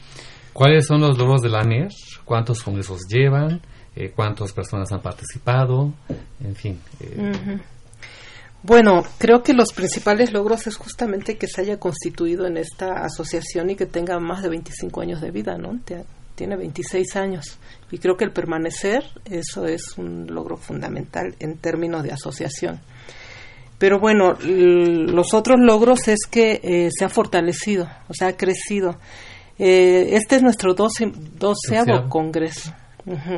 ¿Cuáles 0.52 0.86
son 0.86 1.00
los 1.00 1.18
logros 1.18 1.42
de 1.42 1.50
la 1.50 1.60
ANER? 1.60 1.90
¿Cuántos 2.24 2.62
congresos 2.62 3.02
llevan? 3.08 3.60
Eh, 3.94 4.12
¿Cuántas 4.14 4.52
personas 4.52 4.90
han 4.92 5.00
participado? 5.00 5.92
En 6.42 6.54
fin. 6.54 6.80
Eh. 7.00 7.58
Bueno, 8.62 9.02
creo 9.18 9.42
que 9.42 9.54
los 9.54 9.72
principales 9.72 10.32
logros 10.32 10.66
es 10.66 10.76
justamente 10.76 11.36
que 11.36 11.48
se 11.48 11.62
haya 11.62 11.78
constituido 11.78 12.46
en 12.46 12.56
esta 12.56 13.04
asociación 13.04 13.70
y 13.70 13.76
que 13.76 13.86
tenga 13.86 14.18
más 14.20 14.42
de 14.42 14.50
25 14.50 15.00
años 15.00 15.20
de 15.20 15.30
vida, 15.30 15.58
¿no? 15.58 15.78
Tiene 16.34 16.56
26 16.56 17.16
años 17.16 17.58
y 17.90 17.98
creo 17.98 18.16
que 18.16 18.24
el 18.24 18.32
permanecer, 18.32 19.04
eso 19.24 19.66
es 19.66 19.98
un 19.98 20.26
logro 20.26 20.56
fundamental 20.56 21.34
en 21.38 21.58
términos 21.58 22.02
de 22.02 22.12
asociación. 22.12 22.80
Pero 23.78 23.98
bueno, 23.98 24.34
los 24.40 25.34
otros 25.34 25.58
logros 25.60 26.06
es 26.08 26.20
que 26.30 26.60
eh, 26.62 26.88
se 26.96 27.04
ha 27.04 27.08
fortalecido, 27.08 27.88
o 28.08 28.14
sea, 28.14 28.28
ha 28.28 28.36
crecido. 28.36 28.96
Eh, 29.58 30.10
este 30.12 30.36
es 30.36 30.42
nuestro 30.42 30.74
doceavo 30.74 32.08
congreso. 32.08 32.72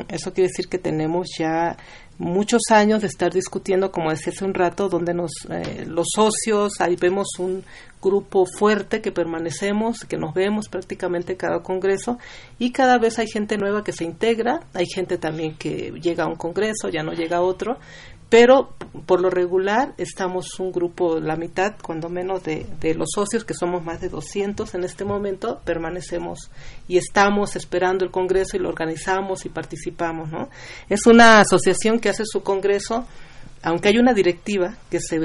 Eso 0.07 0.33
quiere 0.33 0.49
decir 0.49 0.67
que 0.69 0.77
tenemos 0.77 1.27
ya 1.39 1.75
muchos 2.17 2.61
años 2.71 3.01
de 3.01 3.07
estar 3.07 3.31
discutiendo, 3.33 3.91
como 3.91 4.09
decía 4.09 4.31
hace 4.33 4.45
un 4.45 4.53
rato, 4.53 4.89
donde 4.89 5.13
nos, 5.13 5.31
eh, 5.49 5.85
los 5.87 6.07
socios, 6.13 6.79
ahí 6.79 6.95
vemos 6.95 7.27
un 7.39 7.63
grupo 8.01 8.45
fuerte 8.45 9.01
que 9.01 9.11
permanecemos, 9.11 10.05
que 10.05 10.17
nos 10.17 10.33
vemos 10.33 10.69
prácticamente 10.69 11.37
cada 11.37 11.61
congreso 11.61 12.19
y 12.59 12.71
cada 12.71 12.99
vez 12.99 13.17
hay 13.17 13.27
gente 13.27 13.57
nueva 13.57 13.83
que 13.83 13.91
se 13.91 14.03
integra, 14.03 14.61
hay 14.73 14.85
gente 14.85 15.17
también 15.17 15.55
que 15.57 15.91
llega 16.01 16.25
a 16.25 16.27
un 16.27 16.35
congreso, 16.35 16.89
ya 16.89 17.03
no 17.03 17.13
llega 17.13 17.37
a 17.37 17.41
otro, 17.41 17.77
pero 18.29 18.73
por 19.05 19.21
lo 19.21 19.29
regular 19.29 19.93
estamos 19.97 20.59
un 20.59 20.71
grupo, 20.71 21.19
la 21.19 21.35
mitad, 21.35 21.75
cuando 21.81 22.09
menos, 22.09 22.43
de, 22.43 22.65
de, 22.79 22.95
los 22.95 23.09
socios, 23.13 23.45
que 23.45 23.53
somos 23.53 23.83
más 23.83 24.01
de 24.01 24.09
200 24.09 24.73
en 24.73 24.83
este 24.83 25.05
momento, 25.05 25.61
permanecemos 25.63 26.49
y 26.87 26.97
estamos 26.97 27.55
esperando 27.55 28.03
el 28.03 28.11
Congreso 28.11 28.57
y 28.57 28.59
lo 28.59 28.69
organizamos 28.69 29.45
y 29.45 29.49
participamos. 29.49 30.31
¿no? 30.31 30.49
Es 30.89 31.05
una 31.05 31.41
asociación 31.41 31.99
que 31.99 32.09
hace 32.09 32.23
su 32.25 32.41
Congreso 32.41 33.05
aunque 33.65 33.89
hay 33.89 33.97
una 33.97 34.13
directiva 34.13 34.77
que 34.91 34.99
se 34.99 35.15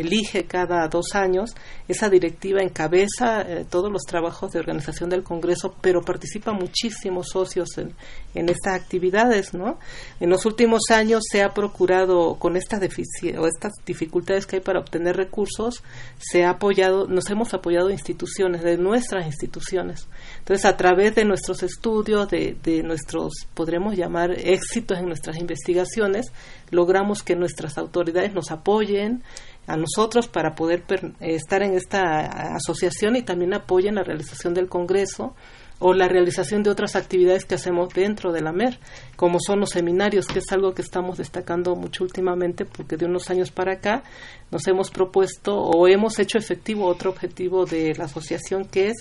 elige 0.00 0.46
cada 0.46 0.88
dos 0.88 1.14
años, 1.14 1.54
esa 1.86 2.10
directiva 2.10 2.60
encabeza 2.60 3.42
eh, 3.42 3.64
todos 3.70 3.90
los 3.92 4.02
trabajos 4.02 4.50
de 4.50 4.58
organización 4.58 5.08
del 5.08 5.22
Congreso, 5.22 5.76
pero 5.80 6.02
participan 6.02 6.56
muchísimos 6.56 7.28
socios 7.28 7.78
en, 7.78 7.94
en 8.34 8.48
estas 8.48 8.74
actividades, 8.74 9.54
¿no? 9.54 9.78
En 10.18 10.28
los 10.28 10.44
últimos 10.44 10.90
años 10.90 11.22
se 11.30 11.40
ha 11.40 11.50
procurado, 11.50 12.34
con 12.40 12.56
estas, 12.56 12.82
o 12.82 13.46
estas 13.46 13.72
dificultades 13.86 14.46
que 14.46 14.56
hay 14.56 14.62
para 14.62 14.80
obtener 14.80 15.16
recursos, 15.16 15.84
se 16.18 16.44
ha 16.44 16.50
apoyado, 16.50 17.06
nos 17.06 17.30
hemos 17.30 17.54
apoyado 17.54 17.90
instituciones, 17.90 18.64
de 18.64 18.76
nuestras 18.76 19.24
instituciones. 19.24 20.08
Entonces, 20.48 20.64
a 20.64 20.78
través 20.78 21.14
de 21.14 21.26
nuestros 21.26 21.62
estudios, 21.62 22.30
de, 22.30 22.56
de 22.62 22.82
nuestros, 22.82 23.46
podremos 23.52 23.94
llamar, 23.94 24.30
éxitos 24.30 24.96
en 24.96 25.04
nuestras 25.04 25.36
investigaciones, 25.36 26.32
logramos 26.70 27.22
que 27.22 27.36
nuestras 27.36 27.76
autoridades 27.76 28.32
nos 28.32 28.50
apoyen 28.50 29.22
a 29.66 29.76
nosotros 29.76 30.26
para 30.26 30.54
poder 30.54 30.84
estar 31.20 31.62
en 31.62 31.74
esta 31.74 32.54
asociación 32.54 33.16
y 33.16 33.22
también 33.22 33.52
apoyen 33.52 33.96
la 33.96 34.04
realización 34.04 34.54
del 34.54 34.70
Congreso 34.70 35.34
o 35.80 35.94
la 35.94 36.08
realización 36.08 36.62
de 36.62 36.70
otras 36.70 36.96
actividades 36.96 37.44
que 37.44 37.54
hacemos 37.54 37.88
dentro 37.90 38.32
de 38.32 38.40
la 38.40 38.52
MER, 38.52 38.78
como 39.16 39.38
son 39.44 39.60
los 39.60 39.70
seminarios, 39.70 40.26
que 40.26 40.40
es 40.40 40.52
algo 40.52 40.74
que 40.74 40.82
estamos 40.82 41.18
destacando 41.18 41.76
mucho 41.76 42.04
últimamente, 42.04 42.64
porque 42.64 42.96
de 42.96 43.06
unos 43.06 43.30
años 43.30 43.50
para 43.50 43.74
acá 43.74 44.02
nos 44.50 44.66
hemos 44.66 44.90
propuesto 44.90 45.54
o 45.54 45.86
hemos 45.86 46.18
hecho 46.18 46.38
efectivo 46.38 46.86
otro 46.86 47.10
objetivo 47.10 47.64
de 47.64 47.94
la 47.96 48.04
asociación, 48.04 48.64
que 48.64 48.88
es 48.88 48.96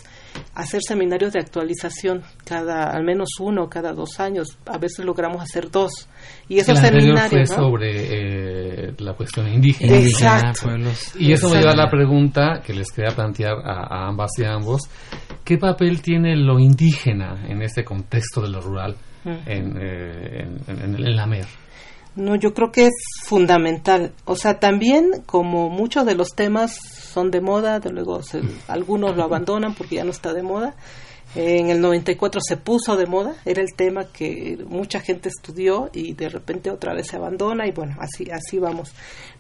hacer 0.54 0.82
seminarios 0.86 1.34
de 1.34 1.40
actualización 1.40 2.24
cada, 2.46 2.92
al 2.92 3.04
menos 3.04 3.30
uno 3.40 3.70
cada 3.70 3.94
dos 3.94 4.20
años, 4.20 4.58
a 4.66 4.78
veces 4.78 5.06
logramos 5.06 5.42
hacer 5.42 5.72
dos. 5.72 6.08
Y 6.50 6.60
esos 6.60 6.78
seminarios... 6.80 7.30
fue 7.30 7.46
sobre 7.46 8.90
eh, 8.90 8.94
la 9.00 9.14
cuestión 9.14 9.48
indígena. 9.48 9.98
Exacto. 9.98 10.66
pueblos. 10.66 11.16
Y 11.18 11.32
eso 11.32 11.50
me 11.50 11.60
lleva 11.60 11.72
a 11.72 11.76
la 11.76 11.90
pregunta 11.90 12.62
que 12.66 12.74
les 12.74 12.92
quería 12.92 13.16
plantear 13.16 13.54
a, 13.64 13.88
a 13.88 14.08
ambas 14.08 14.32
y 14.38 14.44
a 14.44 14.54
ambos. 14.54 14.82
¿Qué 15.48 15.58
papel 15.58 16.02
tiene 16.02 16.36
lo 16.36 16.60
indígena 16.60 17.46
en 17.48 17.62
este 17.62 17.86
contexto 17.86 18.42
de 18.42 18.50
lo 18.50 18.60
rural 18.60 18.98
en, 19.46 19.78
eh, 19.82 20.46
en- 20.68 20.80
en- 20.82 20.96
en 21.08 21.16
la 21.16 21.26
MER? 21.26 21.46
No, 22.18 22.36
yo 22.36 22.54
creo 22.54 22.70
que 22.72 22.88
es 22.88 22.94
fundamental. 23.24 24.12
O 24.26 24.36
sea, 24.36 24.60
también 24.60 25.06
como 25.26 25.70
muchos 25.70 26.06
de 26.06 26.16
los 26.16 26.30
temas 26.36 26.76
son 26.76 27.32
de 27.32 27.40
moda, 27.40 27.80
de 27.80 27.92
luego 27.92 28.24
se- 28.24 28.42
algunos 28.68 29.16
lo 29.16 29.24
abandonan 29.24 29.74
porque 29.74 29.96
ya 29.96 30.04
no 30.04 30.10
está 30.12 30.34
de 30.34 30.44
moda. 30.44 30.76
Eh, 31.38 31.60
en 31.60 31.70
el 31.70 31.80
94 31.82 32.42
se 32.42 32.58
puso 32.58 32.98
de 32.98 33.06
moda, 33.06 33.36
era 33.46 33.62
el 33.62 33.76
tema 33.76 34.06
que 34.12 34.58
mucha 34.68 35.02
gente 35.02 35.30
estudió 35.30 35.92
y 35.94 36.14
de 36.14 36.30
repente 36.30 36.72
otra 36.72 36.96
vez 36.96 37.08
se 37.08 37.16
abandona 37.16 37.68
y 37.68 37.72
bueno, 37.72 37.96
así 38.00 38.28
así 38.32 38.58
vamos. 38.58 38.92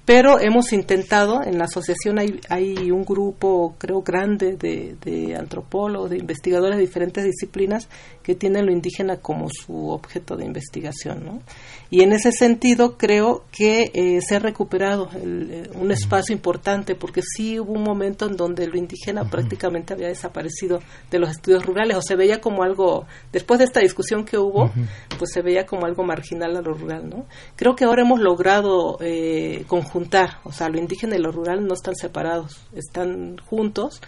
Pero 0.05 0.39
hemos 0.39 0.73
intentado, 0.73 1.41
en 1.43 1.57
la 1.57 1.65
asociación 1.65 2.19
hay, 2.19 2.39
hay 2.49 2.91
un 2.91 3.03
grupo, 3.03 3.75
creo, 3.79 4.03
grande 4.03 4.55
de, 4.55 4.95
de 5.03 5.35
antropólogos, 5.35 6.11
de 6.11 6.19
investigadores 6.19 6.77
de 6.77 6.85
diferentes 6.85 7.25
disciplinas 7.25 7.89
que 8.21 8.35
tienen 8.35 8.67
lo 8.67 8.71
indígena 8.71 9.17
como 9.17 9.49
su 9.49 9.89
objeto 9.89 10.37
de 10.37 10.45
investigación, 10.45 11.25
¿no? 11.25 11.41
Y 11.89 12.01
en 12.01 12.11
ese 12.11 12.31
sentido 12.31 12.97
creo 12.97 13.45
que 13.51 13.91
eh, 13.93 14.19
se 14.21 14.35
ha 14.35 14.39
recuperado 14.39 15.09
el, 15.21 15.49
eh, 15.51 15.69
un 15.75 15.91
espacio 15.91 16.33
importante 16.33 16.95
porque 16.95 17.21
sí 17.21 17.59
hubo 17.59 17.73
un 17.73 17.83
momento 17.83 18.27
en 18.27 18.35
donde 18.35 18.67
lo 18.67 18.77
indígena 18.77 19.29
prácticamente 19.29 19.93
había 19.93 20.07
desaparecido 20.07 20.81
de 21.09 21.19
los 21.19 21.29
estudios 21.29 21.65
rurales. 21.65 21.97
O 21.97 22.01
se 22.01 22.15
veía 22.15 22.41
como 22.41 22.63
algo, 22.63 23.05
después 23.31 23.59
de 23.59 23.65
esta 23.65 23.79
discusión 23.79 24.25
que 24.25 24.37
hubo, 24.37 24.71
pues 25.17 25.31
se 25.33 25.41
veía 25.41 25.65
como 25.65 25.85
algo 25.85 26.03
marginal 26.03 26.57
a 26.57 26.61
lo 26.61 26.73
rural, 26.73 27.09
¿no? 27.09 27.25
Creo 27.55 27.75
que 27.75 27.85
ahora 27.85 28.01
hemos 28.01 28.19
logrado 28.19 28.97
eh, 29.01 29.63
conjuntar, 29.67 30.39
o 30.43 30.51
sea, 30.51 30.69
lo 30.69 30.79
indígena 30.79 31.15
y 31.15 31.19
lo 31.19 31.31
rural 31.31 31.65
no 31.65 31.73
están 31.73 31.95
separados, 31.95 32.61
están 32.73 33.37
juntos. 33.37 34.01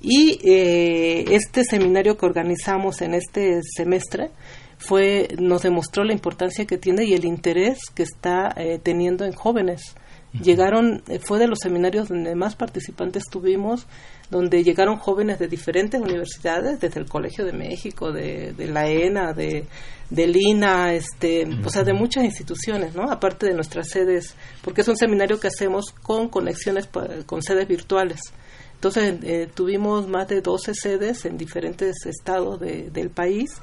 Y 0.00 0.38
eh, 0.44 1.24
este 1.30 1.64
seminario 1.64 2.16
que 2.16 2.26
organizamos 2.26 3.00
en 3.00 3.14
este 3.14 3.60
semestre 3.62 4.30
fue 4.86 5.28
nos 5.38 5.62
demostró 5.62 6.04
la 6.04 6.12
importancia 6.12 6.66
que 6.66 6.78
tiene 6.78 7.04
y 7.04 7.14
el 7.14 7.24
interés 7.24 7.78
que 7.94 8.02
está 8.02 8.52
eh, 8.56 8.78
teniendo 8.82 9.24
en 9.24 9.32
jóvenes. 9.32 9.94
Llegaron, 10.42 11.04
eh, 11.08 11.20
fue 11.20 11.38
de 11.38 11.46
los 11.46 11.60
seminarios 11.60 12.08
donde 12.08 12.34
más 12.34 12.56
participantes 12.56 13.22
tuvimos, 13.30 13.86
donde 14.30 14.64
llegaron 14.64 14.96
jóvenes 14.96 15.38
de 15.38 15.46
diferentes 15.46 16.00
universidades, 16.00 16.80
desde 16.80 16.98
el 16.98 17.06
Colegio 17.06 17.44
de 17.44 17.52
México, 17.52 18.10
de, 18.10 18.52
de 18.52 18.66
la 18.66 18.88
ENA, 18.88 19.32
de, 19.32 19.66
de 20.10 20.26
Lina, 20.26 20.92
este, 20.92 21.46
o 21.64 21.68
sea, 21.68 21.84
de 21.84 21.92
muchas 21.92 22.24
instituciones, 22.24 22.96
¿no? 22.96 23.10
Aparte 23.12 23.46
de 23.46 23.54
nuestras 23.54 23.88
sedes, 23.88 24.34
porque 24.62 24.80
es 24.80 24.88
un 24.88 24.96
seminario 24.96 25.38
que 25.38 25.46
hacemos 25.46 25.92
con 26.02 26.28
conexiones 26.28 26.88
con 27.26 27.42
sedes 27.42 27.68
virtuales. 27.68 28.20
Entonces 28.84 29.14
eh, 29.22 29.48
tuvimos 29.54 30.08
más 30.08 30.28
de 30.28 30.42
12 30.42 30.74
sedes 30.74 31.24
en 31.24 31.38
diferentes 31.38 32.04
estados 32.04 32.60
de- 32.60 32.90
del 32.90 33.08
país 33.08 33.56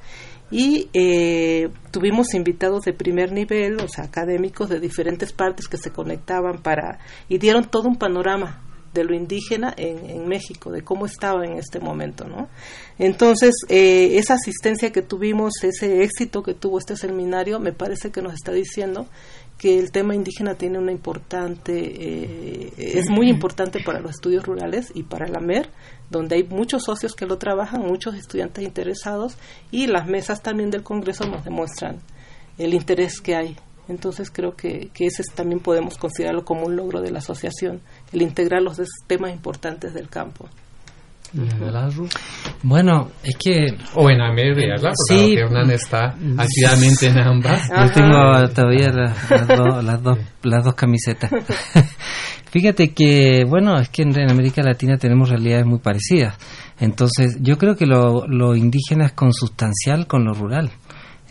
y 0.50 0.90
eh, 0.94 1.70
tuvimos 1.92 2.34
invitados 2.34 2.86
de 2.86 2.94
primer 2.94 3.32
nivel, 3.32 3.80
o 3.82 3.88
sea, 3.88 4.06
académicos 4.06 4.68
de 4.70 4.80
diferentes 4.80 5.32
partes 5.32 5.68
que 5.68 5.78
se 5.78 5.92
conectaban 5.92 6.64
para 6.64 6.98
y 7.30 7.38
dieron 7.38 7.66
todo 7.70 7.88
un 7.88 7.98
panorama 7.98 8.64
de 8.96 9.04
lo 9.04 9.14
indígena 9.16 9.74
en, 9.78 10.10
en 10.10 10.28
México, 10.28 10.72
de 10.72 10.82
cómo 10.84 11.06
estaba 11.06 11.46
en 11.46 11.54
este 11.58 11.80
momento, 11.80 12.28
¿no? 12.28 12.50
Entonces, 12.98 13.54
eh, 13.70 14.18
esa 14.18 14.34
asistencia 14.34 14.92
que 14.92 15.02
tuvimos, 15.04 15.54
ese 15.64 16.04
éxito 16.04 16.42
que 16.42 16.56
tuvo 16.56 16.80
este 16.80 16.98
seminario, 16.98 17.60
me 17.60 17.72
parece 17.74 18.12
que 18.12 18.22
nos 18.24 18.34
está 18.34 18.52
diciendo 18.52 19.08
que 19.62 19.78
el 19.78 19.92
tema 19.92 20.16
indígena 20.16 20.56
tiene 20.56 20.80
una 20.80 20.92
importante, 20.92 21.74
eh, 21.76 22.74
es 22.78 23.12
muy 23.12 23.30
importante 23.30 23.80
para 23.86 24.00
los 24.00 24.10
estudios 24.16 24.44
rurales 24.44 24.92
y 24.96 25.04
para 25.04 25.28
la 25.28 25.40
MER, 25.40 25.70
donde 26.10 26.36
hay 26.38 26.44
muchos 26.46 26.86
socios 26.86 27.14
que 27.14 27.28
lo 27.28 27.38
trabajan, 27.38 27.82
muchos 27.86 28.16
estudiantes 28.16 28.64
interesados 28.64 29.38
y 29.70 29.86
las 29.86 30.08
mesas 30.08 30.42
también 30.42 30.72
del 30.72 30.82
Congreso 30.82 31.26
nos 31.28 31.46
demuestran 31.46 32.00
el 32.58 32.74
interés 32.74 33.22
que 33.22 33.36
hay. 33.36 33.56
Entonces 33.88 34.32
creo 34.32 34.56
que, 34.56 34.90
que 34.96 35.06
ese 35.06 35.22
es- 35.22 35.32
también 35.36 35.60
podemos 35.60 35.96
considerarlo 36.00 36.44
como 36.44 36.66
un 36.66 36.76
logro 36.76 37.00
de 37.00 37.12
la 37.12 37.20
asociación, 37.20 37.82
el 38.12 38.24
integrar 38.24 38.64
los 38.64 38.80
temas 39.06 39.32
importantes 39.32 39.94
del 39.94 40.10
campo. 40.10 40.50
Bueno, 42.64 43.10
es 43.24 43.36
que 43.38 43.68
O 43.96 44.10
en 44.10 44.22
AMER 44.22 44.58
y 44.60 44.70
Alá, 44.72 44.92
Sí. 45.08 45.16
porque 45.16 45.40
Hernán 45.40 45.72
está 45.72 46.16
activamente 46.38 47.08
en 47.08 47.18
ambas. 47.20 47.70
Yo 47.70 47.92
tengo 47.94 48.50
todavía 48.54 48.90
la- 48.92 49.16
las, 49.30 49.48
do- 49.48 49.82
las 49.82 50.04
dos, 50.04 50.18
las 50.44 50.64
dos 50.64 50.74
camisetas. 50.76 51.32
Fíjate 52.52 52.94
que, 52.94 53.46
bueno, 53.48 53.78
es 53.80 53.90
que 53.90 54.02
en, 54.02 54.20
en 54.20 54.30
América 54.30 54.62
Latina 54.62 54.98
tenemos 54.98 55.30
realidades 55.30 55.66
muy 55.66 55.80
parecidas. 55.80 56.38
Entonces, 56.80 57.38
yo 57.40 57.58
creo 57.58 57.76
que 57.76 57.86
lo, 57.86 58.28
lo 58.28 58.56
indígena 58.56 59.06
es 59.06 59.14
consustancial 59.14 60.06
con 60.08 60.26
lo 60.26 60.34
rural. 60.34 60.70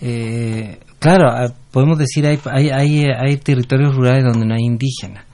Eh, 0.00 0.78
claro, 0.98 1.28
ah, 1.30 1.52
podemos 1.70 1.98
decir 1.98 2.26
hay, 2.26 2.38
hay, 2.46 2.70
hay, 2.70 3.04
hay 3.04 3.36
territorios 3.36 3.94
rurales 3.94 4.24
donde 4.24 4.46
no 4.46 4.54
hay 4.54 4.62
indígenas. 4.64 5.24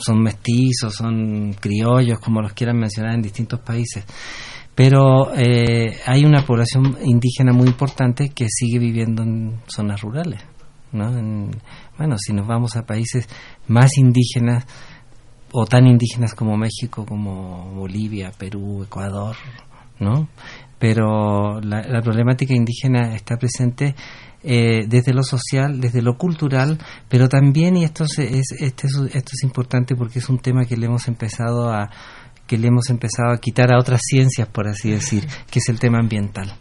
Son 0.00 0.20
mestizos, 0.22 0.94
son 0.94 1.52
criollos, 1.60 2.18
como 2.20 2.40
los 2.40 2.52
quieran 2.54 2.78
mencionar 2.78 3.14
en 3.14 3.22
distintos 3.22 3.60
países. 3.60 4.04
Pero 4.74 5.34
eh, 5.34 5.98
hay 6.06 6.24
una 6.24 6.44
población 6.44 6.96
indígena 7.04 7.52
muy 7.52 7.66
importante 7.68 8.30
que 8.30 8.46
sigue 8.48 8.78
viviendo 8.78 9.22
en 9.22 9.60
zonas 9.66 10.00
rurales. 10.00 10.40
¿no? 10.92 11.16
En- 11.16 11.50
bueno, 11.98 12.16
si 12.18 12.32
nos 12.32 12.46
vamos 12.46 12.76
a 12.76 12.86
países 12.86 13.28
más 13.68 13.96
indígenas 13.98 14.66
o 15.52 15.66
tan 15.66 15.86
indígenas 15.86 16.34
como 16.34 16.56
México, 16.56 17.04
como 17.04 17.72
Bolivia, 17.74 18.30
Perú, 18.36 18.84
Ecuador, 18.84 19.36
¿no? 19.98 20.28
Pero 20.78 21.60
la, 21.60 21.82
la 21.82 22.00
problemática 22.00 22.54
indígena 22.54 23.14
está 23.14 23.36
presente 23.36 23.94
eh, 24.42 24.86
desde 24.88 25.12
lo 25.12 25.22
social, 25.22 25.80
desde 25.80 26.02
lo 26.02 26.16
cultural, 26.16 26.78
pero 27.08 27.28
también, 27.28 27.76
y 27.76 27.84
esto, 27.84 28.04
es, 28.04 28.18
este 28.18 28.86
es- 28.86 29.14
esto 29.14 29.30
es 29.34 29.42
importante 29.42 29.94
porque 29.96 30.18
es 30.20 30.28
un 30.28 30.38
tema 30.38 30.64
que 30.64 30.76
le 30.76 30.86
hemos 30.86 31.08
empezado 31.08 31.70
a 31.72 31.90
que 32.46 32.58
le 32.58 32.66
hemos 32.66 32.90
empezado 32.90 33.30
a 33.32 33.38
quitar 33.38 33.72
a 33.72 33.78
otras 33.78 34.00
ciencias, 34.02 34.48
por 34.48 34.66
así 34.66 34.90
decir, 34.90 35.24
que 35.52 35.60
es 35.60 35.68
el 35.68 35.78
tema 35.78 35.98
ambiental. 35.98 36.52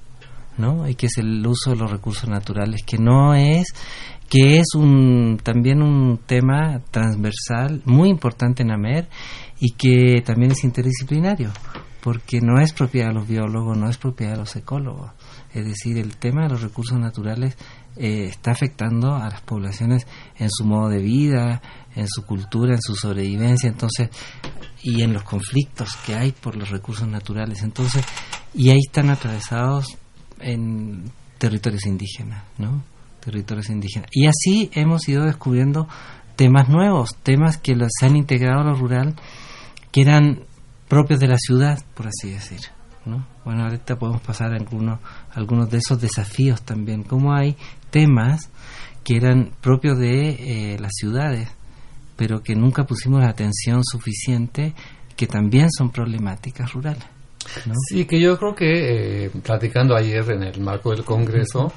¿no? 0.58 0.90
y 0.90 0.96
que 0.96 1.06
es 1.06 1.18
el 1.18 1.48
uso 1.48 1.70
de 1.70 1.78
los 1.78 1.90
recursos 1.90 2.30
naturales, 2.30 2.82
que 2.86 2.98
no 2.98 3.34
es 3.34 3.68
que 4.28 4.60
es 4.60 4.76
un 4.76 5.40
también 5.42 5.82
un 5.82 6.20
tema 6.26 6.82
transversal 6.92 7.82
muy 7.86 8.10
importante 8.10 8.62
en 8.64 8.72
AMER 8.72 9.08
y 9.62 9.72
que 9.72 10.22
también 10.22 10.52
es 10.52 10.66
interdisciplinario, 10.66 11.50
porque 12.02 12.42
no 12.42 12.60
es 12.60 12.74
propiedad 12.74 13.08
de 13.08 13.14
los 13.14 13.28
biólogos, 13.28 13.78
no 13.78 13.90
es 13.90 13.98
propiedad 13.98 14.34
de 14.34 14.40
los 14.40 14.54
ecólogos. 14.58 15.12
Es 15.54 15.66
decir, 15.66 15.98
el 15.98 16.18
tema 16.18 16.44
de 16.44 16.50
los 16.50 16.62
recursos 16.62 17.00
naturales 17.00 17.58
eh, 17.96 18.26
está 18.26 18.52
afectando 18.52 19.16
a 19.16 19.30
las 19.30 19.42
poblaciones 19.42 20.06
en 20.38 20.50
su 20.50 20.66
modo 20.66 20.90
de 20.90 21.00
vida, 21.00 21.62
en 21.96 22.08
su 22.08 22.26
cultura, 22.26 22.76
en 22.76 22.82
su 22.82 22.96
sobrevivencia, 22.96 23.68
entonces 23.68 24.10
y 24.82 25.02
en 25.02 25.14
los 25.14 25.24
conflictos 25.24 25.96
que 26.06 26.16
hay 26.16 26.32
por 26.32 26.56
los 26.56 26.70
recursos 26.70 27.08
naturales. 27.08 27.64
Entonces, 27.64 28.06
y 28.54 28.70
ahí 28.70 28.80
están 28.86 29.10
atravesados 29.10 29.98
en 30.40 31.12
territorios 31.38 31.86
indígenas, 31.86 32.44
¿no? 32.58 32.84
Territorios 33.20 33.70
indígenas. 33.70 34.10
Y 34.14 34.28
así 34.28 34.70
hemos 34.74 35.08
ido 35.10 35.26
descubriendo 35.26 35.88
temas 36.36 36.70
nuevos, 36.70 37.18
temas 37.22 37.58
que 37.58 37.76
los, 37.76 37.90
se 38.00 38.06
han 38.06 38.16
integrado 38.16 38.62
a 38.62 38.64
lo 38.64 38.76
rural, 38.76 39.16
que 39.92 40.02
eran 40.02 40.44
propios 40.88 41.20
de 41.20 41.28
la 41.28 41.38
ciudad, 41.38 41.84
por 41.96 42.08
así 42.08 42.30
decir. 42.30 42.60
¿no? 43.06 43.26
Bueno, 43.50 43.64
ahorita 43.64 43.98
podemos 43.98 44.22
pasar 44.22 44.54
a 44.54 44.58
algunos, 44.58 45.00
algunos 45.32 45.72
de 45.72 45.80
esos 45.80 46.00
desafíos 46.00 46.62
también, 46.62 47.02
como 47.02 47.34
hay 47.34 47.56
temas 47.90 48.52
que 49.04 49.18
eran 49.18 49.50
propios 49.60 49.98
de 49.98 50.74
eh, 50.74 50.78
las 50.80 50.92
ciudades, 50.94 51.50
pero 52.16 52.44
que 52.44 52.54
nunca 52.54 52.84
pusimos 52.84 53.22
la 53.22 53.30
atención 53.30 53.84
suficiente, 53.84 54.76
que 55.16 55.26
también 55.26 55.68
son 55.76 55.90
problemáticas 55.90 56.74
rurales. 56.74 57.04
¿no? 57.66 57.74
Sí, 57.88 58.06
que 58.06 58.22
yo 58.22 58.38
creo 58.38 58.54
que 58.54 59.26
eh, 59.26 59.32
platicando 59.42 59.96
ayer 59.96 60.30
en 60.30 60.44
el 60.44 60.62
marco 60.62 60.92
del 60.92 61.04
Congreso, 61.04 61.74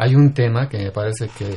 hay 0.00 0.14
un 0.14 0.32
tema 0.32 0.68
que 0.68 0.78
me 0.78 0.92
parece 0.92 1.28
que 1.36 1.48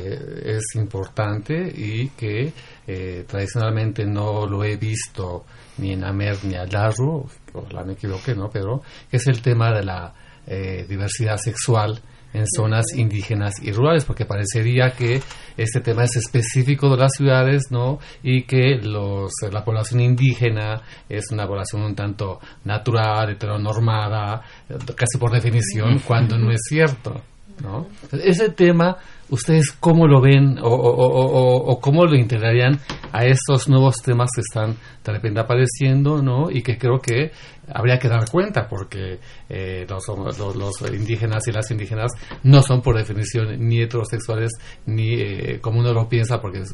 es 0.44 0.74
importante 0.74 1.54
y 1.54 2.08
que 2.08 2.52
eh, 2.88 3.24
tradicionalmente 3.26 4.04
no 4.04 4.46
lo 4.46 4.64
he 4.64 4.76
visto 4.76 5.44
ni 5.78 5.92
en 5.92 6.02
Amer 6.02 6.36
ni 6.44 6.56
a 6.56 6.66
Larru, 6.66 7.24
ojalá 7.52 7.84
me 7.84 7.92
equivoque, 7.92 8.34
¿no? 8.34 8.50
Pero 8.50 8.82
que 9.08 9.18
es 9.18 9.26
el 9.28 9.40
tema 9.40 9.72
de 9.72 9.84
la 9.84 10.12
eh, 10.48 10.84
diversidad 10.88 11.36
sexual 11.36 12.00
en 12.32 12.44
zonas 12.48 12.86
indígenas 12.96 13.62
y 13.62 13.70
rurales, 13.70 14.04
porque 14.04 14.24
parecería 14.24 14.90
que 14.90 15.22
este 15.56 15.80
tema 15.80 16.02
es 16.02 16.16
específico 16.16 16.90
de 16.90 16.96
las 16.96 17.12
ciudades, 17.12 17.70
¿no? 17.70 18.00
Y 18.24 18.42
que 18.42 18.80
los, 18.82 19.30
la 19.52 19.64
población 19.64 20.00
indígena 20.00 20.82
es 21.08 21.30
una 21.30 21.46
población 21.46 21.82
un 21.82 21.94
tanto 21.94 22.40
natural, 22.64 23.30
heteronormada, 23.30 24.42
casi 24.96 25.18
por 25.20 25.30
definición, 25.30 26.00
cuando 26.00 26.36
no 26.36 26.50
es 26.50 26.62
cierto. 26.68 27.22
¿No? 27.62 27.86
Ese 28.12 28.50
tema, 28.50 28.96
¿ustedes 29.30 29.72
cómo 29.72 30.06
lo 30.06 30.20
ven 30.20 30.58
o, 30.60 30.68
o, 30.68 31.80
cómo 31.80 32.04
lo 32.04 32.16
integrarían 32.16 32.80
a 33.12 33.24
estos 33.24 33.68
nuevos 33.68 33.96
temas 34.04 34.30
que 34.34 34.40
están 34.40 34.76
de 35.04 35.12
repente 35.12 35.40
apareciendo, 35.40 36.22
¿no? 36.22 36.50
Y 36.50 36.62
que 36.62 36.76
creo 36.76 36.98
que 36.98 37.30
habría 37.72 37.98
que 37.98 38.08
dar 38.08 38.28
cuenta 38.30 38.68
porque 38.68 39.20
eh, 39.48 39.86
los, 39.88 40.04
los, 40.38 40.56
los, 40.56 40.92
indígenas 40.92 41.46
y 41.46 41.52
las 41.52 41.70
indígenas 41.70 42.12
no 42.42 42.62
son 42.62 42.82
por 42.82 42.96
definición 42.96 43.56
ni 43.66 43.80
heterosexuales 43.80 44.50
ni 44.86 45.14
eh, 45.14 45.58
como 45.60 45.80
uno 45.80 45.92
lo 45.92 46.08
piensa 46.08 46.40
porque 46.40 46.64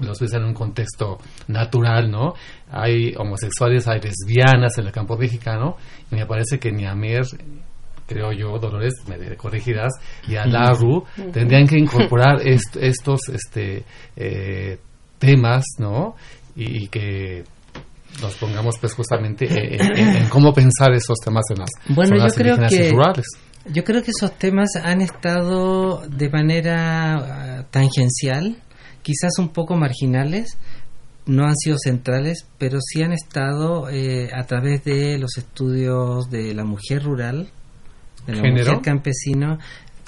los 0.00 0.18
ves 0.18 0.34
en 0.34 0.44
un 0.44 0.54
contexto 0.54 1.18
natural, 1.48 2.10
¿no? 2.10 2.34
Hay 2.70 3.14
homosexuales, 3.16 3.86
hay 3.86 4.00
lesbianas 4.00 4.76
en 4.78 4.86
el 4.86 4.92
campo 4.92 5.16
mexicano 5.16 5.76
y 6.10 6.16
me 6.16 6.26
parece 6.26 6.58
que 6.58 6.72
ni 6.72 6.84
Amer 6.84 7.24
creo 8.06 8.32
yo, 8.32 8.58
Dolores, 8.58 8.92
me 9.08 9.36
corregirás, 9.36 9.92
y 10.28 10.36
a 10.36 10.46
Laru, 10.46 11.04
tendrían 11.32 11.66
que 11.66 11.78
incorporar 11.78 12.40
estos 12.44 13.20
este, 13.28 13.84
eh, 14.16 14.78
temas, 15.18 15.64
¿no? 15.78 16.14
Y, 16.56 16.88
que 16.88 17.44
nos 18.22 18.34
pongamos 18.36 18.78
pues 18.78 18.94
justamente 18.94 19.46
en, 19.50 20.28
cómo 20.28 20.52
pensar 20.52 20.92
esos 20.92 21.18
temas 21.18 21.42
en 21.50 21.58
las 21.58 21.70
bueno, 21.88 22.16
yo 22.16 22.32
creo 22.34 22.56
que, 22.68 22.90
rurales. 22.90 23.26
Yo 23.66 23.82
creo 23.82 24.02
que 24.02 24.12
esos 24.12 24.38
temas 24.38 24.76
han 24.80 25.00
estado 25.00 26.02
de 26.06 26.28
manera 26.30 27.58
ah, 27.58 27.66
tangencial, 27.70 28.62
quizás 29.02 29.32
un 29.38 29.48
poco 29.48 29.74
marginales, 29.74 30.58
no 31.26 31.46
han 31.46 31.56
sido 31.56 31.76
centrales, 31.82 32.46
pero 32.58 32.78
sí 32.80 33.02
han 33.02 33.12
estado 33.12 33.88
eh, 33.88 34.30
a 34.34 34.44
través 34.44 34.84
de 34.84 35.18
los 35.18 35.38
estudios 35.38 36.28
de 36.30 36.54
la 36.54 36.64
mujer 36.64 37.02
rural, 37.02 37.50
de 38.26 38.34
la 38.34 38.50
mujer 38.50 38.80
campesino, 38.82 39.58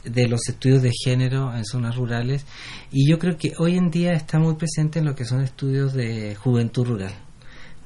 de 0.04 0.28
los 0.28 0.48
estudios 0.48 0.82
de 0.82 0.92
género 0.92 1.54
en 1.54 1.64
zonas 1.64 1.96
rurales 1.96 2.46
y 2.90 3.08
yo 3.08 3.18
creo 3.18 3.36
que 3.36 3.52
hoy 3.58 3.76
en 3.76 3.90
día 3.90 4.12
está 4.12 4.38
muy 4.38 4.54
presente 4.54 5.00
en 5.00 5.04
lo 5.04 5.14
que 5.14 5.24
son 5.24 5.42
estudios 5.42 5.92
de 5.92 6.34
juventud 6.36 6.86
rural. 6.86 7.12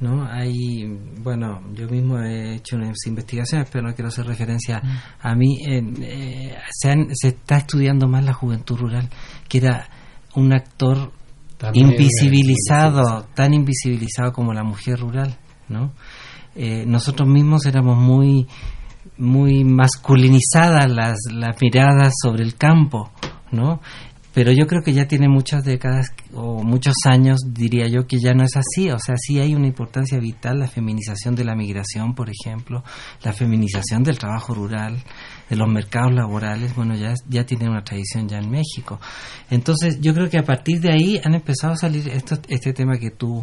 ¿no? 0.01 0.25
Hay, 0.25 0.87
bueno, 1.23 1.61
yo 1.75 1.87
mismo 1.87 2.19
he 2.21 2.55
hecho 2.55 2.77
unas 2.77 2.97
investigaciones, 3.07 3.69
pero 3.71 3.87
no 3.87 3.95
quiero 3.95 4.09
hacer 4.09 4.27
referencia 4.27 4.81
mm. 4.83 4.99
a 5.21 5.35
mí. 5.35 5.59
Eh, 5.67 6.55
se, 6.71 6.95
se, 7.13 7.29
está 7.29 7.59
estudiando 7.59 8.09
más 8.09 8.25
la 8.25 8.33
juventud 8.33 8.79
rural, 8.79 9.11
que 9.47 9.59
era 9.59 9.89
un 10.35 10.55
actor 10.55 11.13
invisibilizado, 11.75 13.27
tan 13.35 13.53
invisibilizado 13.53 14.33
como 14.33 14.55
la 14.55 14.65
mujer 14.65 14.99
rural, 14.99 15.37
¿no? 15.69 15.93
Eh, 16.55 16.85
nosotros 16.87 17.29
mismos 17.29 17.67
éramos 17.67 17.97
muy 17.97 18.47
muy 19.21 19.65
masculinizadas 19.65 20.91
las, 20.91 21.19
las 21.33 21.61
miradas 21.61 22.15
sobre 22.23 22.43
el 22.43 22.57
campo, 22.57 23.11
¿no? 23.53 23.81
Pero 24.33 24.53
yo 24.53 24.67
creo 24.69 24.83
que 24.83 24.93
ya 24.93 25.09
tiene 25.09 25.29
muchas 25.29 25.65
décadas 25.65 26.13
o 26.33 26.63
muchos 26.63 26.95
años, 27.05 27.41
diría 27.49 27.89
yo, 27.89 28.07
que 28.07 28.21
ya 28.21 28.33
no 28.33 28.45
es 28.45 28.57
así. 28.57 28.89
O 28.91 28.99
sea, 28.99 29.17
sí 29.17 29.41
hay 29.41 29.57
una 29.57 29.67
importancia 29.67 30.21
vital 30.21 30.61
la 30.61 30.69
feminización 30.69 31.35
de 31.35 31.45
la 31.45 31.57
migración, 31.57 32.15
por 32.15 32.31
ejemplo, 32.31 32.85
la 33.25 33.33
feminización 33.33 34.05
del 34.05 34.19
trabajo 34.19 34.55
rural, 34.55 35.03
de 35.49 35.57
los 35.57 35.69
mercados 35.69 36.15
laborales, 36.15 36.77
bueno, 36.77 36.95
ya, 36.95 37.13
ya 37.29 37.45
tiene 37.45 37.69
una 37.69 37.83
tradición 37.83 38.29
ya 38.29 38.39
en 38.39 38.51
México. 38.51 39.01
Entonces, 39.51 40.01
yo 40.01 40.15
creo 40.15 40.31
que 40.31 40.39
a 40.39 40.45
partir 40.45 40.81
de 40.81 40.93
ahí 40.93 41.21
han 41.25 41.35
empezado 41.35 41.73
a 41.73 41.77
salir 41.77 42.09
esto, 42.09 42.39
este 42.49 42.73
tema 42.73 42.99
que 42.99 43.11
tú, 43.11 43.43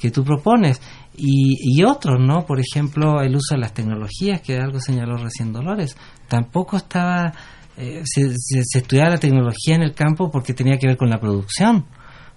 que 0.00 0.10
tú 0.10 0.22
propones 0.22 0.82
y, 1.16 1.58
y 1.60 1.84
otros, 1.84 2.20
¿no? 2.20 2.44
Por 2.44 2.60
ejemplo, 2.60 3.20
el 3.22 3.34
uso 3.36 3.54
de 3.54 3.60
las 3.60 3.74
tecnologías, 3.74 4.40
que 4.40 4.56
algo 4.56 4.80
señaló 4.80 5.16
recién 5.16 5.52
Dolores. 5.52 5.96
Tampoco 6.28 6.76
estaba, 6.76 7.32
eh, 7.76 8.02
se, 8.04 8.32
se, 8.36 8.78
estudiaba 8.78 9.10
la 9.10 9.18
tecnología 9.18 9.74
en 9.74 9.82
el 9.82 9.94
campo 9.94 10.30
porque 10.30 10.54
tenía 10.54 10.78
que 10.78 10.86
ver 10.86 10.96
con 10.96 11.10
la 11.10 11.20
producción, 11.20 11.86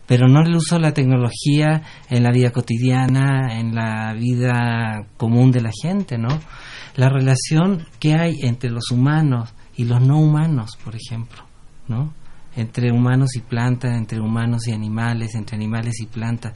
pero 0.07 0.27
no 0.27 0.41
el 0.41 0.55
uso 0.55 0.75
de 0.75 0.81
la 0.81 0.93
tecnología 0.93 1.83
en 2.09 2.23
la 2.23 2.31
vida 2.31 2.51
cotidiana, 2.51 3.59
en 3.59 3.75
la 3.75 4.13
vida 4.13 5.05
común 5.17 5.51
de 5.51 5.61
la 5.61 5.71
gente, 5.71 6.17
¿no? 6.17 6.39
La 6.95 7.09
relación 7.09 7.85
que 7.99 8.15
hay 8.15 8.39
entre 8.41 8.69
los 8.69 8.91
humanos 8.91 9.53
y 9.75 9.85
los 9.85 10.01
no 10.01 10.19
humanos, 10.19 10.77
por 10.83 10.95
ejemplo, 10.95 11.43
¿no? 11.87 12.13
Entre 12.55 12.91
humanos 12.91 13.35
y 13.35 13.41
plantas, 13.41 13.95
entre 13.95 14.19
humanos 14.19 14.67
y 14.67 14.71
animales, 14.71 15.35
entre 15.35 15.55
animales 15.55 16.01
y 16.01 16.07
plantas 16.07 16.53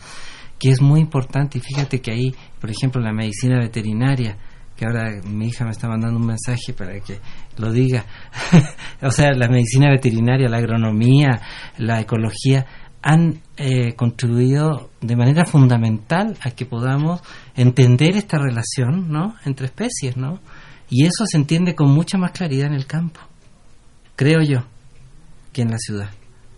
que 0.64 0.70
es 0.70 0.82
muy 0.82 1.01
importante. 1.01 1.57
Y 1.57 1.61
fíjate 1.61 1.99
que 1.99 2.11
ahí, 2.11 2.34
por 2.61 2.72
ejemplo, 2.72 3.01
la 3.01 3.11
medicina 3.11 3.59
veterinaria, 3.59 4.38
que 4.78 4.86
ahora 4.86 5.22
mi 5.26 5.47
hija 5.47 5.66
me 5.66 5.72
está 5.72 5.89
mandando 5.89 6.18
un 6.18 6.26
mensaje 6.26 6.72
para 6.72 6.97
que 7.01 7.20
lo 7.57 7.70
diga. 7.70 8.05
o 9.01 9.11
sea, 9.11 9.34
la 9.34 9.49
medicina 9.49 9.89
veterinaria, 9.89 10.47
la 10.47 10.59
agronomía, 10.59 11.41
la 11.78 11.99
ecología 11.99 12.66
han 13.01 13.41
eh, 13.57 13.93
contribuido 13.95 14.91
de 15.01 15.18
manera 15.18 15.43
fundamental 15.43 16.38
a 16.41 16.51
que 16.51 16.66
podamos 16.66 17.22
entender 17.55 18.16
esta 18.16 18.38
relación 18.38 19.11
¿no? 19.11 19.36
entre 19.43 19.66
especies, 19.66 20.16
¿no? 20.16 20.39
Y 20.89 21.05
eso 21.05 21.26
se 21.26 21.36
entiende 21.36 21.76
con 21.76 21.91
mucha 21.91 22.18
más 22.18 22.32
claridad 22.32 22.68
en 22.68 22.76
el 22.76 22.86
campo, 22.86 23.20
creo 24.16 24.41
yo, 24.41 24.59
que 25.51 25.64
en 25.64 25.72
la 25.72 25.78
ciudad. 25.78 26.09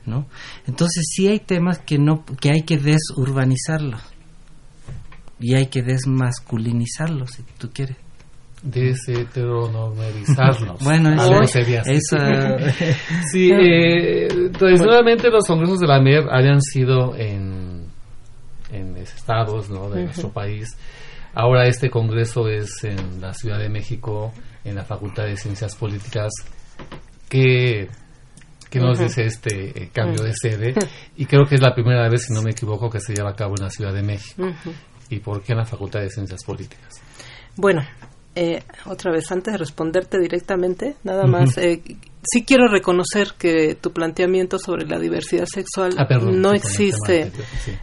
¿No? 0.05 0.27
Entonces 0.67 1.05
sí 1.13 1.27
hay 1.27 1.39
temas 1.39 1.79
que 1.79 1.97
no 1.97 2.23
que 2.39 2.51
hay 2.51 2.63
que 2.63 2.77
desurbanizarlos 2.77 4.01
y 5.39 5.55
hay 5.55 5.67
que 5.67 5.81
desmasculinizarlos 5.81 7.31
si 7.31 7.43
tú 7.57 7.69
quieres 7.73 7.97
desheteronormalizarlos. 8.65 10.79
bueno, 10.83 11.13
eso, 11.13 11.59
eso 11.59 12.17
sí, 13.31 13.51
eh, 13.51 14.27
tradicionalmente 14.57 15.29
los 15.29 15.45
congresos 15.45 15.79
de 15.79 15.87
la 15.87 16.01
MER 16.01 16.27
hayan 16.31 16.61
sido 16.61 17.15
en, 17.15 17.85
en 18.71 18.97
estados 18.97 19.69
¿no? 19.69 19.89
de 19.89 20.05
nuestro 20.05 20.31
país. 20.31 20.75
Ahora 21.33 21.67
este 21.67 21.89
congreso 21.89 22.47
es 22.47 22.83
en 22.83 23.19
la 23.21 23.33
Ciudad 23.33 23.57
de 23.59 23.69
México, 23.69 24.33
en 24.63 24.75
la 24.75 24.85
Facultad 24.85 25.25
de 25.25 25.37
Ciencias 25.37 25.75
Políticas, 25.75 26.31
que 27.29 27.89
que 28.69 28.79
nos 28.79 28.99
dice 28.99 29.25
este 29.25 29.83
eh, 29.83 29.89
cambio 29.93 30.23
de 30.23 30.33
sede 30.33 30.73
y 31.15 31.25
creo 31.25 31.45
que 31.45 31.55
es 31.55 31.61
la 31.61 31.73
primera 31.73 32.09
vez, 32.09 32.25
si 32.25 32.33
no 32.33 32.41
me 32.41 32.51
equivoco, 32.51 32.89
que 32.89 32.99
se 32.99 33.13
lleva 33.13 33.31
a 33.31 33.35
cabo 33.35 33.55
en 33.57 33.63
la 33.63 33.69
Ciudad 33.69 33.93
de 33.93 34.03
México. 34.03 34.43
¿Y 35.09 35.19
por 35.19 35.41
qué 35.43 35.53
en 35.53 35.59
la 35.59 35.65
Facultad 35.65 35.99
de 36.01 36.09
Ciencias 36.09 36.43
Políticas? 36.43 37.01
Bueno, 37.55 37.83
eh, 38.35 38.63
otra 38.85 39.11
vez, 39.11 39.31
antes 39.31 39.53
de 39.53 39.57
responderte 39.57 40.19
directamente, 40.19 40.95
nada 41.03 41.25
más, 41.25 41.57
eh, 41.57 41.81
sí 42.25 42.43
quiero 42.43 42.67
reconocer 42.67 43.33
que 43.37 43.75
tu 43.75 43.91
planteamiento 43.91 44.57
sobre 44.59 44.85
la 44.85 44.99
diversidad 44.99 45.45
sexual 45.45 45.95
ah, 45.97 46.07
no 46.19 46.53
existe, 46.53 47.31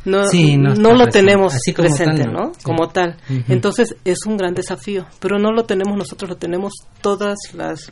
no, 0.04 0.22
no, 0.32 0.94
lo 0.94 1.06
tenemos 1.06 1.54
presente, 1.74 2.26
¿no? 2.26 2.52
Como 2.62 2.88
tal. 2.88 3.16
Entonces 3.48 3.96
es 4.04 4.26
un 4.26 4.36
gran 4.36 4.54
desafío, 4.54 5.06
pero 5.20 5.38
no 5.38 5.52
lo 5.52 5.64
tenemos 5.64 5.96
nosotros, 5.96 6.30
lo 6.30 6.36
tenemos 6.36 6.72
todos 7.00 7.38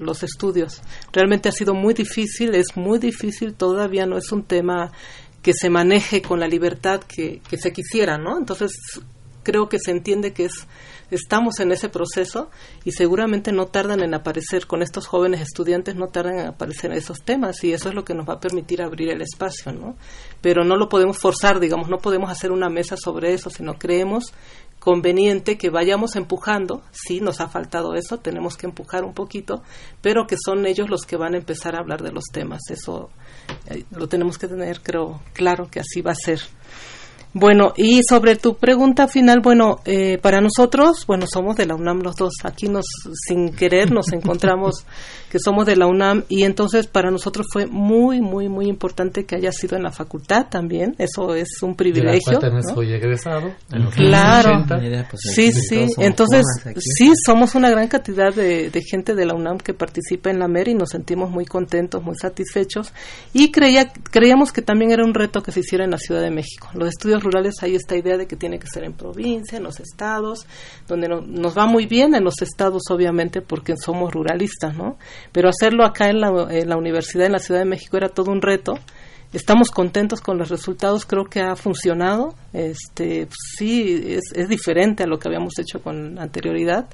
los 0.00 0.22
estudios. 0.22 0.82
Realmente 1.12 1.48
ha 1.48 1.52
sido 1.52 1.74
muy 1.74 1.94
difícil, 1.94 2.54
es 2.54 2.76
muy 2.76 2.98
difícil, 2.98 3.54
todavía 3.54 4.06
no 4.06 4.16
es 4.16 4.32
un 4.32 4.44
tema 4.44 4.92
que 5.42 5.52
se 5.54 5.70
maneje 5.70 6.20
con 6.20 6.40
la 6.40 6.46
libertad 6.46 7.00
que, 7.00 7.40
que 7.48 7.56
se 7.56 7.72
quisiera, 7.72 8.18
¿no? 8.18 8.36
Entonces 8.38 8.72
creo 9.42 9.68
que 9.68 9.78
se 9.78 9.90
entiende 9.90 10.32
que 10.32 10.46
es 10.46 10.66
estamos 11.10 11.60
en 11.60 11.72
ese 11.72 11.88
proceso 11.88 12.50
y 12.84 12.92
seguramente 12.92 13.52
no 13.52 13.66
tardan 13.66 14.00
en 14.00 14.14
aparecer 14.14 14.66
con 14.66 14.82
estos 14.82 15.06
jóvenes 15.06 15.40
estudiantes 15.40 15.96
no 15.96 16.08
tardan 16.08 16.38
en 16.38 16.46
aparecer 16.46 16.92
esos 16.92 17.22
temas 17.22 17.62
y 17.64 17.72
eso 17.72 17.88
es 17.88 17.94
lo 17.94 18.04
que 18.04 18.14
nos 18.14 18.28
va 18.28 18.34
a 18.34 18.40
permitir 18.40 18.82
abrir 18.82 19.10
el 19.10 19.22
espacio 19.22 19.72
no 19.72 19.96
pero 20.40 20.64
no 20.64 20.76
lo 20.76 20.88
podemos 20.88 21.18
forzar 21.18 21.60
digamos 21.60 21.88
no 21.88 21.98
podemos 21.98 22.30
hacer 22.30 22.52
una 22.52 22.68
mesa 22.68 22.96
sobre 22.96 23.32
eso 23.32 23.50
sino 23.50 23.78
creemos 23.78 24.32
conveniente 24.80 25.58
que 25.58 25.70
vayamos 25.70 26.16
empujando. 26.16 26.82
Sí 26.90 27.20
nos 27.20 27.40
ha 27.40 27.48
faltado 27.48 27.94
eso 27.94 28.18
tenemos 28.18 28.56
que 28.56 28.66
empujar 28.66 29.04
un 29.04 29.14
poquito 29.14 29.62
pero 30.00 30.26
que 30.26 30.36
son 30.42 30.66
ellos 30.66 30.90
los 30.90 31.02
que 31.02 31.16
van 31.16 31.34
a 31.34 31.38
empezar 31.38 31.76
a 31.76 31.78
hablar 31.78 32.02
de 32.02 32.10
los 32.10 32.24
temas. 32.32 32.62
Eso 32.70 33.10
eh, 33.66 33.84
lo 33.92 34.08
tenemos 34.08 34.38
que 34.38 34.48
tener 34.48 34.80
creo 34.80 35.20
claro 35.34 35.68
que 35.70 35.78
así 35.78 36.00
va 36.00 36.12
a 36.12 36.16
ser 36.16 36.40
bueno, 37.32 37.72
y 37.76 38.00
sobre 38.08 38.34
tu 38.34 38.56
pregunta 38.56 39.06
final, 39.06 39.40
bueno, 39.40 39.80
eh, 39.84 40.18
para 40.18 40.40
nosotros, 40.40 41.04
bueno, 41.06 41.26
somos 41.32 41.56
de 41.56 41.66
la 41.66 41.76
UNAM 41.76 42.00
los 42.02 42.16
dos. 42.16 42.32
Aquí 42.42 42.68
nos, 42.68 42.86
sin 43.28 43.50
querer, 43.50 43.92
nos 43.92 44.12
encontramos 44.12 44.84
que 45.30 45.38
somos 45.38 45.64
de 45.64 45.76
la 45.76 45.86
UNAM 45.86 46.24
y 46.28 46.42
entonces 46.42 46.88
para 46.88 47.10
nosotros 47.12 47.46
fue 47.52 47.66
muy, 47.66 48.20
muy, 48.20 48.48
muy 48.48 48.66
importante 48.66 49.26
que 49.26 49.36
haya 49.36 49.52
sido 49.52 49.76
en 49.76 49.84
la 49.84 49.92
facultad 49.92 50.48
también. 50.50 50.96
Eso 50.98 51.36
es 51.36 51.62
un 51.62 51.76
privilegio. 51.76 52.40
De 52.40 52.50
¿no? 52.50 52.82
egresado. 52.82 53.54
claro. 53.94 54.64
Pues, 54.66 55.22
sí, 55.32 55.52
sí. 55.52 55.86
Entonces, 55.98 56.44
sí, 56.78 57.12
somos 57.24 57.54
una 57.54 57.70
gran 57.70 57.86
cantidad 57.86 58.34
de, 58.34 58.70
de, 58.70 58.82
gente 58.82 59.14
de 59.14 59.24
la 59.24 59.34
UNAM 59.34 59.58
que 59.58 59.72
participa 59.72 60.30
en 60.30 60.40
la 60.40 60.48
MER 60.48 60.68
y 60.68 60.74
nos 60.74 60.90
sentimos 60.90 61.30
muy 61.30 61.44
contentos, 61.44 62.02
muy 62.02 62.16
satisfechos. 62.16 62.92
Y 63.32 63.52
creía, 63.52 63.92
creíamos 64.10 64.50
que 64.50 64.62
también 64.62 64.90
era 64.90 65.04
un 65.04 65.14
reto 65.14 65.42
que 65.44 65.52
se 65.52 65.60
hiciera 65.60 65.84
en 65.84 65.92
la 65.92 65.98
Ciudad 65.98 66.22
de 66.22 66.30
México. 66.30 66.68
Los 66.74 66.88
estudios 66.88 67.19
rurales 67.20 67.54
hay 67.62 67.74
esta 67.74 67.96
idea 67.96 68.16
de 68.16 68.26
que 68.26 68.36
tiene 68.36 68.58
que 68.58 68.66
ser 68.66 68.84
en 68.84 68.92
provincia, 68.92 69.58
en 69.58 69.64
los 69.64 69.80
estados, 69.80 70.46
donde 70.88 71.08
nos 71.08 71.56
va 71.56 71.66
muy 71.66 71.86
bien 71.86 72.14
en 72.14 72.24
los 72.24 72.42
estados, 72.42 72.82
obviamente, 72.90 73.40
porque 73.40 73.76
somos 73.76 74.12
ruralistas, 74.12 74.76
¿no? 74.76 74.98
Pero 75.32 75.48
hacerlo 75.48 75.84
acá 75.84 76.08
en 76.08 76.20
la, 76.20 76.48
en 76.50 76.68
la 76.68 76.76
universidad, 76.76 77.26
en 77.26 77.32
la 77.32 77.38
Ciudad 77.38 77.60
de 77.60 77.66
México, 77.66 77.96
era 77.96 78.08
todo 78.08 78.30
un 78.32 78.42
reto. 78.42 78.78
Estamos 79.32 79.70
contentos 79.70 80.20
con 80.20 80.38
los 80.38 80.48
resultados, 80.48 81.06
creo 81.06 81.24
que 81.24 81.40
ha 81.40 81.54
funcionado. 81.54 82.34
Este, 82.52 83.28
sí, 83.56 84.02
es, 84.08 84.32
es 84.34 84.48
diferente 84.48 85.04
a 85.04 85.06
lo 85.06 85.20
que 85.20 85.28
habíamos 85.28 85.56
hecho 85.60 85.80
con 85.80 86.18
anterioridad, 86.18 86.88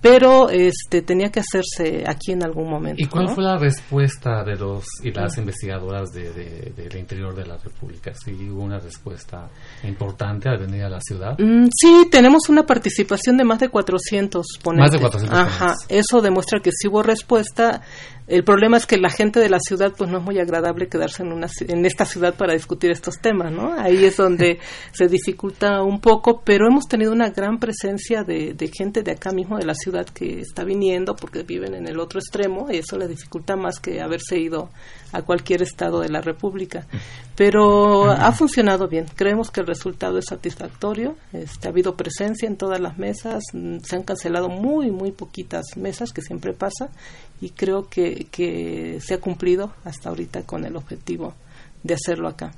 pero 0.00 0.48
este 0.48 1.02
tenía 1.02 1.30
que 1.30 1.40
hacerse 1.40 2.04
aquí 2.06 2.32
en 2.32 2.44
algún 2.44 2.70
momento. 2.70 3.02
¿Y 3.02 3.06
cuál 3.06 3.28
fue 3.34 3.42
la 3.42 3.56
respuesta 3.56 4.44
de 4.44 4.56
los 4.56 4.84
y 5.02 5.10
las 5.10 5.36
investigadoras 5.38 6.10
de, 6.10 6.32
de, 6.32 6.72
del 6.76 6.96
interior 6.96 7.34
de 7.34 7.46
la 7.46 7.56
República? 7.56 8.12
¿Sí 8.14 8.32
hubo 8.50 8.62
una 8.62 8.78
respuesta 8.78 9.48
importante 9.84 10.48
al 10.48 10.58
venir 10.58 10.84
a 10.84 10.88
la 10.88 11.00
ciudad? 11.00 11.36
Mm, 11.38 11.66
sí, 11.72 12.08
tenemos 12.10 12.48
una 12.48 12.64
participación 12.64 13.36
de 13.36 13.44
más 13.44 13.58
de 13.58 13.68
400 13.68 14.46
ponentes. 14.62 14.84
Más 14.84 14.92
de 14.92 14.98
400 15.00 15.38
Ajá, 15.38 15.58
ponentes. 15.74 15.86
eso 15.88 16.20
demuestra 16.20 16.60
que 16.60 16.70
sí 16.72 16.88
hubo 16.88 17.02
respuesta. 17.02 17.82
El 18.28 18.44
problema 18.44 18.76
es 18.76 18.84
que 18.84 18.98
la 18.98 19.08
gente 19.08 19.40
de 19.40 19.48
la 19.48 19.58
ciudad 19.58 19.94
pues 19.96 20.10
no 20.10 20.18
es 20.18 20.24
muy 20.24 20.38
agradable 20.38 20.88
quedarse 20.88 21.22
en 21.22 21.32
una 21.32 21.48
en 21.66 21.86
esta 21.86 22.04
ciudad 22.04 22.34
para 22.34 22.52
discutir 22.52 22.90
estos 22.90 23.20
temas, 23.22 23.50
¿no? 23.50 23.72
Ahí 23.72 24.04
es 24.04 24.18
donde 24.18 24.58
se 24.92 25.08
dificulta 25.08 25.82
un 25.82 25.98
poco, 26.00 26.42
pero 26.44 26.66
hemos 26.68 26.86
tenido 26.86 27.10
una 27.10 27.30
gran 27.30 27.58
presencia 27.58 28.24
de, 28.24 28.52
de 28.52 28.68
gente 28.68 29.02
de 29.02 29.12
acá 29.12 29.32
mismo 29.32 29.56
de 29.56 29.64
la 29.64 29.74
ciudad 29.74 30.06
que 30.06 30.40
está 30.40 30.62
viniendo 30.62 31.16
porque 31.16 31.42
viven 31.42 31.74
en 31.74 31.88
el 31.88 31.98
otro 31.98 32.20
extremo 32.20 32.68
y 32.70 32.76
eso 32.76 32.98
les 32.98 33.08
dificulta 33.08 33.56
más 33.56 33.80
que 33.80 34.02
haberse 34.02 34.38
ido 34.38 34.68
a 35.12 35.22
cualquier 35.22 35.62
estado 35.62 36.00
de 36.00 36.08
la 36.08 36.20
República. 36.20 36.86
Pero 37.34 38.10
ha 38.10 38.32
funcionado 38.32 38.88
bien. 38.88 39.06
Creemos 39.14 39.50
que 39.50 39.60
el 39.60 39.66
resultado 39.66 40.18
es 40.18 40.26
satisfactorio. 40.26 41.16
Este, 41.32 41.68
ha 41.68 41.70
habido 41.70 41.94
presencia 41.96 42.46
en 42.48 42.56
todas 42.56 42.80
las 42.80 42.98
mesas. 42.98 43.42
Mm, 43.52 43.78
Se 43.80 43.96
han 43.96 44.02
cancelado 44.02 44.48
muy, 44.48 44.90
muy 44.90 45.12
poquitas 45.12 45.64
mesas, 45.76 46.12
que 46.12 46.20
siempre 46.22 46.52
pasa. 46.52 46.88
Y 47.40 47.50
creo 47.50 47.88
que, 47.88 48.26
que 48.30 48.98
se 49.00 49.14
ha 49.14 49.18
cumplido 49.20 49.72
hasta 49.84 50.08
ahorita 50.08 50.42
con 50.42 50.64
el 50.64 50.76
objetivo 50.76 51.34
de 51.82 51.94
hacerlo 51.94 52.28
acá. 52.28 52.52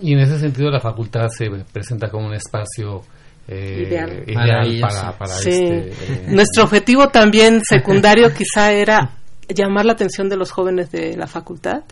Y 0.00 0.12
en 0.14 0.20
ese 0.20 0.38
sentido 0.38 0.70
la 0.70 0.80
facultad 0.80 1.28
se 1.28 1.46
presenta 1.72 2.08
como 2.10 2.26
un 2.26 2.34
espacio 2.34 3.02
eh, 3.46 3.84
Ideal. 4.26 4.80
para, 4.80 5.16
para 5.18 5.32
Sí. 5.34 5.50
este... 5.50 5.88
eh, 5.90 6.24
Nuestro 6.28 6.64
objetivo 6.64 7.08
también 7.08 7.60
secundario 7.68 8.28
quizá 8.34 8.72
era 8.72 9.10
llamar 9.48 9.86
la 9.86 9.92
atención 9.92 10.28
de 10.28 10.36
los 10.36 10.50
jóvenes 10.50 10.90
de 10.90 11.16
la 11.16 11.26
facultad 11.26 11.84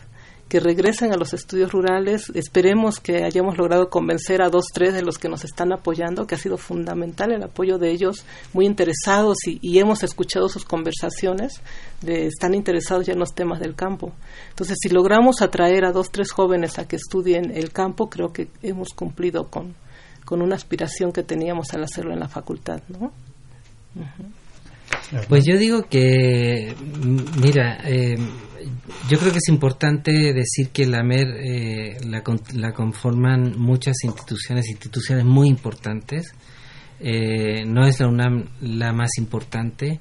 que 0.47 0.59
regresen 0.59 1.11
a 1.11 1.17
los 1.17 1.33
estudios 1.33 1.71
rurales. 1.71 2.31
Esperemos 2.33 2.99
que 2.99 3.23
hayamos 3.23 3.57
logrado 3.57 3.89
convencer 3.89 4.41
a 4.41 4.49
dos, 4.49 4.65
tres 4.73 4.93
de 4.93 5.01
los 5.01 5.17
que 5.17 5.29
nos 5.29 5.43
están 5.43 5.73
apoyando, 5.73 6.25
que 6.25 6.35
ha 6.35 6.37
sido 6.37 6.57
fundamental 6.57 7.31
el 7.31 7.43
apoyo 7.43 7.77
de 7.77 7.91
ellos, 7.91 8.25
muy 8.53 8.65
interesados 8.65 9.37
y, 9.45 9.77
hemos 9.77 10.03
escuchado 10.03 10.49
sus 10.49 10.65
conversaciones, 10.65 11.61
de, 12.01 12.27
están 12.27 12.55
interesados 12.55 13.05
ya 13.05 13.13
en 13.13 13.19
los 13.19 13.33
temas 13.33 13.59
del 13.59 13.75
campo. 13.75 14.13
Entonces, 14.49 14.77
si 14.81 14.89
logramos 14.89 15.41
atraer 15.41 15.85
a 15.85 15.91
dos, 15.91 16.11
tres 16.11 16.31
jóvenes 16.31 16.79
a 16.79 16.87
que 16.87 16.95
estudien 16.95 17.51
el 17.55 17.71
campo, 17.71 18.09
creo 18.09 18.31
que 18.31 18.47
hemos 18.63 18.93
cumplido 18.93 19.49
con, 19.49 19.75
con 20.25 20.41
una 20.41 20.55
aspiración 20.55 21.11
que 21.11 21.23
teníamos 21.23 21.73
al 21.73 21.83
hacerlo 21.83 22.13
en 22.13 22.19
la 22.19 22.29
facultad, 22.29 22.81
¿no? 22.87 23.11
Pues 25.27 25.45
yo 25.45 25.57
digo 25.57 25.83
que, 25.83 26.75
mm, 26.75 27.41
mira, 27.41 27.79
eh, 27.85 28.17
yo 29.09 29.17
creo 29.17 29.31
que 29.31 29.37
es 29.37 29.47
importante 29.49 30.11
decir 30.33 30.69
que 30.69 30.85
la 30.85 31.03
MER 31.03 31.27
eh, 31.39 31.97
la, 32.05 32.23
la 32.53 32.73
conforman 32.73 33.57
muchas 33.57 34.03
instituciones, 34.03 34.67
instituciones 34.69 35.25
muy 35.25 35.47
importantes. 35.47 36.33
Eh, 36.99 37.63
no 37.65 37.85
es 37.85 37.99
la 37.99 38.07
UNAM 38.07 38.45
la 38.61 38.91
más 38.91 39.17
importante, 39.17 39.99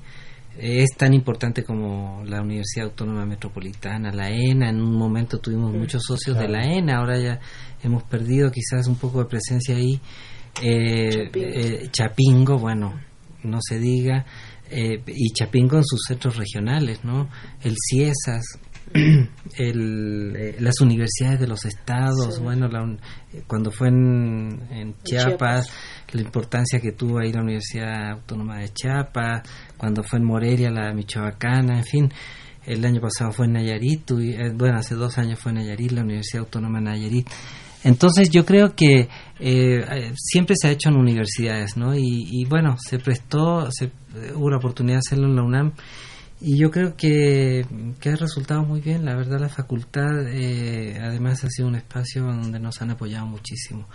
eh, 0.59 0.83
es 0.83 0.97
tan 0.97 1.13
importante 1.13 1.63
como 1.63 2.23
la 2.25 2.41
Universidad 2.41 2.87
Autónoma 2.87 3.27
Metropolitana, 3.27 4.11
la 4.13 4.31
ENA. 4.31 4.71
En 4.71 4.81
un 4.81 4.97
momento 4.97 5.39
tuvimos 5.39 5.73
muchos 5.75 6.03
socios 6.03 6.39
de 6.39 6.49
la 6.49 6.63
ENA, 6.63 6.97
ahora 6.97 7.19
ya 7.19 7.41
hemos 7.83 8.03
perdido 8.05 8.51
quizás 8.51 8.87
un 8.87 8.97
poco 8.97 9.19
de 9.21 9.27
presencia 9.27 9.77
ahí. 9.77 10.01
Eh, 10.63 11.11
Chapingo. 11.11 11.49
eh, 11.49 11.89
Chapingo, 11.93 12.59
bueno, 12.59 12.95
no 13.43 13.59
se 13.61 13.79
diga. 13.79 14.25
Eh, 14.71 15.03
y 15.07 15.31
Chapingo 15.33 15.77
en 15.77 15.85
sus 15.85 16.01
centros 16.07 16.37
regionales, 16.37 17.05
¿no? 17.05 17.29
El 17.63 17.75
CIESAS, 17.91 18.45
el, 19.59 20.35
eh, 20.37 20.57
las 20.61 20.81
universidades 20.81 21.41
de 21.41 21.47
los 21.47 21.65
estados, 21.65 22.37
Sí. 22.37 22.43
bueno, 22.43 22.69
la 22.69 22.83
un- 22.83 22.99
eh, 23.33 23.43
cuando 23.47 23.71
fue 23.71 23.89
en, 23.89 24.61
en 24.71 24.95
Chiapas, 25.03 25.71
la 26.13 26.21
importancia 26.21 26.81
que 26.81 26.93
tuvo 26.93 27.19
ahí 27.19 27.33
la 27.33 27.43
Universidad 27.43 28.13
Autónoma 28.13 28.59
de 28.59 28.69
Chiapas, 28.73 29.43
cuando 29.77 30.03
fue 30.03 30.19
en 30.19 30.25
Morelia, 30.25 30.71
la 30.71 30.93
Michoacana, 30.93 31.79
en 31.79 31.85
fin. 31.85 32.13
El 32.65 32.85
año 32.85 33.01
pasado 33.01 33.31
fue 33.33 33.47
en 33.47 33.53
Nayarit, 33.53 34.05
tuvi- 34.11 34.35
eh, 34.37 34.53
bueno, 34.55 34.79
hace 34.79 34.95
dos 34.97 35.19
años 35.19 35.39
fue 35.39 35.53
en 35.53 35.59
Nayarit, 35.59 35.93
la 35.93 36.03
Universidad 36.03 36.41
Autónoma 36.45 36.79
de 36.79 36.85
Nayarit. 36.87 37.29
Entonces 37.85 38.31
yo 38.31 38.45
creo 38.45 38.75
que 38.75 39.09
eh, 39.39 40.13
siempre 40.17 40.57
se 40.61 40.67
ha 40.67 40.71
hecho 40.73 40.89
en 40.89 40.97
universidades, 40.97 41.77
¿no? 41.77 41.95
Y, 41.95 42.27
y 42.29 42.45
bueno, 42.47 42.77
se 42.85 42.99
prestó, 42.99 43.71
se, 43.71 43.93
hubo 44.35 44.51
la 44.51 44.57
oportunidad 44.57 44.97
de 44.97 45.03
hacerlo 45.07 45.27
en 45.27 45.37
la 45.37 45.43
UNAM 45.43 45.73
y 46.41 46.59
yo 46.59 46.71
creo 46.71 46.97
que, 46.97 47.65
que 47.99 48.11
ha 48.11 48.17
resultado 48.17 48.63
muy 48.63 48.81
bien. 48.81 49.05
La 49.07 49.17
verdad, 49.17 49.41
la 49.41 49.49
facultad 49.49 50.29
eh, 50.29 50.99
además 51.01 51.43
ha 51.45 51.49
sido 51.49 51.69
un 51.69 51.77
espacio 51.77 52.25
donde 52.25 52.61
nos 52.61 52.83
han 52.83 52.91
apoyado 52.91 53.27
muchísimo. 53.27 53.89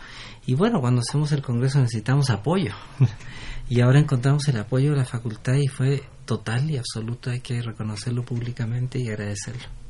Y 0.45 0.55
bueno, 0.55 0.81
cuando 0.81 1.01
hacemos 1.01 1.31
el 1.33 1.43
congreso 1.43 1.79
necesitamos 1.79 2.31
apoyo. 2.31 2.73
y 3.69 3.81
ahora 3.81 3.99
encontramos 3.99 4.47
el 4.47 4.57
apoyo 4.57 4.91
de 4.91 4.97
la 4.97 5.05
facultad 5.05 5.53
y 5.53 5.67
fue 5.67 6.03
total 6.25 6.69
y 6.71 6.77
absoluto. 6.77 7.29
Hay 7.29 7.41
que 7.41 7.61
reconocerlo 7.61 8.23
públicamente 8.23 8.99
y 8.99 9.09
agradecerlo. 9.09 9.80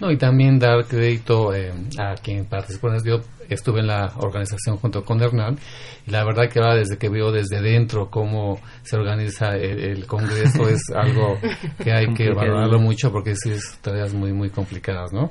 No, 0.00 0.10
y 0.10 0.16
también 0.16 0.58
dar 0.58 0.84
crédito 0.86 1.52
eh, 1.54 1.72
a 1.98 2.14
quien 2.14 2.44
participó. 2.46 2.88
Yo 3.04 3.20
estuve 3.48 3.80
en 3.80 3.86
la 3.88 4.12
organización 4.18 4.76
junto 4.76 5.02
con 5.04 5.20
Hernán 5.22 5.58
y 6.06 6.10
la 6.10 6.22
verdad 6.24 6.48
que 6.52 6.58
ahora 6.60 6.76
desde 6.76 6.98
que 6.98 7.08
veo 7.08 7.32
desde 7.32 7.60
dentro 7.62 8.10
cómo 8.10 8.60
se 8.82 8.96
organiza 8.96 9.56
el, 9.56 9.80
el 9.82 10.06
Congreso 10.06 10.68
es 10.68 10.82
algo 10.94 11.38
que 11.82 11.92
hay 11.92 12.12
que 12.14 12.30
valorarlo 12.30 12.78
mucho 12.78 13.10
porque 13.10 13.34
sí 13.34 13.50
es 13.52 13.78
tareas 13.80 14.12
muy 14.14 14.32
muy 14.32 14.50
complicadas, 14.50 15.12
¿no? 15.12 15.30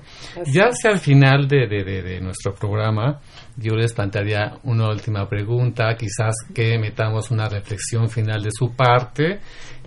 Ya 0.51 0.65
hacia 0.69 0.89
el 0.91 0.99
final 0.99 1.47
de, 1.47 1.67
de, 1.67 1.83
de- 1.83 2.01
de 2.01 2.19
nuestro 2.21 2.53
programa 2.55 3.19
yo 3.55 3.73
les 3.75 3.93
plantearía 3.93 4.57
una 4.63 4.89
última 4.89 5.27
pregunta, 5.29 5.95
quizás 5.95 6.35
que 6.53 6.77
metamos 6.77 7.31
una 7.31 7.47
reflexión 7.49 8.09
final 8.09 8.41
de 8.43 8.49
su 8.51 8.75
parte. 8.75 9.39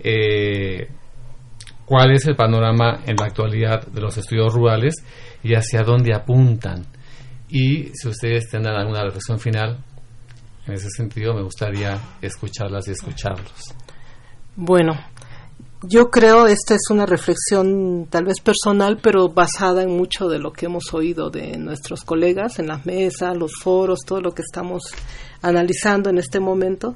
Eh, 0.03 0.89
cuál 1.85 2.11
es 2.11 2.25
el 2.27 2.35
panorama 2.35 3.01
en 3.05 3.15
la 3.17 3.25
actualidad 3.25 3.85
de 3.87 4.01
los 4.01 4.17
estudios 4.17 4.53
rurales 4.53 4.95
y 5.43 5.53
hacia 5.53 5.83
dónde 5.83 6.13
apuntan. 6.13 6.85
Y 7.49 7.89
si 7.93 8.07
ustedes 8.07 8.49
tendrán 8.49 8.75
alguna 8.75 9.03
reflexión 9.03 9.39
final, 9.39 9.83
en 10.67 10.73
ese 10.73 10.87
sentido 10.95 11.33
me 11.33 11.43
gustaría 11.43 11.99
escucharlas 12.21 12.87
y 12.87 12.91
escucharlos. 12.91 13.75
Bueno, 14.55 14.93
yo 15.83 16.11
creo 16.11 16.45
esta 16.45 16.75
es 16.75 16.89
una 16.91 17.07
reflexión 17.07 18.05
tal 18.09 18.25
vez 18.25 18.39
personal, 18.39 18.99
pero 19.01 19.29
basada 19.29 19.81
en 19.81 19.89
mucho 19.89 20.27
de 20.29 20.37
lo 20.37 20.53
que 20.53 20.67
hemos 20.67 20.93
oído 20.93 21.31
de 21.31 21.57
nuestros 21.57 22.03
colegas 22.03 22.59
en 22.59 22.67
las 22.67 22.85
mesas, 22.85 23.35
los 23.35 23.53
foros, 23.55 24.01
todo 24.05 24.21
lo 24.21 24.31
que 24.31 24.43
estamos 24.43 24.83
analizando 25.41 26.11
en 26.11 26.19
este 26.19 26.39
momento. 26.39 26.95